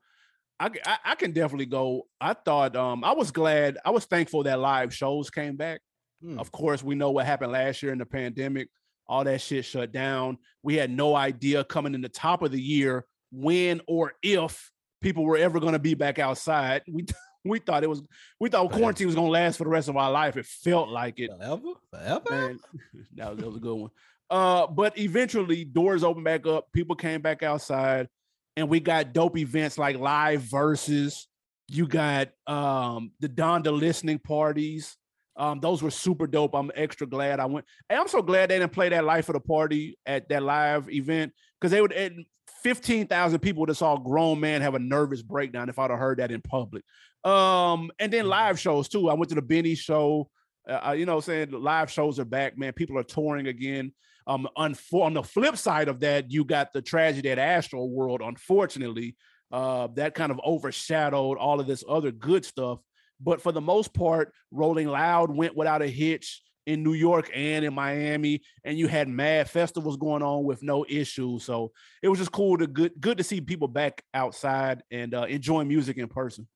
I, 0.63 0.71
I 0.87 0.99
I 1.05 1.15
can 1.17 1.33
definitely 1.33 1.67
go. 1.67 2.07
I 2.21 2.35
thought 2.35 2.77
um 2.77 3.03
I 3.05 3.13
was 3.13 3.31
glad, 3.31 3.79
I 3.85 3.91
was 3.91 4.05
thankful 4.05 4.45
that 4.45 4.59
live 4.61 4.95
shows 4.95 5.29
came 5.31 5.57
back. 5.57 5.81
Hmm. 6.23 6.39
Of 6.39 6.53
course, 6.53 6.83
we 6.83 6.95
know 6.95 7.11
what 7.11 7.27
happened 7.27 7.53
last 7.53 7.83
year 7.83 7.93
in 7.93 7.99
the 7.99 8.07
pandemic. 8.07 8.69
All 9.09 9.25
that 9.25 9.41
shit 9.41 9.65
shut 9.65 9.91
down. 9.93 10.39
We 10.63 10.77
had 10.77 10.91
no 10.91 11.17
idea 11.17 11.65
coming 11.65 11.95
in 11.95 12.01
the 12.01 12.09
top 12.09 12.43
of 12.43 12.53
the 12.53 12.61
year 12.61 13.05
when 13.33 13.81
or 13.89 14.13
if 14.23 14.71
people 15.01 15.25
were 15.25 15.37
ever 15.37 15.59
going 15.59 15.73
to 15.73 15.79
be 15.81 15.95
back 15.95 16.19
outside. 16.21 16.83
We 16.89 17.07
we 17.45 17.59
thought 17.59 17.83
it 17.83 17.91
was 17.91 18.03
we 18.39 18.49
thought 18.49 18.71
Right. 18.71 18.79
quarantine 18.79 19.09
was 19.09 19.17
going 19.17 19.27
to 19.27 19.33
last 19.33 19.57
for 19.57 19.65
the 19.65 19.71
rest 19.71 19.89
of 19.89 19.97
our 19.97 20.13
life. 20.13 20.37
It 20.37 20.47
felt 20.47 20.89
like 20.89 21.19
it. 21.19 21.31
forever? 21.37 21.73
Forever? 21.91 22.23
Man, 22.31 22.61
that 23.17 23.31
was, 23.31 23.39
that 23.39 23.47
was 23.49 23.57
a 23.57 23.61
good 23.61 23.75
one. 23.75 23.91
Uh, 24.31 24.67
but 24.69 24.97
eventually, 24.97 25.65
doors 25.65 26.05
opened 26.05 26.25
back 26.25 26.47
up. 26.47 26.69
People 26.73 26.95
came 26.97 27.21
back 27.21 27.43
outside, 27.43 28.09
and 28.57 28.69
we 28.69 28.81
got 28.81 29.13
dope 29.13 29.39
events 29.39 29.79
like 29.79 29.99
live 29.99 30.43
Verzuz. 30.43 31.27
You 31.69 31.87
got 31.87 32.29
um 32.47 33.13
the 33.21 33.29
Donda 33.29 33.77
listening 33.77 34.19
parties. 34.19 34.97
Um, 35.37 35.61
those 35.61 35.83
were 35.83 35.91
super 35.91 36.27
dope. 36.27 36.55
I'm 36.55 36.71
extra 36.75 37.07
glad 37.07 37.41
I 37.41 37.47
went. 37.47 37.65
And 37.89 37.99
I'm 37.99 38.09
so 38.09 38.21
glad 38.21 38.51
they 38.51 38.59
didn't 38.59 38.73
play 38.73 38.91
that 38.91 39.05
life 39.05 39.29
of 39.29 39.33
the 39.35 39.41
party 39.41 39.99
at 40.05 40.29
that 40.29 40.43
live 40.43 40.91
event 40.91 41.33
because 41.59 41.71
they 41.71 41.81
would. 41.81 41.93
And 41.93 42.27
15,000 42.63 43.39
people 43.41 43.61
would 43.61 43.69
have 43.69 43.79
saw 43.79 43.97
a 43.97 44.01
grown 44.01 44.39
man 44.41 44.61
have 44.63 44.75
a 44.75 44.79
nervous 44.79 45.23
breakdown 45.23 45.69
if 45.69 45.79
I'd 45.79 45.91
have 45.91 45.99
heard 45.99 46.19
that 46.19 46.31
in 46.31 46.43
public. 46.43 46.85
Um, 47.25 47.91
and 47.99 48.13
then 48.13 48.27
live 48.27 48.59
shows 48.59 48.89
too. 48.89 49.09
I 49.09 49.15
went 49.15 49.31
to 49.31 49.35
the 49.35 49.43
Benny 49.43 49.75
show. 49.75 50.29
Uh, 50.69 50.89
uh, 50.89 50.93
you 50.93 51.07
know, 51.07 51.21
saying 51.21 51.51
live 51.51 51.91
shows 51.91 52.21
are 52.21 52.25
back, 52.25 52.57
man. 52.57 52.73
People 52.73 52.99
are 52.99 53.05
touring 53.05 53.49
again. 53.49 53.93
Um, 54.27 54.49
unfor- 54.57 55.05
on 55.05 55.15
the 55.15 55.23
flip 55.23 55.57
side 55.57 55.89
of 55.89 56.01
that, 56.01 56.31
you 56.31 56.45
got 56.45 56.73
the 56.73 56.83
tragedy 56.83 57.31
at 57.31 57.39
Astroworld. 57.39 58.27
Unfortunately, 58.27 59.17
uh, 59.51 59.89
that 59.95 60.15
kind 60.15 60.33
of 60.33 60.41
overshadowed 60.45 61.39
all 61.39 61.61
of 61.61 61.67
this 61.67 61.85
other 61.89 62.11
good 62.11 62.45
stuff. 62.45 62.81
But 63.21 63.41
for 63.41 63.53
the 63.53 63.61
most 63.61 63.95
part, 63.95 64.33
Rolling 64.51 64.89
Loud 64.89 65.35
went 65.35 65.57
without 65.57 65.83
a 65.83 65.87
hitch 65.87 66.43
in 66.67 66.83
New 66.83 66.93
York 66.93 67.31
and 67.35 67.65
in 67.65 67.75
Miami, 67.75 68.43
and 68.65 68.79
you 68.79 68.87
had 68.87 69.09
mad 69.09 69.51
festivals 69.51 69.97
going 69.97 70.23
on 70.23 70.45
with 70.45 70.63
no 70.63 70.85
issues. 70.89 71.45
So 71.45 71.73
it 72.03 72.09
was 72.09 72.19
just 72.19 72.33
cool 72.33 72.57
to 72.59 72.67
good 72.67 72.93
good 73.01 73.19
to 73.19 73.25
see 73.25 73.41
people 73.41 73.69
back 73.69 74.03
outside 74.15 74.83
and 74.91 75.15
uh, 75.15 75.23
enjoying 75.25 75.69
music 75.69 75.99
in 75.99 76.09
person. 76.09 76.47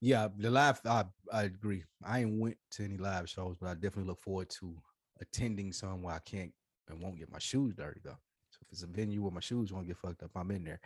Yeah, 0.00 0.28
the 0.36 0.50
live 0.50 0.80
I, 0.84 1.04
I 1.32 1.44
agree. 1.44 1.84
I 2.04 2.20
ain't 2.20 2.38
went 2.38 2.56
to 2.72 2.84
any 2.84 2.96
live 2.96 3.28
shows, 3.28 3.56
but 3.60 3.68
I 3.68 3.74
definitely 3.74 4.04
look 4.04 4.20
forward 4.20 4.50
to 4.60 4.76
attending 5.20 5.72
some 5.72 6.02
where 6.02 6.14
I 6.14 6.20
can't 6.20 6.52
and 6.88 7.00
won't 7.00 7.18
get 7.18 7.30
my 7.30 7.38
shoes 7.38 7.74
dirty 7.74 8.00
though. 8.04 8.18
So 8.50 8.58
if 8.62 8.72
it's 8.72 8.82
a 8.82 8.86
venue 8.86 9.22
where 9.22 9.30
my 9.30 9.40
shoes 9.40 9.72
won't 9.72 9.86
get 9.86 9.98
fucked 9.98 10.22
up, 10.22 10.30
I'm 10.34 10.50
in 10.50 10.64
there. 10.64 10.80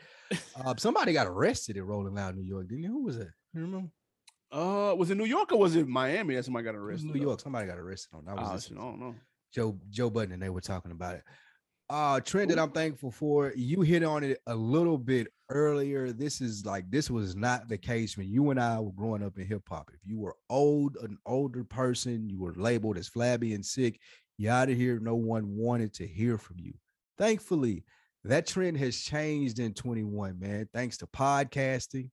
Uh, 0.65 0.75
somebody 0.79 1.13
got 1.13 1.27
arrested 1.27 1.77
at 1.77 1.85
Rolling 1.85 2.15
Loud, 2.15 2.37
New 2.37 2.43
York, 2.43 2.69
didn't 2.69 2.85
you? 2.85 2.91
Who 2.91 3.05
was 3.05 3.17
it? 3.17 3.29
You 3.55 3.63
remember? 3.63 3.89
Uh, 4.51 4.95
was 4.97 5.11
it 5.11 5.17
New 5.17 5.25
York 5.25 5.51
or 5.53 5.59
was 5.59 5.77
it 5.77 5.89
Miami? 5.89 6.35
That 6.35 6.45
somebody 6.45 6.65
got 6.65 6.75
arrested. 6.75 7.15
New 7.15 7.21
York. 7.21 7.41
Somebody 7.41 7.67
got 7.67 7.79
arrested 7.79 8.15
on 8.15 8.25
that. 8.27 8.35
Oh, 8.39 8.53
Was 8.53 8.67
shit, 8.67 8.77
I 8.77 8.81
don't 8.81 9.01
know. 9.01 9.15
Joe 9.55 9.79
Joe 9.91 10.11
Budden 10.11 10.33
and 10.33 10.43
they 10.43 10.49
were 10.51 10.61
talking 10.61 10.93
about 10.93 11.17
it. 11.17 11.23
Uh 11.89 12.21
trend 12.21 12.51
that 12.51 12.59
I'm 12.59 12.71
thankful 12.71 13.11
for. 13.11 13.53
You 13.55 13.83
hit 13.83 14.03
on 14.03 14.25
it 14.25 14.39
a 14.47 14.55
little 14.55 14.99
bit 14.99 15.29
earlier. 15.51 16.13
This 16.13 16.41
is 16.41 16.65
like 16.65 16.91
this 16.91 17.11
was 17.11 17.37
not 17.37 17.69
the 17.69 17.77
case 17.77 18.17
when 18.17 18.29
you 18.29 18.51
and 18.51 18.61
I 18.61 18.81
were 18.81 18.93
growing 18.93 19.23
up 19.23 19.39
in 19.39 19.47
hip 19.47 19.63
hop. 19.69 19.91
If 19.93 20.01
you 20.07 20.19
were 20.19 20.37
old, 20.49 20.97
an 21.03 21.19
older 21.27 21.65
person, 21.65 22.29
you 22.29 22.41
were 22.41 22.55
labeled 22.55 22.97
as 22.97 23.09
flabby 23.09 23.53
and 23.55 23.65
sick. 23.65 24.01
You 24.43 24.51
out 24.51 24.71
of 24.71 24.77
here. 24.77 24.99
No 24.99 25.15
one 25.15 25.57
wanted 25.57 25.95
to 25.95 26.07
hear 26.07 26.37
from 26.37 26.57
you. 26.59 26.75
Thankfully, 27.17 27.85
that 28.25 28.45
trend 28.45 28.77
has 28.79 28.99
changed 28.99 29.61
in 29.61 29.73
21, 29.73 30.37
man. 30.41 30.69
Thanks 30.75 30.97
to 30.97 31.07
podcasting, 31.07 32.11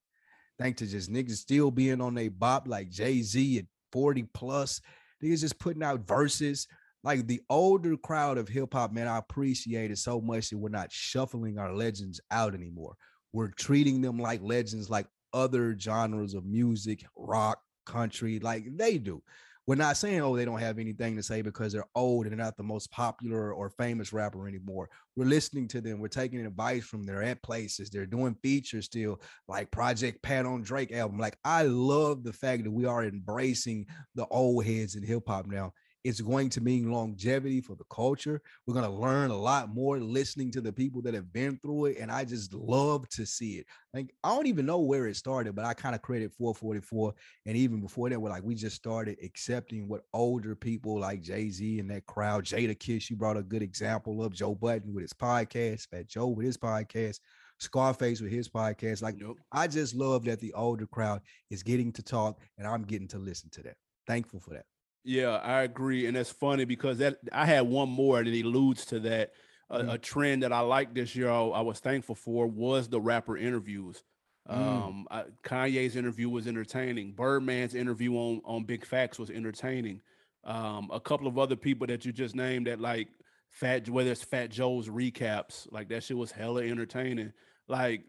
thanks 0.59 0.77
to 0.77 0.85
just 0.85 1.11
niggas 1.11 1.37
still 1.37 1.71
being 1.71 2.01
on 2.01 2.15
a 2.19 2.27
bop 2.27 2.67
like 2.67 2.91
Jay 2.91 3.23
Z 3.23 3.57
at 3.57 3.65
40 3.91 4.27
plus. 4.35 4.79
Niggas 5.23 5.41
just 5.41 5.57
putting 5.57 5.81
out 5.81 6.07
verses 6.07 6.67
like 7.03 7.25
the 7.25 7.41
older 7.49 7.97
crowd 7.97 8.37
of 8.37 8.47
hip 8.47 8.75
hop, 8.75 8.91
man, 8.91 9.07
I 9.07 9.17
appreciate 9.17 9.89
it 9.89 9.97
so 9.97 10.21
much 10.21 10.51
that 10.51 10.57
we're 10.59 10.69
not 10.69 10.91
shuffling 10.91 11.57
our 11.57 11.73
legends 11.73 12.21
out 12.29 12.53
anymore. 12.53 12.93
We're 13.33 13.49
treating 13.57 14.01
them 14.01 14.19
like 14.19 14.41
legends, 14.43 14.87
like 14.87 15.07
other 15.33 15.75
genres 15.79 16.35
of 16.35 16.45
music, 16.45 17.03
rock, 17.17 17.59
country, 17.87 18.37
like 18.37 18.65
they 18.77 18.99
do. 18.99 19.23
We're 19.69 19.75
not 19.75 19.97
saying, 19.97 20.21
oh, 20.21 20.35
they 20.35 20.45
don't 20.45 20.57
have 20.57 20.79
anything 20.79 21.15
to 21.15 21.21
say 21.21 21.43
because 21.43 21.71
they're 21.71 21.85
old 21.93 22.25
and 22.25 22.31
they're 22.31 22.43
not 22.43 22.57
the 22.57 22.63
most 22.63 22.89
popular 22.89 23.53
or 23.53 23.69
famous 23.69 24.11
rapper 24.11 24.47
anymore. 24.47 24.89
We're 25.15 25.25
listening 25.25 25.67
to 25.67 25.79
them. 25.79 25.99
We're 25.99 26.07
taking 26.07 26.43
advice 26.43 26.85
from 26.85 27.03
them. 27.03 27.21
At 27.21 27.43
places. 27.43 27.91
They're 27.91 28.07
doing 28.07 28.33
features 28.41 28.85
still, 28.85 29.21
like 29.47 29.69
Project 29.69 30.23
Pat 30.23 30.47
on 30.47 30.63
Drake 30.63 30.91
album. 30.91 31.19
Like 31.19 31.37
I 31.45 31.65
love 31.65 32.23
the 32.23 32.33
fact 32.33 32.63
that 32.63 32.71
we 32.71 32.85
are 32.85 33.03
embracing 33.03 33.85
the 34.15 34.25
old 34.31 34.65
heads 34.65 34.95
in 34.95 35.03
hip 35.03 35.27
hop 35.27 35.45
now. 35.45 35.73
It's 36.03 36.21
going 36.21 36.49
to 36.51 36.61
mean 36.61 36.91
longevity 36.91 37.59
for 37.59 37.75
the 37.75 37.83
culture. 37.91 38.41
We're 38.65 38.73
going 38.73 38.85
to 38.85 38.91
learn 38.91 39.31
a 39.31 39.37
lot 39.37 39.73
more 39.73 39.99
listening 39.99 40.51
to 40.51 40.61
the 40.61 40.71
people 40.71 41.01
that 41.01 41.13
have 41.13 41.33
been 41.33 41.59
through 41.61 41.87
it. 41.87 41.97
And 41.99 42.09
I 42.09 42.23
just 42.23 42.53
love 42.53 43.07
to 43.09 43.25
see 43.25 43.57
it. 43.57 43.65
Like, 43.93 44.13
I 44.23 44.29
don't 44.29 44.47
even 44.47 44.65
know 44.65 44.79
where 44.79 45.07
it 45.07 45.17
started, 45.17 45.55
but 45.55 45.65
I 45.65 45.73
kind 45.73 45.95
of 45.95 46.01
credit 46.01 46.31
444. 46.33 47.13
And 47.45 47.57
even 47.57 47.81
before 47.81 48.09
that, 48.09 48.19
we're 48.19 48.29
like, 48.29 48.43
we 48.43 48.55
just 48.55 48.77
started 48.77 49.17
accepting 49.21 49.89
what 49.89 50.03
older 50.13 50.55
people 50.55 50.99
like 50.99 51.21
Jay 51.21 51.49
Z 51.49 51.79
and 51.79 51.91
that 51.91 52.05
crowd, 52.05 52.45
Jadakiss, 52.45 53.09
you 53.09 53.17
brought 53.17 53.37
a 53.37 53.43
good 53.43 53.61
example 53.61 54.23
of 54.23 54.33
Joe 54.33 54.55
Budden 54.55 54.93
with 54.93 55.01
his 55.01 55.13
podcast, 55.13 55.87
Fat 55.89 56.07
Joe 56.07 56.27
with 56.27 56.45
his 56.45 56.57
podcast, 56.57 57.19
Scarface 57.59 58.21
with 58.21 58.31
his 58.31 58.47
podcast. 58.47 59.01
Like, 59.01 59.17
Nope. 59.17 59.39
I 59.51 59.67
just 59.67 59.95
love 59.95 60.23
that 60.25 60.39
the 60.39 60.53
older 60.53 60.87
crowd 60.87 61.21
is 61.49 61.61
getting 61.61 61.91
to 61.93 62.01
talk 62.01 62.39
and 62.57 62.65
I'm 62.65 62.83
getting 62.83 63.09
to 63.09 63.19
listen 63.19 63.49
to 63.51 63.63
that. 63.63 63.75
Thankful 64.07 64.39
for 64.39 64.51
that. 64.51 64.65
Yeah, 65.03 65.37
I 65.37 65.63
agree, 65.63 66.05
and 66.07 66.15
that's 66.15 66.31
funny 66.31 66.65
because 66.65 66.97
that 66.99 67.19
I 67.31 67.45
had 67.45 67.61
one 67.61 67.89
more 67.89 68.23
that 68.23 68.33
alludes 68.33 68.85
to 68.87 68.99
that. 69.01 69.31
A, 69.71 69.79
Mhm. 69.83 69.93
a 69.93 69.97
trend 69.99 70.41
that 70.43 70.51
I 70.51 70.61
liked 70.61 70.95
this 70.95 71.15
year, 71.15 71.29
I, 71.29 71.41
I 71.41 71.61
was 71.61 71.79
thankful 71.79 72.15
for, 72.15 72.47
was 72.47 72.89
the 72.89 72.99
rapper 72.99 73.37
interviews. 73.37 74.03
Mm. 74.49 74.55
Um, 74.57 75.07
I, 75.11 75.25
Kanye's 75.43 75.95
interview 75.95 76.27
was 76.27 76.47
entertaining. 76.47 77.13
Birdman's 77.13 77.75
interview 77.75 78.13
on 78.15 78.41
on 78.45 78.63
Big 78.63 78.83
Facts 78.83 79.19
was 79.19 79.29
entertaining. 79.29 80.01
Um, 80.43 80.89
a 80.91 80.99
couple 80.99 81.27
of 81.27 81.37
other 81.37 81.55
people 81.55 81.85
that 81.87 82.03
you 82.03 82.11
just 82.11 82.35
named 82.35 82.65
that 82.65 82.79
like 82.81 83.09
Fat, 83.51 83.87
whether 83.89 84.11
it's 84.11 84.23
Fat 84.23 84.49
Joe's 84.49 84.89
recaps, 84.89 85.71
like 85.71 85.89
that 85.89 86.03
shit 86.03 86.17
was 86.17 86.31
hella 86.31 86.63
entertaining. 86.63 87.31
Like 87.67 88.05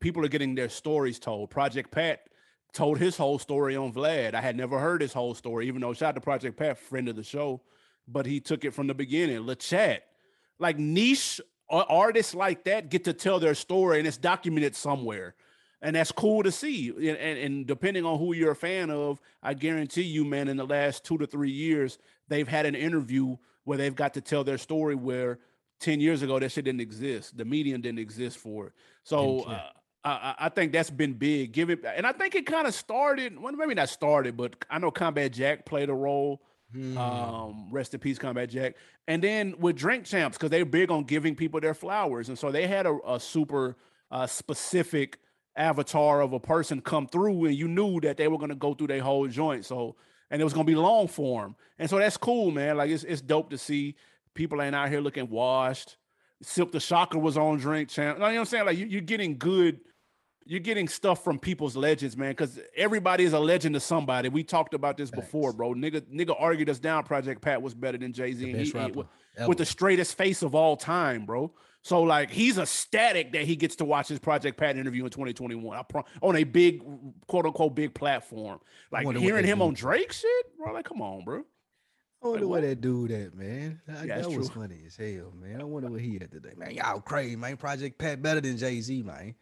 people 0.00 0.24
are 0.24 0.28
getting 0.28 0.54
their 0.54 0.70
stories 0.70 1.18
told. 1.18 1.50
Project 1.50 1.90
Pat 1.90 2.20
told 2.74 2.98
his 2.98 3.16
whole 3.16 3.38
story 3.38 3.76
on 3.76 3.92
Vlad. 3.92 4.34
I 4.34 4.40
had 4.40 4.56
never 4.56 4.78
heard 4.78 5.00
his 5.00 5.12
whole 5.12 5.34
story, 5.34 5.68
even 5.68 5.80
though 5.80 5.94
shout 5.94 6.10
out 6.10 6.14
to 6.16 6.20
Project 6.20 6.56
Pat, 6.58 6.78
friend 6.78 7.08
of 7.08 7.16
the 7.16 7.22
show, 7.22 7.60
but 8.06 8.26
he 8.26 8.40
took 8.40 8.64
it 8.64 8.72
from 8.72 8.88
the 8.88 8.94
beginning. 8.94 9.46
La 9.46 9.54
Chat, 9.54 10.04
like 10.58 10.78
niche 10.78 11.40
artists 11.70 12.34
like 12.34 12.64
that 12.64 12.90
get 12.90 13.04
to 13.04 13.12
tell 13.12 13.40
their 13.40 13.54
story 13.54 13.98
and 13.98 14.06
it's 14.06 14.16
documented 14.16 14.76
somewhere. 14.76 15.34
And 15.80 15.96
that's 15.96 16.12
cool 16.12 16.42
to 16.42 16.52
see. 16.52 16.88
And, 16.88 17.16
and, 17.18 17.38
and 17.38 17.66
depending 17.66 18.04
on 18.04 18.18
who 18.18 18.34
you're 18.34 18.52
a 18.52 18.56
fan 18.56 18.90
of, 18.90 19.20
I 19.42 19.54
guarantee 19.54 20.02
you, 20.02 20.24
man, 20.24 20.48
in 20.48 20.56
the 20.56 20.66
last 20.66 21.04
two 21.04 21.18
to 21.18 21.26
three 21.26 21.50
years, 21.50 21.98
they've 22.28 22.48
had 22.48 22.66
an 22.66 22.74
interview 22.74 23.36
where 23.64 23.78
they've 23.78 23.94
got 23.94 24.14
to 24.14 24.20
tell 24.20 24.44
their 24.44 24.58
story 24.58 24.94
where 24.94 25.38
10 25.80 26.00
years 26.00 26.22
ago 26.22 26.38
that 26.38 26.52
shit 26.52 26.64
didn't 26.64 26.80
exist. 26.80 27.36
The 27.36 27.44
medium 27.44 27.82
didn't 27.82 27.98
exist 27.98 28.38
for 28.38 28.68
it. 28.68 28.72
So 29.02 29.40
uh, 29.40 29.68
I, 30.04 30.34
I 30.38 30.48
think 30.50 30.72
that's 30.72 30.90
been 30.90 31.14
big. 31.14 31.52
Give 31.52 31.70
it, 31.70 31.84
and 31.84 32.06
I 32.06 32.12
think 32.12 32.34
it 32.34 32.46
kind 32.46 32.66
of 32.66 32.74
started. 32.74 33.40
Well, 33.40 33.52
maybe 33.54 33.74
not 33.74 33.88
started, 33.88 34.36
but 34.36 34.54
I 34.68 34.78
know 34.78 34.90
Combat 34.90 35.32
Jack 35.32 35.64
played 35.64 35.88
a 35.88 35.94
role. 35.94 36.42
Hmm. 36.74 36.98
Um, 36.98 37.68
rest 37.70 37.94
in 37.94 38.00
peace, 38.00 38.18
Combat 38.18 38.50
Jack. 38.50 38.74
And 39.06 39.22
then 39.22 39.54
with 39.58 39.76
Drink 39.76 40.04
Champs, 40.04 40.36
because 40.36 40.50
they're 40.50 40.64
big 40.64 40.90
on 40.90 41.04
giving 41.04 41.34
people 41.36 41.60
their 41.60 41.74
flowers, 41.74 42.28
and 42.28 42.38
so 42.38 42.50
they 42.50 42.66
had 42.66 42.86
a, 42.86 42.98
a 43.06 43.20
super 43.20 43.76
uh, 44.10 44.26
specific 44.26 45.18
avatar 45.56 46.20
of 46.20 46.32
a 46.32 46.40
person 46.40 46.80
come 46.80 47.06
through, 47.06 47.46
and 47.46 47.54
you 47.54 47.68
knew 47.68 48.00
that 48.00 48.16
they 48.16 48.28
were 48.28 48.38
going 48.38 48.50
to 48.50 48.56
go 48.56 48.74
through 48.74 48.88
their 48.88 49.00
whole 49.02 49.26
joint. 49.28 49.64
So, 49.64 49.96
and 50.30 50.40
it 50.40 50.44
was 50.44 50.52
going 50.52 50.66
to 50.66 50.70
be 50.70 50.76
long 50.76 51.08
form, 51.08 51.54
and 51.78 51.88
so 51.88 51.98
that's 51.98 52.16
cool, 52.16 52.50
man. 52.50 52.76
Like 52.76 52.90
it's 52.90 53.04
it's 53.04 53.20
dope 53.20 53.50
to 53.50 53.58
see 53.58 53.94
people 54.34 54.60
ain't 54.60 54.74
out 54.74 54.88
here 54.90 55.00
looking 55.00 55.30
washed. 55.30 55.96
Silk 56.42 56.72
the 56.72 56.80
Shocker 56.80 57.18
was 57.18 57.38
on 57.38 57.58
Drink 57.58 57.88
Champ. 57.88 58.18
You 58.18 58.20
know 58.20 58.26
what 58.26 58.38
I'm 58.38 58.44
saying? 58.44 58.66
Like 58.66 58.76
you, 58.76 58.86
you're 58.86 59.00
getting 59.00 59.38
good 59.38 59.80
you're 60.46 60.60
getting 60.60 60.88
stuff 60.88 61.24
from 61.24 61.38
people's 61.38 61.76
legends, 61.76 62.16
man, 62.16 62.30
because 62.32 62.58
everybody 62.76 63.24
is 63.24 63.32
a 63.32 63.38
legend 63.38 63.74
to 63.74 63.80
somebody. 63.80 64.28
We 64.28 64.44
talked 64.44 64.74
about 64.74 64.96
this 64.96 65.10
before, 65.10 65.52
bro. 65.52 65.74
Nigga, 65.74 66.02
nigga 66.02 66.34
argued 66.38 66.68
us 66.68 66.78
down. 66.78 67.04
Project 67.04 67.40
Pat 67.40 67.62
was 67.62 67.74
better 67.74 67.98
than 67.98 68.12
Jay 68.12 68.32
Z, 68.32 68.44
The 68.44 68.50
and 68.50 68.58
he, 68.60 68.64
best 68.64 68.72
he- 68.72 68.78
rapper 68.78 68.94
with, 69.38 69.48
with 69.48 69.58
the 69.58 69.64
straightest 69.66 70.16
face 70.16 70.42
of 70.42 70.54
all 70.54 70.76
time, 70.76 71.24
bro. 71.26 71.52
So 71.82 72.02
like, 72.02 72.30
he's 72.30 72.56
ecstatic 72.58 73.32
that 73.32 73.42
he 73.44 73.56
gets 73.56 73.76
to 73.76 73.84
watch 73.84 74.08
his 74.08 74.18
Project 74.18 74.56
Pat 74.58 74.76
interview 74.78 75.04
in 75.04 75.10
2021 75.10 75.76
I 75.76 75.82
pro- 75.82 76.04
on 76.22 76.34
a 76.36 76.44
big, 76.44 76.82
quote 77.26 77.44
unquote, 77.44 77.74
big 77.74 77.92
platform. 77.94 78.58
Like 78.90 79.06
hearing 79.16 79.44
him 79.44 79.58
do. 79.58 79.64
on 79.64 79.74
Drake 79.74 80.12
shit, 80.12 80.56
bro. 80.58 80.72
Like, 80.72 80.86
come 80.86 81.02
on, 81.02 81.24
bro. 81.24 81.44
I 82.22 82.26
wonder 82.28 82.46
Like, 82.46 82.50
where 82.52 82.60
that 82.62 82.80
dude 82.80 83.10
at, 83.10 83.34
man. 83.34 83.82
That, 83.86 84.06
Yeah, 84.06 84.16
that 84.16 84.22
that's 84.24 84.28
was 84.34 84.48
true. 84.48 84.62
funny 84.62 84.80
as 84.86 84.96
hell, 84.96 85.30
man. 85.38 85.60
I 85.60 85.64
wonder 85.64 85.90
what 85.90 86.00
he 86.00 86.16
at 86.16 86.30
today, 86.32 86.52
man. 86.56 86.70
Y'all 86.70 87.00
crazy, 87.02 87.36
man. 87.36 87.58
Project 87.58 87.98
Pat 87.98 88.22
better 88.22 88.40
than 88.40 88.56
Jay 88.56 88.80
Z, 88.80 89.02
man. 89.02 89.34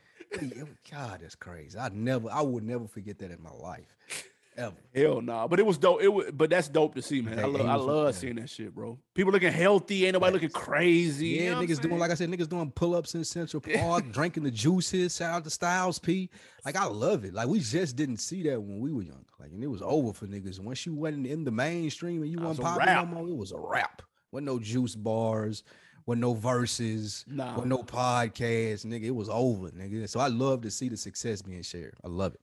God, 0.90 1.20
that's 1.22 1.34
crazy. 1.34 1.78
I 1.78 1.88
never, 1.90 2.28
I 2.30 2.42
would 2.42 2.64
never 2.64 2.86
forget 2.86 3.18
that 3.18 3.30
in 3.30 3.42
my 3.42 3.50
life, 3.50 3.96
ever. 4.56 4.74
Hell 4.94 5.20
nah, 5.20 5.46
but 5.46 5.58
it 5.58 5.66
was 5.66 5.78
dope. 5.78 6.02
It 6.02 6.08
was, 6.08 6.30
but 6.32 6.50
that's 6.50 6.68
dope 6.68 6.94
to 6.94 7.02
see, 7.02 7.20
man. 7.22 7.38
I 7.38 7.44
love, 7.46 7.66
I 7.66 7.74
love 7.74 8.14
seeing 8.14 8.36
that 8.36 8.50
shit, 8.50 8.74
bro. 8.74 8.98
People 9.14 9.32
looking 9.32 9.52
healthy, 9.52 10.06
ain't 10.06 10.14
nobody 10.14 10.32
looking 10.34 10.50
crazy. 10.50 11.26
you 11.28 11.42
Yeah, 11.42 11.54
know 11.54 11.62
niggas 11.62 11.80
doing 11.80 11.98
like 11.98 12.10
I 12.10 12.14
said, 12.14 12.30
niggas 12.30 12.48
doing 12.48 12.70
pull 12.70 12.94
ups 12.94 13.14
in 13.14 13.24
Central 13.24 13.60
Park, 13.76 14.10
drinking 14.10 14.42
the 14.44 14.50
juices. 14.50 15.16
Shout 15.16 15.34
out 15.34 15.44
to 15.44 15.50
Styles 15.50 15.98
P. 15.98 16.30
Like 16.64 16.76
I 16.76 16.86
love 16.86 17.24
it. 17.24 17.34
Like 17.34 17.48
we 17.48 17.60
just 17.60 17.96
didn't 17.96 18.18
see 18.18 18.42
that 18.44 18.60
when 18.60 18.80
we 18.80 18.92
were 18.92 19.02
young. 19.02 19.24
Like 19.38 19.50
and 19.52 19.62
it 19.62 19.68
was 19.68 19.82
over 19.82 20.12
for 20.12 20.26
niggas. 20.26 20.60
Once 20.60 20.86
you 20.86 20.94
went 20.94 21.26
in 21.26 21.44
the 21.44 21.50
mainstream 21.50 22.22
and 22.22 22.30
you 22.30 22.38
weren't 22.38 22.60
popping 22.60 22.86
no 22.86 23.06
more, 23.06 23.28
it 23.28 23.36
was 23.36 23.52
a 23.52 23.58
wrap. 23.58 24.02
Wasn't 24.30 24.46
no 24.46 24.58
juice 24.58 24.94
bars, 24.94 25.62
wasn't 26.06 26.20
no 26.22 26.34
Verzuz, 26.34 27.24
Nah. 27.28 27.52
wasn't 27.52 27.68
no 27.68 27.78
podcast, 27.82 28.84
nigga. 28.86 29.04
It 29.04 29.14
was 29.14 29.28
over, 29.28 29.68
nigga. 29.70 30.08
So 30.08 30.20
I 30.20 30.28
love 30.28 30.62
to 30.62 30.70
see 30.70 30.88
the 30.88 30.96
success 30.96 31.42
being 31.42 31.62
shared. 31.62 31.94
I 32.04 32.08
love 32.08 32.34
it. 32.34 32.40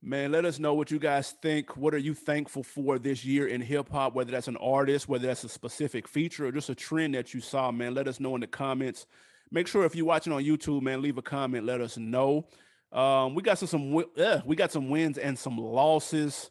Man, 0.00 0.30
let 0.30 0.44
us 0.44 0.60
know 0.60 0.74
what 0.74 0.90
you 0.92 0.98
guys 1.00 1.32
think. 1.42 1.76
What 1.76 1.92
are 1.92 1.98
you 1.98 2.14
thankful 2.14 2.62
for 2.62 3.00
this 3.00 3.24
year 3.24 3.48
in 3.48 3.60
hip 3.60 3.88
hop? 3.90 4.14
Whether 4.14 4.30
that's 4.30 4.46
an 4.46 4.56
artist, 4.58 5.08
whether 5.08 5.26
that's 5.26 5.42
a 5.42 5.48
specific 5.48 6.06
feature, 6.06 6.46
or 6.46 6.52
just 6.52 6.68
a 6.68 6.74
trend 6.74 7.14
that 7.14 7.34
you 7.34 7.40
saw, 7.40 7.72
man. 7.72 7.94
Let 7.94 8.06
us 8.06 8.20
know 8.20 8.34
in 8.36 8.40
the 8.40 8.46
comments. 8.46 9.06
Make 9.50 9.66
sure 9.66 9.84
if 9.84 9.96
you're 9.96 10.06
watching 10.06 10.32
on 10.32 10.44
YouTube, 10.44 10.82
man, 10.82 11.02
leave 11.02 11.18
a 11.18 11.22
comment. 11.22 11.66
Let 11.66 11.80
us 11.80 11.96
know. 11.98 12.46
Um, 12.92 13.34
we 13.34 13.42
got 13.42 13.58
some, 13.58 13.66
some 13.68 14.04
uh, 14.16 14.40
we 14.46 14.54
got 14.54 14.70
some 14.70 14.88
wins 14.88 15.18
and 15.18 15.36
some 15.38 15.58
losses. 15.58 16.50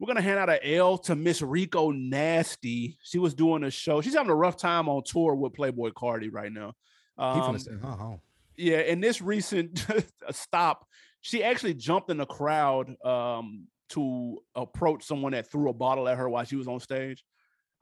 We're 0.00 0.06
gonna 0.06 0.22
hand 0.22 0.38
out 0.38 0.48
an 0.48 0.60
L 0.62 0.96
to 0.98 1.14
Miss 1.14 1.42
Rico 1.42 1.90
Nasty. 1.90 2.96
She 3.02 3.18
was 3.18 3.34
doing 3.34 3.64
a 3.64 3.70
show. 3.70 4.00
She's 4.00 4.14
having 4.14 4.30
a 4.30 4.34
rough 4.34 4.56
time 4.56 4.88
on 4.88 5.02
tour 5.04 5.34
with 5.34 5.52
Playboi 5.52 5.92
Carti 5.92 6.32
right 6.32 6.50
now. 6.50 6.72
Um, 7.18 7.54
finna 7.54 7.60
say, 7.60 7.72
huh, 7.82 7.96
huh. 7.96 8.16
yeah, 8.56 8.78
in 8.80 9.00
this 9.00 9.20
recent 9.20 9.84
stop, 10.30 10.86
she 11.20 11.44
actually 11.44 11.74
jumped 11.74 12.10
in 12.10 12.16
the 12.16 12.24
crowd 12.24 12.96
um, 13.04 13.66
to 13.90 14.38
approach 14.54 15.04
someone 15.04 15.32
that 15.32 15.50
threw 15.52 15.68
a 15.68 15.74
bottle 15.74 16.08
at 16.08 16.16
her 16.16 16.30
while 16.30 16.44
she 16.44 16.56
was 16.56 16.66
on 16.66 16.80
stage. 16.80 17.22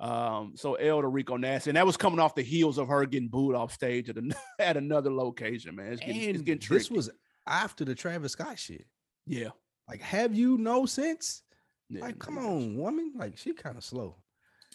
Um, 0.01 0.55
so 0.57 0.75
El 0.75 1.01
to 1.03 1.09
Rico 1.09 1.37
Nasty, 1.37 1.71
and 1.71 1.77
that 1.77 1.87
was 1.87 1.97
coming 1.97 2.19
off 2.19 2.35
the 2.35 2.43
heels 2.43 2.79
of 2.79 2.89
her 2.89 3.07
getting 3.07 3.29
booed 3.29 3.55
off 3.55 3.73
stage 3.73 4.09
at, 4.09 4.17
an, 4.17 4.35
at 4.59 4.77
another 4.77 5.13
location, 5.13 5.77
man. 5.77 5.93
It's 5.93 6.01
getting, 6.01 6.17
it's 6.17 6.39
And 6.39 6.47
getting 6.47 6.69
this 6.69 6.91
was 6.91 7.11
after 7.47 7.85
the 7.85 7.95
Travis 7.95 8.33
Scott 8.33 8.59
shit. 8.59 8.87
yeah. 9.25 9.51
Like, 9.89 10.03
have 10.03 10.35
you 10.35 10.59
no 10.59 10.85
sense? 10.85 11.43
Yeah, 11.91 12.03
Like, 12.03 12.19
come 12.19 12.39
on, 12.39 12.77
woman. 12.77 13.13
Like, 13.17 13.37
she 13.39 13.53
kind 13.55 13.77
of 13.77 13.85
slow. 13.85 14.17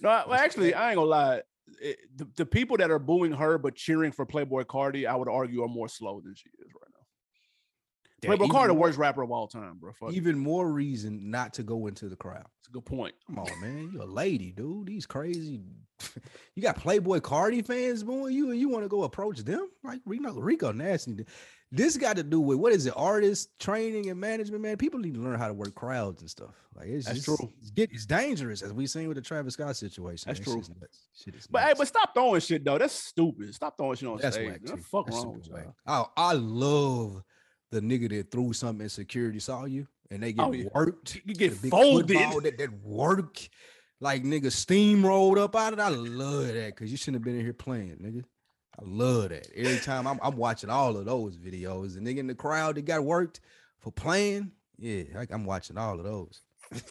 No, 0.01 0.09
I- 0.09 0.25
well, 0.27 0.39
actually. 0.39 0.73
I 0.73 0.89
ain't 0.91 0.97
gonna 0.97 1.09
lie. 1.09 1.41
It, 1.81 1.97
the, 2.15 2.27
the 2.35 2.45
people 2.45 2.75
that 2.77 2.91
are 2.91 2.99
booing 2.99 3.31
her 3.31 3.57
but 3.57 3.75
cheering 3.75 4.11
for 4.11 4.25
Playboi 4.25 4.65
Carti, 4.65 5.07
I 5.07 5.15
would 5.15 5.29
argue, 5.29 5.63
are 5.63 5.67
more 5.69 5.87
slow 5.87 6.19
than 6.21 6.35
she 6.35 6.49
is 6.59 6.71
right 6.73 6.91
now. 6.93 6.99
Yeah, 8.21 8.35
Playboi 8.35 8.49
Carti, 8.51 8.67
the 8.67 8.73
worst 8.73 8.97
rapper 8.97 9.21
of 9.21 9.31
all 9.31 9.47
time, 9.47 9.77
bro. 9.79 9.91
Fuck, 9.93 10.11
Even 10.13 10.37
more 10.37 10.69
reason 10.71 11.29
not 11.29 11.53
to 11.55 11.63
go 11.63 11.87
into 11.87 12.09
the 12.09 12.15
crowd. 12.15 12.45
It's 12.59 12.67
a 12.67 12.71
good 12.71 12.85
point. 12.85 13.13
Come 13.27 13.39
on, 13.39 13.61
man. 13.61 13.91
You're 13.93 14.03
a 14.03 14.05
lady, 14.05 14.51
dude. 14.51 14.87
These 14.87 15.05
crazy. 15.05 15.61
you 16.55 16.61
got 16.63 16.77
Playboi 16.79 17.21
Carti 17.21 17.65
fans 17.65 18.03
booing 18.03 18.33
you, 18.33 18.51
and 18.51 18.59
you 18.59 18.67
want 18.69 18.83
to 18.83 18.89
go 18.89 19.03
approach 19.03 19.39
them? 19.39 19.69
Like 19.83 20.01
Rico, 20.05 20.33
Rico 20.33 20.71
Nasty. 20.71 21.25
This 21.75 21.97
got 21.97 22.17
to 22.17 22.23
do 22.23 22.39
with 22.39 22.59
what 22.59 22.71
is 22.71 22.85
it? 22.85 22.93
Artist 22.95 23.49
training 23.57 24.11
and 24.11 24.19
management, 24.19 24.61
man. 24.61 24.77
People 24.77 24.99
need 24.99 25.15
to 25.15 25.19
learn 25.19 25.39
how 25.39 25.47
to 25.47 25.55
work 25.55 25.73
crowds 25.73 26.21
and 26.21 26.29
stuff. 26.29 26.53
Like 26.75 26.87
it's 26.87 27.07
That's 27.07 27.25
just, 27.25 27.39
true. 27.39 27.51
It's, 27.59 27.71
get, 27.71 27.91
it's 27.91 28.05
dangerous, 28.05 28.61
as 28.61 28.71
we 28.71 28.85
seen 28.85 29.07
with 29.07 29.15
the 29.15 29.23
Travis 29.23 29.55
Scott 29.55 29.75
situation. 29.75 30.25
That's 30.27 30.45
man. 30.45 30.61
true. 30.61 30.63
Shit 31.15 31.33
is 31.33 31.47
But 31.47 31.63
hey, 31.63 31.73
but 31.75 31.87
stop 31.87 32.13
throwing 32.13 32.41
shit 32.41 32.63
though. 32.63 32.77
That's 32.77 32.93
stupid. 32.93 33.55
Stop 33.55 33.75
throwing 33.75 33.95
shit 33.95 34.07
on 34.07 34.19
That's 34.19 34.35
stage. 34.35 34.59
What 34.61 34.77
the 34.77 34.83
fuck 34.83 35.05
That's 35.07 35.17
wrong 35.17 35.33
with 35.33 35.47
y'all? 35.47 35.75
I, 35.87 36.05
I 36.15 36.33
love 36.33 37.23
the 37.71 37.81
nigga 37.81 38.07
that 38.09 38.29
threw 38.29 38.53
something 38.53 38.83
in 38.83 38.89
security 38.89 39.39
saw 39.39 39.65
you 39.65 39.87
and 40.11 40.21
they 40.21 40.31
get 40.31 40.45
Oh, 40.45 40.51
yeah. 40.51 40.65
worked. 40.75 41.21
You 41.25 41.33
get 41.33 41.53
folded. 41.53 42.15
That, 42.17 42.57
that 42.59 42.83
work. 42.83 43.39
Like 43.99 44.23
nigga 44.23 44.47
steamrolled 44.47 45.39
up 45.39 45.55
out 45.55 45.73
of 45.73 45.79
it. 45.79 45.81
I 45.81 45.87
love 45.87 46.47
that 46.47 46.75
because 46.75 46.91
you 46.91 46.97
shouldn't 46.97 47.15
have 47.15 47.23
been 47.23 47.39
in 47.39 47.45
here 47.45 47.53
playing, 47.53 47.97
nigga. 47.97 48.25
I 48.79 48.83
love 48.83 49.29
that. 49.29 49.47
Every 49.55 49.79
time 49.79 50.07
I'm, 50.07 50.19
I'm 50.21 50.35
watching 50.35 50.69
all 50.69 50.97
of 50.97 51.05
those 51.05 51.37
videos, 51.37 51.95
and 51.95 52.05
nigga 52.07 52.17
in 52.17 52.27
the 52.27 52.35
crowd 52.35 52.75
that 52.75 52.85
got 52.85 53.03
worked 53.03 53.39
for 53.79 53.91
playing. 53.91 54.51
Yeah, 54.79 55.03
I, 55.17 55.27
I'm 55.29 55.45
watching 55.45 55.77
all 55.77 55.99
of 55.99 56.05
those. 56.05 56.41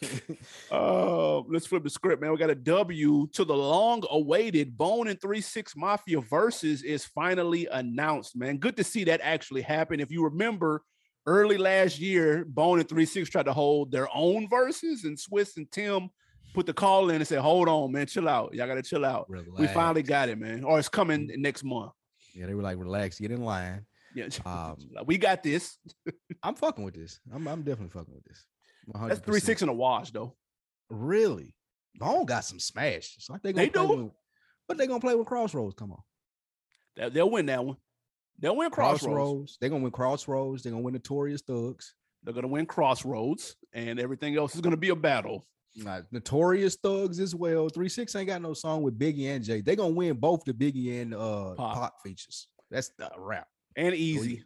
Uh, 0.70 1.40
let's 1.40 1.66
flip 1.66 1.84
the 1.84 1.90
script, 1.90 2.22
man. 2.22 2.30
We 2.30 2.38
got 2.38 2.48
a 2.48 2.54
W 2.54 3.26
to 3.32 3.44
the 3.44 3.54
long-awaited 3.54 4.76
Bone 4.76 5.08
and 5.08 5.20
Three 5.20 5.42
Six 5.42 5.76
Mafia 5.76 6.20
Verzuz 6.20 6.82
is 6.82 7.04
finally 7.04 7.66
announced, 7.70 8.36
man. 8.36 8.56
Good 8.56 8.76
to 8.78 8.84
see 8.84 9.04
that 9.04 9.20
actually 9.22 9.60
happen. 9.60 10.00
If 10.00 10.10
you 10.10 10.24
remember, 10.24 10.82
early 11.26 11.58
last 11.58 11.98
year, 11.98 12.44
Bone 12.46 12.80
and 12.80 12.88
Three 12.88 13.04
Six 13.04 13.28
tried 13.28 13.44
to 13.44 13.52
hold 13.52 13.90
their 13.92 14.08
own 14.14 14.48
Verzuz, 14.48 15.04
and 15.04 15.18
Swizz 15.18 15.58
and 15.58 15.70
Tim 15.70 16.08
put 16.54 16.66
the 16.66 16.72
call 16.72 17.10
in 17.10 17.16
and 17.16 17.26
said, 17.26 17.40
"Hold 17.40 17.68
on, 17.68 17.92
man, 17.92 18.06
chill 18.06 18.28
out. 18.28 18.54
Y'all 18.54 18.66
gotta 18.66 18.82
chill 18.82 19.04
out." 19.04 19.28
We 19.58 19.66
finally 19.74 20.02
got 20.02 20.28
it, 20.28 20.38
man. 20.38 20.64
Or 20.64 20.78
it's 20.78 20.88
coming 20.88 21.30
next 21.36 21.64
month. 21.64 21.92
Yeah, 22.34 22.46
they 22.46 22.54
were 22.54 22.62
like, 22.62 22.78
relax, 22.78 23.18
get 23.18 23.30
in 23.30 23.42
line. 23.42 23.84
Yeah, 24.14 24.28
Um, 24.46 24.76
we 25.06 25.18
got 25.18 25.42
this. 25.42 25.78
I'm 26.42 26.54
fucking 26.54 26.84
with 26.84 26.94
this. 26.94 27.20
I'm, 27.32 27.46
I'm 27.48 27.62
definitely 27.62 27.90
fucking 27.90 28.14
with 28.14 28.24
this. 28.24 28.44
That's 29.08 29.20
three 29.20 29.40
six 29.40 29.62
in 29.62 29.68
a 29.68 29.72
wash, 29.72 30.10
though. 30.10 30.34
Really? 30.90 31.54
Bone 31.96 32.24
got 32.24 32.44
some 32.44 32.58
smash. 32.58 33.14
It's 33.16 33.28
like 33.30 33.42
they 33.42 33.52
gonna 33.52 33.66
They 33.66 33.70
do? 33.72 33.86
With, 34.04 34.12
but 34.68 34.78
they 34.78 34.86
gonna 34.86 35.00
play 35.00 35.14
with 35.14 35.26
Crossroads. 35.26 35.74
Come 35.74 35.92
on. 35.92 36.02
They- 36.96 37.08
They'll 37.10 37.30
win 37.30 37.46
that 37.46 37.64
one. 37.64 37.76
They'll 38.38 38.56
win 38.56 38.70
Crossroads. 38.70 39.02
Crossroads. 39.14 39.58
They're 39.60 39.70
gonna 39.70 39.82
win 39.82 39.92
Crossroads. 39.92 40.62
They're 40.62 40.72
gonna 40.72 40.82
win 40.82 40.94
Notorious 40.94 41.42
Thugs. 41.42 41.94
They're 42.22 42.34
gonna 42.34 42.48
win 42.48 42.66
Crossroads, 42.66 43.56
and 43.72 44.00
everything 44.00 44.36
else 44.36 44.54
is 44.54 44.60
gonna 44.62 44.76
be 44.76 44.88
a 44.90 44.96
battle. 44.96 45.46
Nah, 45.74 46.00
Notorious 46.10 46.76
Thugs 46.76 47.18
as 47.18 47.34
well. 47.34 47.68
Three 47.68 47.88
Six 47.88 48.14
ain't 48.14 48.26
got 48.28 48.42
no 48.42 48.52
song 48.52 48.82
with 48.82 48.98
Biggie 48.98 49.26
and 49.34 49.42
Jay. 49.44 49.60
They 49.62 49.74
gonna 49.76 49.94
win 49.94 50.16
both 50.16 50.44
the 50.44 50.52
Biggie 50.52 51.00
and 51.00 51.14
uh 51.14 51.54
Pop. 51.54 51.74
pop, 51.74 52.02
features. 52.02 52.48
That's 52.70 52.90
the 52.98 53.10
rap. 53.16 53.46
And 53.76 53.94
easy. 53.94 54.44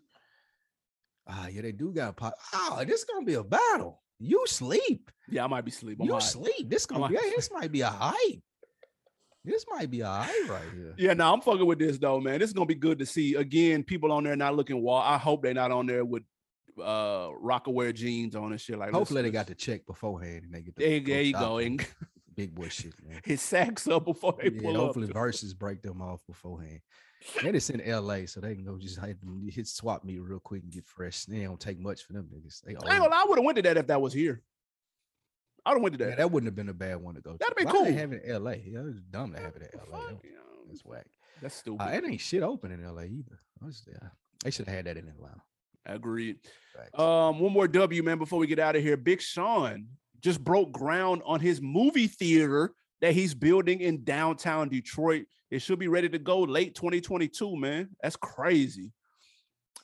Ah, 1.27 1.49
yeah, 1.49 1.63
they 1.63 1.73
do 1.73 1.93
got 1.93 2.17
pop. 2.17 2.35
Oh, 2.55 2.85
this 2.87 3.05
gonna 3.05 3.27
be 3.27 3.35
a 3.35 3.43
battle. 3.43 4.03
You 4.21 4.45
sleep. 4.47 5.11
Yeah, 5.29 5.45
I 5.45 5.47
might 5.49 5.65
be 5.65 5.73
asleep. 5.73 5.99
I'm 6.01 6.07
you 6.07 6.13
right. 6.13 6.23
sleep. 6.23 6.71
This 6.71 6.87
gonna 6.87 7.05
I'm 7.05 7.11
be. 7.11 7.17
all- 7.19 7.25
yeah, 7.25 7.33
this 7.35 7.51
might 7.53 7.73
be 7.73 7.81
a 7.81 7.91
hype. 7.91 8.43
This 9.45 9.65
might 9.69 9.91
be 9.91 10.01
a 10.01 10.09
hype 10.09 10.49
right 10.49 10.63
here. 10.75 10.95
Yeah, 10.99 11.15
no, 11.15 11.33
I'm 11.33 11.41
fucking 11.41 11.67
with 11.67 11.79
this 11.79 11.99
though, 11.99 12.21
man. 12.21 12.41
This 12.41 12.51
is 12.51 12.55
gonna 12.55 12.67
be 12.67 12.75
good 12.75 12.99
to 13.01 13.07
see. 13.07 13.35
Again, 13.35 13.83
people 13.85 14.11
on 14.13 14.25
there 14.25 14.37
not 14.37 14.57
looking 14.57 14.81
wall. 14.83 15.01
I 15.03 15.19
hope 15.19 15.43
they're 15.43 15.55
not 15.55 15.71
on 15.73 15.87
there 15.87 16.05
with 16.05 16.23
uh 16.81 17.29
Rocawear 17.43 17.95
jeans 17.95 18.35
on 18.37 18.53
and 18.53 18.61
shit 18.61 18.79
like. 18.79 18.91
Hopefully 18.93 19.23
they 19.23 19.31
got 19.31 19.47
the 19.47 19.55
check 19.55 19.87
beforehand 19.87 20.45
and 20.45 20.55
they 20.55 20.63
get 20.63 20.77
the 20.77 20.85
There, 20.89 21.01
there 21.01 21.23
you 21.23 21.33
go, 21.33 21.59
and 21.59 21.85
big 22.37 22.55
boy 22.55 22.69
shit, 22.69 22.93
man. 23.07 23.21
his 23.25 23.41
sacks 23.41 23.87
up 23.89 24.05
before 24.05 24.35
they 24.43 24.51
Yeah, 24.51 24.63
pull 24.63 24.75
hopefully 24.77 25.09
up. 25.09 25.15
Verzuz 25.15 25.57
break 25.57 25.83
them 25.83 26.03
off 26.03 26.21
beforehand. 26.27 26.81
And 27.45 27.57
it's 27.57 27.71
in 27.71 27.81
LA, 27.85 28.27
so 28.27 28.41
they 28.41 28.55
can 28.55 28.65
go 28.65 28.79
just 28.79 29.01
hit, 29.01 29.17
hit 29.49 29.67
swap 29.67 30.05
me 30.05 30.19
real 30.19 30.39
quick 30.39 30.63
and 30.63 30.71
get 30.71 30.87
fresh. 30.87 31.25
They 31.25 31.43
don't 31.43 31.59
take 31.59 31.81
much 31.81 32.05
for 32.05 32.13
them 32.13 32.29
niggas. 32.33 32.61
They 32.63 32.73
I 32.73 32.75
ain't 32.75 32.83
old. 32.85 32.91
gonna 32.91 33.11
lie, 33.11 33.23
I 33.23 33.25
would 33.29 33.39
have 33.39 33.45
went 33.45 33.57
to 33.57 33.63
that 33.63 33.77
if 33.79 33.87
that 33.89 34.01
was 34.01 34.13
here. 34.13 34.43
I 35.65 35.71
would 35.71 35.77
have 35.79 35.83
went 35.83 35.99
to 35.99 36.05
Yeah, 36.05 36.11
that. 36.11 36.19
that 36.19 36.31
wouldn't 36.31 36.47
have 36.47 36.55
been 36.55 36.69
a 36.69 36.75
bad 36.75 36.97
one 36.99 37.15
to 37.17 37.21
go. 37.21 37.37
That'd 37.41 37.57
to. 37.57 37.65
be 37.65 37.65
Why 37.65 37.73
they 37.73 37.91
cool. 37.91 37.99
have 37.99 38.13
it 38.13 38.23
in 38.25 38.45
LA. 38.45 38.51
Yeah, 38.53 38.81
it's 38.87 39.01
dumb 39.11 39.33
to 39.33 39.41
have 39.41 39.57
it 39.57 39.63
in 39.73 39.81
LA. 39.91 39.99
fuck, 40.11 40.23
That's 40.69 40.85
whack. 40.85 41.07
That's 41.43 41.55
stupid. 41.57 41.83
Uh, 41.83 41.89
it 41.89 42.05
ain't 42.05 42.21
shit 42.21 42.43
open 42.43 42.71
in 42.71 42.85
LA 42.85 43.03
either. 43.05 43.41
I 43.63 43.65
was- 43.67 43.83
yeah, 43.91 44.09
they 44.45 44.51
should 44.53 44.67
have 44.67 44.77
had 44.77 44.85
that 44.85 44.97
in 44.99 45.09
Atlanta. 45.09 45.43
Agreed. 45.87 46.37
Um, 46.95 47.39
one 47.39 47.53
more 47.53 47.69
W, 47.69 48.03
man, 48.03 48.19
before 48.19 48.39
we 48.39 48.47
get 48.47 48.59
out 48.59 48.77
of 48.77 48.83
here. 48.83 48.97
Big 48.97 49.21
Sean 49.21 49.87
just 50.21 50.43
broke 50.43 50.73
ground 50.73 51.23
on 51.25 51.41
his 51.41 51.61
movie 51.63 52.09
theater 52.09 52.73
that 53.01 53.13
he's 53.13 53.35
building 53.35 53.81
in 53.81 54.05
downtown 54.05 54.69
Detroit. 54.69 55.27
It 55.51 55.61
should 55.61 55.79
be 55.79 55.89
ready 55.89 56.09
to 56.09 56.19
go 56.19 56.41
late 56.41 56.75
2022, 56.75 57.57
man. 57.57 57.91
That's 58.03 58.17
crazy. 58.17 58.93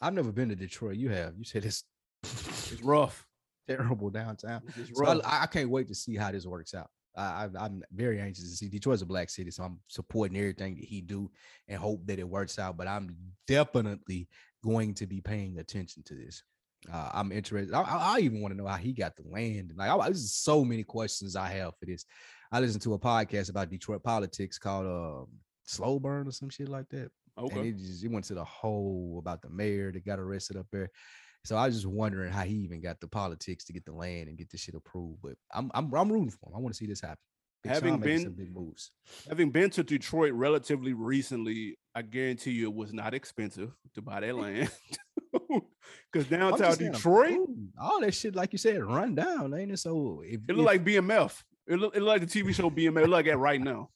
I've 0.01 0.15
never 0.15 0.33
been 0.33 0.49
to 0.49 0.57
Detroit. 0.57 0.97
You 0.97 1.11
have. 1.11 1.35
You 1.39 1.45
said 1.45 1.65
it's 1.65 1.85
it's 2.25 2.83
rough, 2.83 3.27
terrible 3.69 4.11
downtown. 4.11 4.63
So 4.95 5.07
I, 5.07 5.43
I, 5.43 5.47
can't 5.47 5.71
wait 5.71 5.89
to 5.89 5.95
see 5.95 6.17
how 6.17 6.33
this 6.33 6.47
works 6.47 6.75
out. 6.75 6.91
I, 7.17 7.49
am 7.55 7.83
very 7.93 8.21
anxious 8.21 8.51
to 8.51 8.57
see. 8.57 8.69
Detroit's 8.69 9.03
a 9.03 9.07
black 9.07 9.31
city, 9.31 9.51
so 9.51 9.65
I'm 9.65 9.79
supporting 9.87 10.37
everything 10.37 10.75
that 10.77 10.85
he 10.85 11.01
do 11.01 11.31
and 11.69 11.79
hope 11.79 12.07
that 12.07 12.19
it 12.19 12.29
works 12.29 12.59
out. 12.59 12.77
But 12.77 12.89
I'm 12.89 13.15
definitely 13.47 14.29
going 14.65 14.95
to 14.95 15.07
be 15.07 15.21
paying 15.21 15.59
attention 15.59 16.03
to 16.05 16.15
this. 16.15 16.43
Uh, 16.93 17.11
I'm 17.15 17.31
interested. 17.31 17.75
I, 17.75 17.83
I, 17.83 18.19
even 18.21 18.41
want 18.41 18.53
to 18.53 18.59
know 18.61 18.67
how 18.67 18.77
he 18.77 18.93
got 18.93 19.15
the 19.17 19.23
land. 19.29 19.73
Like, 19.77 19.91
I, 19.91 19.97
there's 20.05 20.33
so 20.33 20.65
many 20.65 20.83
questions 20.83 21.37
I 21.37 21.49
have 21.51 21.75
for 21.79 21.87
this. 21.87 22.05
I 22.51 22.61
listened 22.61 22.83
to 22.83 22.95
a 22.95 22.99
podcast 22.99 23.51
about 23.51 23.71
Detroit 23.71 24.03
politics 24.03 24.59
called 24.59 24.87
uh, 24.87 25.25
Slow 25.65 26.01
Burn 26.01 26.27
or 26.27 26.33
some 26.33 26.51
shit 26.51 26.69
like 26.69 26.89
that. 26.91 27.11
Okay. 27.39 27.59
And 27.59 27.67
it 27.67 27.79
just 27.79 28.05
it 28.05 28.11
went 28.11 28.25
to 28.27 28.35
the 28.35 28.45
whole 28.45 29.17
about 29.19 29.43
the 29.43 29.49
mayor 29.49 29.93
that 29.93 30.05
got 30.05 30.19
arrested 30.19 30.57
up 30.57 30.67
there. 30.73 30.91
So 31.45 31.57
I 31.57 31.67
was 31.67 31.75
just 31.75 31.87
wondering 31.87 32.33
how 32.33 32.43
he 32.43 32.55
even 32.57 32.81
got 32.81 33.01
the 33.01 33.09
politics 33.09 33.65
to 33.65 33.73
get 33.73 33.85
the 33.85 33.93
land 33.93 34.29
and 34.29 34.39
get 34.39 34.51
this 34.51 34.61
shit 34.61 34.75
approved. 34.75 35.21
But 35.23 35.35
I'm 35.53 35.71
I'm 35.75 35.93
I'm 35.95 36.13
rooting 36.13 36.31
for 36.31 36.51
him. 36.51 36.57
I 36.57 36.61
want 36.61 36.75
to 36.75 36.79
see 36.79 36.87
this 36.87 37.01
happen. 37.01 37.19
Big 37.63 37.73
having 37.73 38.01
been 38.01 38.33
big 38.33 38.55
moves. 38.55 38.91
Having 39.29 39.51
been 39.51 39.71
to 39.71 39.83
Detroit 39.83 40.33
relatively 40.35 40.93
recently, 40.93 41.79
I 41.95 42.03
guarantee 42.03 42.53
you 42.53 42.69
it 42.69 42.75
was 42.75 42.93
not 42.93 43.15
expensive 43.15 43.73
to 43.95 44.03
buy 44.03 44.21
that 44.21 44.37
land. 44.37 44.71
Because 46.13 46.29
downtown 46.29 46.77
Detroit, 46.77 47.39
all 47.81 48.01
that 48.01 48.15
shit, 48.15 48.35
like 48.35 48.53
you 48.53 48.59
said, 48.59 48.85
run 48.85 49.15
down, 49.15 49.55
ain't 49.55 49.73
it? 49.73 49.79
So 49.79 50.23
if, 50.25 50.41
it 50.47 50.57
look 50.57 50.67
like 50.67 50.85
BMF. 50.85 51.43
It 51.67 51.79
look, 51.79 51.97
it 51.97 52.01
look 52.01 52.09
like 52.09 52.29
the 52.29 52.43
TV 52.43 52.55
show 52.55 52.71
BMF. 52.71 53.09
Look 53.09 53.27
at 53.27 53.39
right 53.39 53.61
now. 53.61 53.89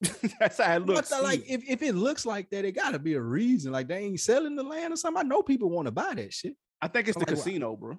That's 0.40 0.58
how 0.58 0.76
it 0.76 0.86
looks. 0.86 1.10
But 1.10 1.22
like, 1.22 1.44
if, 1.48 1.68
if 1.68 1.82
it 1.82 1.94
looks 1.94 2.24
like 2.24 2.50
that, 2.50 2.64
it 2.64 2.72
got 2.72 2.92
to 2.92 2.98
be 2.98 3.14
a 3.14 3.20
reason. 3.20 3.72
Like 3.72 3.88
they 3.88 3.98
ain't 3.98 4.20
selling 4.20 4.54
the 4.54 4.62
land 4.62 4.92
or 4.92 4.96
something. 4.96 5.20
I 5.20 5.28
know 5.28 5.42
people 5.42 5.70
want 5.70 5.86
to 5.86 5.92
buy 5.92 6.14
that 6.14 6.32
shit. 6.32 6.54
I 6.80 6.88
think 6.88 7.08
it's 7.08 7.16
I'm 7.16 7.24
the 7.24 7.30
like, 7.30 7.36
casino, 7.36 7.76
bro. 7.76 7.98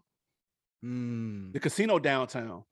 Mm. 0.85 1.53
The 1.53 1.59
casino 1.59 1.99
downtown. 1.99 2.63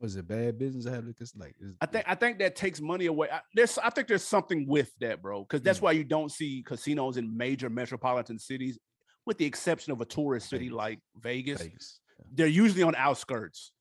Was 0.00 0.16
it 0.16 0.26
bad 0.26 0.58
business? 0.58 0.86
Because 0.86 1.34
like 1.36 1.54
I 1.80 1.86
think 1.86 2.04
I 2.08 2.14
think 2.14 2.38
that 2.38 2.56
takes 2.56 2.80
money 2.80 3.06
away. 3.06 3.28
I, 3.30 3.40
there's 3.54 3.76
I 3.78 3.90
think 3.90 4.08
there's 4.08 4.24
something 4.24 4.66
with 4.66 4.90
that, 5.00 5.20
bro. 5.20 5.42
Because 5.42 5.60
that's 5.60 5.80
mm. 5.80 5.82
why 5.82 5.92
you 5.92 6.04
don't 6.04 6.32
see 6.32 6.64
casinos 6.66 7.18
in 7.18 7.36
major 7.36 7.68
metropolitan 7.68 8.38
cities, 8.38 8.78
with 9.26 9.36
the 9.36 9.44
exception 9.44 9.92
of 9.92 10.00
a 10.00 10.06
tourist 10.06 10.48
city 10.48 10.70
like 10.70 11.00
Vegas. 11.20 11.60
Vegas. 11.60 12.00
Yeah. 12.18 12.24
They're 12.32 12.46
usually 12.46 12.82
on 12.82 12.94
outskirts. 12.94 13.72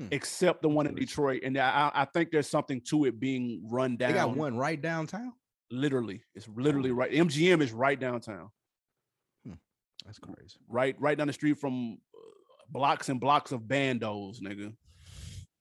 Hmm. 0.00 0.06
except 0.12 0.62
the 0.62 0.68
one 0.68 0.86
in 0.86 0.94
Detroit. 0.94 1.42
And 1.44 1.58
I, 1.58 1.90
I 1.94 2.04
think 2.06 2.30
there's 2.30 2.48
something 2.48 2.80
to 2.88 3.04
it 3.04 3.20
being 3.20 3.62
run 3.70 3.98
down. 3.98 4.12
They 4.12 4.16
got 4.16 4.34
one 4.34 4.56
right 4.56 4.80
downtown. 4.80 5.32
Literally, 5.70 6.22
it's 6.34 6.48
literally 6.48 6.90
right. 6.90 7.12
MGM 7.12 7.60
is 7.60 7.70
right 7.72 8.00
downtown. 8.00 8.48
Hmm. 9.46 9.54
That's 10.06 10.18
crazy. 10.18 10.56
Right, 10.68 10.96
right 10.98 11.18
down 11.18 11.26
the 11.26 11.34
street 11.34 11.58
from 11.58 11.98
uh, 12.16 12.18
blocks 12.70 13.10
and 13.10 13.20
blocks 13.20 13.52
of 13.52 13.62
bandos, 13.62 14.40
nigga. 14.40 14.72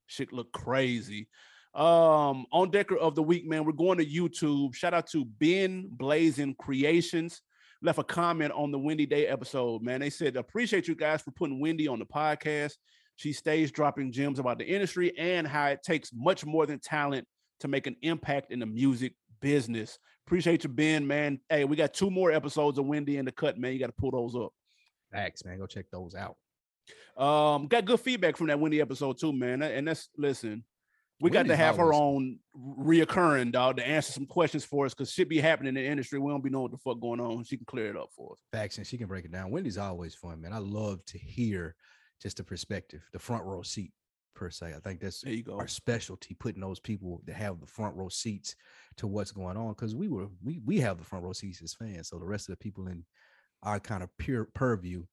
Shit 0.10 0.34
look 0.34 0.52
crazy. 0.52 1.28
Um, 1.76 2.46
on 2.52 2.72
Decker 2.72 2.98
of 2.98 3.14
the 3.14 3.22
week, 3.24 3.48
man, 3.48 3.64
we're 3.64 3.72
going 3.72 4.00
to 4.00 4.06
YouTube. 4.06 4.74
Shout 4.74 4.94
out 4.94 5.08
to 5.12 5.24
Ben 5.24 5.88
Blazing 5.92 6.56
Creations. 6.60 7.42
Left 7.82 8.00
a 8.00 8.04
comment 8.04 8.52
on 8.54 8.72
the 8.72 8.80
Wendy 8.80 9.06
Day 9.06 9.28
episode, 9.28 9.84
man. 9.84 10.00
They 10.00 10.10
said, 10.10 10.36
appreciate 10.36 10.88
you 10.88 10.96
guys 10.96 11.22
for 11.22 11.32
putting 11.32 11.62
Wendy 11.62 11.88
on 11.88 12.00
the 12.00 12.06
podcast. 12.06 12.74
She 13.18 13.32
stays 13.34 13.72
dropping 13.72 14.12
gems 14.12 14.40
about 14.40 14.58
the 14.58 14.66
industry 14.66 15.16
and 15.18 15.48
how 15.48 15.68
it 15.68 15.84
takes 15.84 16.12
much 16.12 16.44
more 16.44 16.66
than 16.66 16.80
talent 16.80 17.28
to 17.60 17.68
make 17.68 17.86
an 17.86 17.96
impact 18.02 18.52
in 18.52 18.60
the 18.60 18.66
music 18.66 19.14
business. 19.40 20.00
Appreciate 20.26 20.64
you, 20.64 20.70
Ben, 20.70 21.06
man. 21.06 21.40
Hey, 21.50 21.66
we 21.66 21.76
got 21.76 21.94
two 21.94 22.10
more 22.10 22.32
episodes 22.32 22.80
of 22.80 22.86
Wendy 22.86 23.18
in 23.18 23.26
the 23.26 23.32
cut, 23.32 23.58
man. 23.60 23.74
You 23.74 23.80
got 23.80 23.88
to 23.88 23.94
pull 23.94 24.12
those 24.12 24.36
up. 24.36 24.52
Thanks, 25.12 25.46
man. 25.46 25.60
Go 25.60 25.68
check 25.68 25.86
those 25.92 26.16
out. 26.16 26.36
Um, 27.20 27.68
got 27.68 27.86
good 27.86 28.00
feedback 28.00 28.38
from 28.38 28.48
that 28.48 28.60
Wendy 28.60 28.82
episode 28.82 29.20
too, 29.20 29.34
man. 29.34 29.62
And 29.62 29.88
that's 29.88 30.10
listen, 30.18 30.64
we 31.20 31.30
Wendy's 31.30 31.50
got 31.50 31.54
to 31.54 31.58
have 31.58 31.78
her 31.78 31.94
own 31.94 32.40
reoccurring 32.58 33.52
dog 33.52 33.78
to 33.78 33.88
answer 33.88 34.14
some 34.14 34.26
questions 34.26 34.64
for 34.64 34.86
us 34.86 34.94
because 34.94 35.12
shit 35.12 35.28
be 35.28 35.40
happening 35.40 35.70
in 35.70 35.76
the 35.76 35.86
industry. 35.86 36.18
We 36.18 36.32
don't 36.32 36.44
be 36.44 36.50
knowing 36.50 36.64
what 36.64 36.72
the 36.72 36.78
fuck 36.78 37.02
going 37.02 37.20
on. 37.20 37.44
She 37.44 37.58
can 37.58 37.66
clear 37.66 37.90
it 37.90 37.98
up 37.98 38.10
for 38.16 38.34
us. 38.34 38.40
Facts 38.54 38.78
and 38.78 38.88
she 38.88 38.98
can 38.98 39.08
break 39.08 39.26
it 39.26 39.32
down. 39.32 39.52
Wendy's 39.52 39.78
always 39.78 40.16
fun, 40.16 40.42
man. 40.42 40.54
I 40.54 40.60
love 40.60 41.04
to 41.08 41.18
hear 41.18 41.76
just 42.22 42.38
the 42.38 42.44
perspective, 42.44 43.02
the 43.12 43.20
front 43.20 43.44
row 43.44 43.62
seat 43.64 43.92
per 44.34 44.50
se. 44.50 44.74
I 44.76 44.80
think 44.80 45.02
that's 45.02 45.24
our 45.52 45.68
specialty, 45.68 46.36
putting 46.36 46.62
those 46.62 46.80
people 46.80 47.22
that 47.26 47.36
have 47.36 47.60
the 47.60 47.68
front 47.68 47.96
row 47.98 48.08
seats 48.08 48.56
to 48.98 49.08
what's 49.08 49.32
going 49.32 49.58
on. 49.58 49.70
Because 49.74 49.96
we 49.96 50.08
were 50.08 50.28
we 50.42 50.62
we 50.66 50.80
have 50.80 50.98
the 50.98 51.04
front 51.04 51.26
row 51.26 51.34
seats 51.34 51.62
as 51.62 51.74
fans. 51.74 52.08
So 52.08 52.18
the 52.18 52.26
rest 52.26 52.48
of 52.48 52.54
the 52.54 52.64
people 52.64 52.88
in 52.88 53.04
our 53.64 53.80
kind 53.80 54.04
of 54.04 54.10
pure 54.18 54.46
purview, 54.54 55.04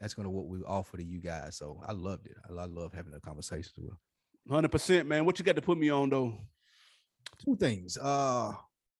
that's 0.00 0.14
gonna 0.14 0.30
what 0.30 0.46
we 0.46 0.58
offer 0.66 0.96
to 0.96 1.04
you 1.04 1.20
guys. 1.20 1.56
So 1.56 1.80
I 1.86 1.92
loved 1.92 2.26
it. 2.26 2.36
I, 2.48 2.62
I 2.62 2.66
love 2.66 2.92
having 2.92 3.14
a 3.14 3.20
conversation 3.20 3.72
with. 3.78 3.94
Hundred 4.50 4.72
percent, 4.72 5.08
man. 5.08 5.24
What 5.24 5.38
you 5.38 5.44
got 5.44 5.56
to 5.56 5.62
put 5.62 5.78
me 5.78 5.90
on 5.90 6.10
though? 6.10 6.34
Two 7.44 7.56
things. 7.56 7.96
Uh 7.96 8.52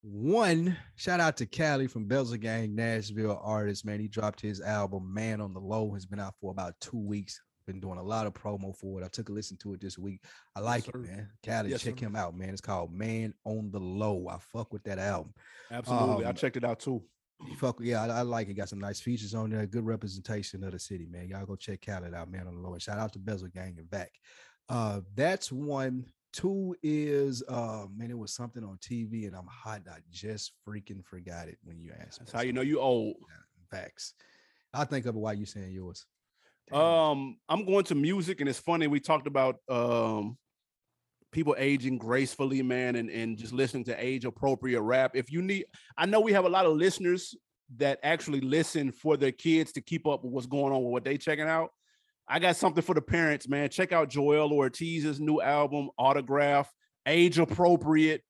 one, 0.05 0.77
shout 0.97 1.21
out 1.21 1.37
to 1.37 1.47
Cali 1.47 1.87
from 1.87 2.09
Belzer 2.09 2.39
Gang, 2.41 2.75
Nashville 2.75 3.41
artist, 3.41 3.85
man. 3.85 4.01
He 4.01 4.09
dropped 4.09 4.41
his 4.41 4.61
album 4.61 5.15
Man 5.15 5.41
on 5.41 5.55
the 5.55 5.61
Low. 5.61 5.93
Has 5.93 6.07
been 6.07 6.19
out 6.19 6.35
for 6.41 6.51
about 6.51 6.75
two 6.81 6.99
weeks. 6.99 7.41
Been 7.67 7.79
doing 7.79 7.99
a 7.99 8.03
lot 8.03 8.27
of 8.27 8.35
promo 8.35 8.77
for 8.77 9.01
it. 9.01 9.05
I 9.05 9.09
took 9.09 9.29
a 9.29 9.33
listen 9.33 9.57
to 9.59 9.75
it 9.75 9.81
this 9.81 9.97
week. 9.97 10.21
I 10.57 10.61
like 10.61 10.87
yes, 10.87 10.95
it, 10.97 11.01
man. 11.01 11.29
Cali, 11.45 11.71
yes, 11.71 11.83
check 11.83 12.01
sir. 12.01 12.07
him 12.07 12.17
out, 12.17 12.37
man. 12.37 12.49
It's 12.49 12.61
called 12.61 12.93
Man 12.93 13.33
on 13.45 13.71
the 13.71 13.79
Low. 13.79 14.27
I 14.29 14.39
fuck 14.39 14.73
with 14.73 14.83
that 14.83 14.99
album. 14.99 15.33
Absolutely. 15.71 16.25
Um, 16.25 16.31
I 16.31 16.33
checked 16.33 16.57
it 16.57 16.65
out 16.65 16.81
too. 16.81 17.01
Fuck 17.57 17.79
yeah, 17.81 18.03
I, 18.03 18.09
I, 18.09 18.23
like 18.23 18.49
it. 18.49 18.55
Got 18.55 18.69
some 18.69 18.81
nice 18.81 19.01
features 19.01 19.35
on 19.35 19.51
there. 19.51 19.67
Good 19.67 19.87
representation 19.87 20.65
of 20.65 20.73
the 20.73 20.79
city, 20.79 21.07
man. 21.11 21.29
Y'all 21.29 21.47
go 21.47 21.57
check 21.57 21.85
Khaled 21.85 22.15
out, 22.15 22.31
man 22.31 22.47
on 22.47 22.55
the 22.55 22.61
low. 22.61 22.73
And 22.73 22.83
shout 22.83 22.99
out 22.99 23.13
to 23.13 23.19
Bezel 23.19 23.49
Gang 23.49 23.75
and 23.79 23.91
back. 23.91 24.13
Uh, 24.69 25.01
that's 25.15 25.53
one. 25.53 26.07
Two 26.33 26.75
is 26.83 27.43
uh 27.47 27.85
man, 27.95 28.11
it 28.11 28.17
was 28.17 28.33
something 28.33 28.65
on 28.65 28.79
TV 28.79 29.27
and 29.27 29.37
I'm 29.37 29.47
hot. 29.47 29.83
I 29.87 29.99
just 30.11 30.53
freaking 30.67 31.05
forgot 31.05 31.49
it 31.49 31.59
when 31.63 31.79
you 31.79 31.93
asked. 32.01 32.21
That's 32.21 32.33
how 32.33 32.41
you 32.41 32.55
know 32.55 32.63
you 32.63 32.81
old. 32.81 33.17
Facts. 33.71 34.15
I'll 34.73 34.87
think 34.87 35.07
of 35.07 35.15
it 35.15 35.19
while 35.19 35.35
you 35.35 35.45
saying 35.45 35.73
yours. 35.73 36.07
Um, 36.73 37.37
I'm 37.49 37.67
going 37.67 37.85
to 37.85 37.95
music, 37.95 38.41
and 38.41 38.49
it's 38.49 38.59
funny. 38.59 38.87
We 38.87 39.01
talked 39.01 39.27
about 39.27 39.57
um 39.69 40.39
people 41.33 41.55
aging 41.59 41.99
gracefully, 41.99 42.63
man, 42.63 42.97
and, 42.97 43.11
and 43.11 43.37
just 43.37 43.53
listening 43.53 43.85
to 43.85 44.05
age 44.05 44.25
appropriate 44.25 44.81
rap. 44.81 45.13
If 45.15 45.33
you 45.33 45.43
need, 45.43 45.65
I 45.97 46.07
know 46.07 46.21
we 46.21 46.33
have 46.33 46.45
a 46.45 46.51
lot 46.51 46.67
of 46.67 46.77
listeners 46.77 47.35
that 47.79 47.99
actually 48.03 48.41
listen 48.41 48.93
for 48.93 49.17
their 49.17 49.33
kids 49.33 49.73
to 49.73 49.81
keep 49.81 50.07
up 50.07 50.23
with 50.23 50.33
what's 50.33 50.47
going 50.47 50.73
on 50.73 50.83
with 50.83 50.93
what 50.93 51.05
they 51.05 51.17
checking 51.17 51.49
out. 51.49 51.71
I 52.29 52.39
got 52.39 52.57
something 52.57 52.83
for 52.83 52.95
the 52.95 53.03
parents, 53.03 53.49
man. 53.49 53.69
Check 53.71 53.93
out 53.93 54.11
Joel 54.11 54.53
Ortiz's 54.53 55.19
new 55.19 55.41
album, 55.41 55.91
Autograph, 55.99 56.71
age 57.07 57.39
appropriate. 57.39 58.23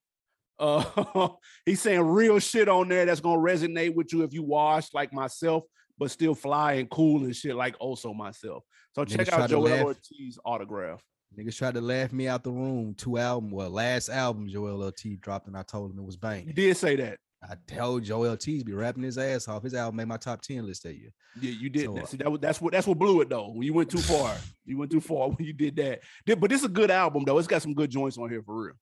Uh, 0.58 1.28
he's 1.66 1.80
saying 1.80 2.00
real 2.00 2.38
shit 2.38 2.68
on 2.68 2.88
there 2.88 3.04
that's 3.04 3.20
gonna 3.20 3.40
resonate 3.40 3.94
with 3.94 4.12
you 4.12 4.22
if 4.22 4.32
you 4.32 4.42
wash 4.42 4.94
like 4.94 5.12
myself 5.12 5.64
but 5.98 6.10
still 6.10 6.34
fly 6.34 6.74
and 6.74 6.90
cool 6.90 7.24
and 7.24 7.34
shit 7.34 7.54
like 7.54 7.76
also 7.78 8.12
myself. 8.12 8.64
So 8.94 9.04
check 9.04 9.32
out 9.32 9.48
Joel 9.48 9.84
Ortiz 9.84 10.38
autograph. 10.44 11.02
Niggas 11.38 11.56
tried 11.56 11.74
to 11.74 11.80
laugh 11.80 12.12
me 12.12 12.28
out 12.28 12.44
the 12.44 12.52
room. 12.52 12.94
Two 12.94 13.18
album, 13.18 13.50
well, 13.50 13.70
last 13.70 14.08
album 14.08 14.48
Joel 14.48 14.82
Ortiz 14.82 15.18
dropped, 15.18 15.46
and 15.46 15.56
I 15.56 15.62
told 15.62 15.90
him 15.90 15.98
it 15.98 16.04
was 16.04 16.16
bang. 16.16 16.46
You 16.46 16.52
did 16.52 16.76
say 16.76 16.96
that. 16.96 17.18
I 17.42 17.56
told 17.66 18.04
Joel 18.04 18.30
Ortiz 18.30 18.62
be 18.62 18.72
rapping 18.72 19.02
his 19.02 19.18
ass 19.18 19.48
off. 19.48 19.64
His 19.64 19.74
album 19.74 19.96
made 19.96 20.06
my 20.06 20.16
top 20.16 20.42
10 20.42 20.64
list 20.64 20.84
that 20.84 20.94
year. 20.94 21.10
Yeah, 21.40 21.50
you 21.50 21.70
did. 21.70 21.86
So, 21.86 22.04
See, 22.04 22.16
that 22.18 22.30
was, 22.30 22.40
that's 22.40 22.60
what 22.60 22.72
that's 22.72 22.86
what 22.86 22.98
blew 22.98 23.20
it 23.20 23.28
though. 23.28 23.48
When 23.48 23.62
you 23.62 23.72
went 23.72 23.90
too 23.90 23.98
far. 23.98 24.36
you 24.64 24.78
went 24.78 24.92
too 24.92 25.00
far 25.00 25.28
when 25.30 25.44
you 25.44 25.52
did 25.52 25.74
that. 25.76 26.00
But 26.38 26.50
this 26.50 26.60
is 26.60 26.66
a 26.66 26.70
good 26.70 26.90
album 26.90 27.24
though. 27.24 27.38
It's 27.38 27.48
got 27.48 27.62
some 27.62 27.74
good 27.74 27.90
joints 27.90 28.18
on 28.18 28.30
here 28.30 28.42
for 28.42 28.66
real. 28.66 28.74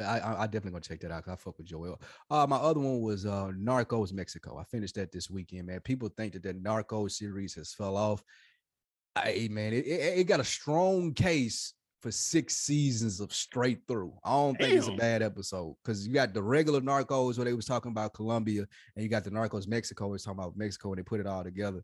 I, 0.00 0.18
I, 0.18 0.42
I 0.42 0.46
definitely 0.46 0.72
gonna 0.72 0.80
check 0.80 1.00
that 1.00 1.10
out. 1.10 1.24
Because 1.24 1.32
I 1.34 1.36
fuck 1.36 1.58
with 1.58 1.66
Joel. 1.66 2.00
Uh, 2.30 2.46
my 2.48 2.56
other 2.56 2.80
one 2.80 3.00
was 3.00 3.26
uh 3.26 3.50
Narcos 3.56 4.12
Mexico. 4.12 4.56
I 4.58 4.64
finished 4.64 4.94
that 4.94 5.12
this 5.12 5.28
weekend, 5.28 5.66
man. 5.66 5.80
People 5.80 6.08
think 6.08 6.32
that 6.32 6.42
the 6.42 6.54
Narcos 6.54 7.12
series 7.12 7.54
has 7.54 7.74
fell 7.74 7.96
off. 7.96 8.22
Hey, 9.22 9.48
man, 9.48 9.72
it, 9.72 9.86
it, 9.86 10.18
it 10.18 10.24
got 10.24 10.40
a 10.40 10.44
strong 10.44 11.14
case 11.14 11.74
for 12.02 12.10
six 12.10 12.56
seasons 12.56 13.20
of 13.20 13.32
straight 13.32 13.80
through. 13.88 14.12
I 14.24 14.32
don't 14.32 14.58
think 14.58 14.74
it's 14.74 14.88
a 14.88 14.92
bad 14.92 15.22
episode 15.22 15.76
because 15.82 16.06
you 16.06 16.12
got 16.12 16.34
the 16.34 16.42
regular 16.42 16.80
Narcos 16.80 17.38
where 17.38 17.46
they 17.46 17.54
was 17.54 17.64
talking 17.64 17.92
about 17.92 18.12
Colombia, 18.12 18.66
and 18.94 19.02
you 19.02 19.08
got 19.08 19.24
the 19.24 19.30
Narcos 19.30 19.66
Mexico 19.66 20.08
was 20.08 20.22
talking 20.22 20.38
about 20.38 20.56
Mexico, 20.56 20.90
and 20.90 20.98
they 20.98 21.02
put 21.02 21.20
it 21.20 21.26
all 21.26 21.42
together. 21.42 21.82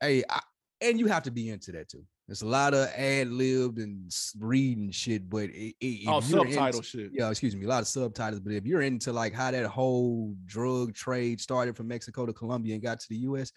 Hey, 0.00 0.22
I, 0.28 0.40
and 0.82 0.98
you 0.98 1.06
have 1.06 1.22
to 1.22 1.30
be 1.30 1.48
into 1.48 1.72
that 1.72 1.88
too. 1.88 2.04
It's 2.28 2.42
a 2.42 2.46
lot 2.46 2.74
of 2.74 2.88
ad 2.96 3.28
libbed 3.28 3.78
and 3.78 4.12
reading 4.38 4.90
shit, 4.90 5.28
but 5.28 5.44
it, 5.44 5.74
it, 5.80 6.08
oh, 6.08 6.20
subtitle 6.20 6.66
into, 6.66 6.82
shit. 6.82 7.10
Yeah, 7.12 7.30
excuse 7.30 7.56
me, 7.56 7.64
a 7.64 7.68
lot 7.68 7.82
of 7.82 7.88
subtitles. 7.88 8.40
But 8.40 8.52
if 8.52 8.66
you're 8.66 8.82
into 8.82 9.12
like 9.12 9.32
how 9.32 9.50
that 9.50 9.66
whole 9.66 10.34
drug 10.44 10.94
trade 10.94 11.40
started 11.40 11.76
from 11.76 11.88
Mexico 11.88 12.26
to 12.26 12.32
Colombia 12.32 12.74
and 12.74 12.82
got 12.82 13.00
to 13.00 13.08
the 13.08 13.16
U.S., 13.16 13.52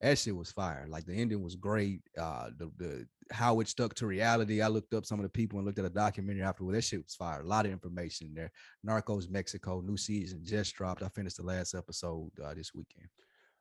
that 0.00 0.18
shit 0.18 0.36
was 0.36 0.52
fire. 0.52 0.86
Like 0.88 1.06
the 1.06 1.14
ending 1.14 1.42
was 1.42 1.56
great. 1.56 2.00
Uh, 2.18 2.50
the 2.58 2.70
the 2.76 3.06
how 3.30 3.60
it 3.60 3.68
stuck 3.68 3.94
to 3.94 4.06
reality. 4.06 4.60
I 4.60 4.68
looked 4.68 4.92
up 4.92 5.06
some 5.06 5.18
of 5.18 5.22
the 5.22 5.30
people 5.30 5.58
and 5.58 5.66
looked 5.66 5.78
at 5.78 5.84
a 5.84 5.90
documentary 5.90 6.42
afterward. 6.42 6.74
That 6.74 6.84
shit 6.84 7.02
was 7.02 7.14
fire. 7.14 7.40
A 7.40 7.46
lot 7.46 7.64
of 7.66 7.72
information 7.72 8.32
there. 8.34 8.50
Narcos 8.86 9.30
Mexico, 9.30 9.80
new 9.80 9.96
season 9.96 10.40
just 10.44 10.74
dropped. 10.74 11.02
I 11.02 11.08
finished 11.08 11.38
the 11.38 11.42
last 11.42 11.74
episode 11.74 12.30
uh, 12.44 12.54
this 12.54 12.74
weekend. 12.74 13.08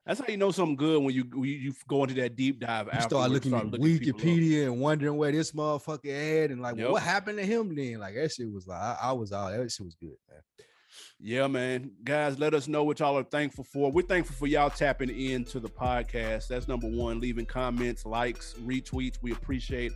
That's 0.05 0.19
how 0.19 0.25
you 0.27 0.35
know 0.35 0.51
something 0.51 0.75
good 0.75 1.01
when 1.01 1.15
you 1.15 1.23
when 1.33 1.49
you 1.49 1.73
go 1.87 2.03
into 2.03 2.15
that 2.15 2.35
deep 2.35 2.59
dive. 2.59 2.89
You 2.93 3.01
start 3.01 3.31
looking 3.31 3.51
start 3.51 3.67
at 3.67 3.71
looking 3.71 3.99
Wikipedia 3.99 4.65
and 4.65 4.81
wondering 4.81 5.15
where 5.15 5.31
this 5.31 5.53
motherfucker 5.53 6.43
at, 6.43 6.51
and 6.51 6.61
like, 6.61 6.75
yep. 6.75 6.85
well, 6.85 6.93
what 6.93 7.03
happened 7.03 7.37
to 7.37 7.45
him 7.45 7.73
then? 7.73 7.99
Like 7.99 8.15
that 8.15 8.33
shit 8.33 8.51
was 8.51 8.67
like, 8.67 8.81
I, 8.81 8.97
I 9.01 9.11
was 9.13 9.31
all 9.31 9.49
That 9.49 9.71
shit 9.71 9.85
was 9.85 9.95
good, 9.95 10.17
man. 10.29 10.41
Yeah, 11.19 11.47
man. 11.47 11.91
Guys, 12.03 12.37
let 12.39 12.53
us 12.53 12.67
know 12.67 12.83
what 12.83 12.99
y'all 12.99 13.17
are 13.17 13.23
thankful 13.23 13.63
for. 13.63 13.91
We're 13.91 14.01
thankful 14.03 14.35
for 14.35 14.47
y'all 14.47 14.69
tapping 14.69 15.09
into 15.09 15.59
the 15.59 15.69
podcast. 15.69 16.47
That's 16.47 16.67
number 16.67 16.87
one. 16.87 17.19
Leaving 17.19 17.45
comments, 17.45 18.05
likes, 18.05 18.55
retweets. 18.65 19.17
We 19.21 19.31
appreciate 19.31 19.93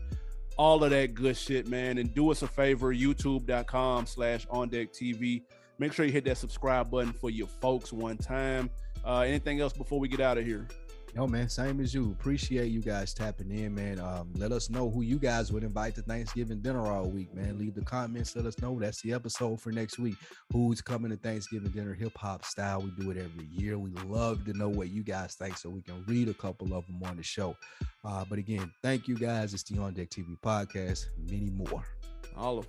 all 0.57 0.83
of 0.83 0.91
that 0.91 1.13
good 1.13 1.37
shit, 1.37 1.67
man. 1.67 1.97
And 1.97 2.13
do 2.13 2.31
us 2.31 2.41
a 2.41 2.47
favor, 2.47 2.93
youtube.com 2.93 4.05
slash 4.05 4.47
on 4.49 4.69
deck 4.69 4.91
TV. 4.93 5.43
Make 5.79 5.93
sure 5.93 6.05
you 6.05 6.11
hit 6.11 6.25
that 6.25 6.37
subscribe 6.37 6.89
button 6.89 7.13
for 7.13 7.29
your 7.29 7.47
folks 7.47 7.93
one 7.93 8.17
time. 8.17 8.69
Uh, 9.05 9.19
anything 9.19 9.61
else 9.61 9.73
before 9.73 9.99
we 9.99 10.07
get 10.07 10.19
out 10.19 10.37
of 10.37 10.45
here? 10.45 10.67
Yo, 11.17 11.25
man, 11.25 11.49
same 11.49 11.79
as 11.79 11.95
you. 11.95 12.11
Appreciate 12.11 12.67
you 12.67 12.79
guys 12.79 13.11
tapping 13.11 13.49
in, 13.49 13.73
man. 13.73 13.99
Um, 13.99 14.31
let 14.35 14.51
us 14.51 14.69
know 14.69 14.87
who 14.87 15.01
you 15.01 15.17
guys 15.17 15.51
would 15.51 15.63
invite 15.63 15.95
to 15.95 16.03
Thanksgiving 16.03 16.61
dinner 16.61 16.85
all 16.85 17.09
week, 17.09 17.33
man. 17.33 17.57
Leave 17.57 17.73
the 17.73 17.81
comments. 17.81 18.35
Let 18.35 18.45
us 18.45 18.61
know. 18.61 18.79
That's 18.79 19.01
the 19.01 19.13
episode 19.13 19.59
for 19.59 19.71
next 19.71 19.97
week. 19.97 20.13
Who's 20.53 20.79
coming 20.79 21.09
to 21.09 21.17
Thanksgiving 21.17 21.71
dinner, 21.71 21.95
hip 21.95 22.15
hop 22.15 22.45
style? 22.45 22.81
We 22.81 22.91
do 22.91 23.09
it 23.09 23.17
every 23.17 23.47
year. 23.47 23.79
We 23.79 23.89
love 24.05 24.45
to 24.45 24.53
know 24.53 24.69
what 24.69 24.89
you 24.89 25.01
guys 25.01 25.33
think 25.33 25.57
so 25.57 25.71
we 25.71 25.81
can 25.81 26.03
read 26.05 26.29
a 26.29 26.35
couple 26.35 26.75
of 26.75 26.85
them 26.85 27.01
on 27.03 27.17
the 27.17 27.23
show. 27.23 27.57
Uh, 28.05 28.23
but 28.29 28.37
again, 28.37 28.71
thank 28.83 29.07
you 29.07 29.17
guys. 29.17 29.55
It's 29.55 29.63
the 29.63 29.79
On 29.79 29.95
Deck 29.95 30.11
TV 30.11 30.39
podcast. 30.39 31.07
Many 31.17 31.49
more. 31.49 31.83
All 32.37 32.59
of 32.59 32.67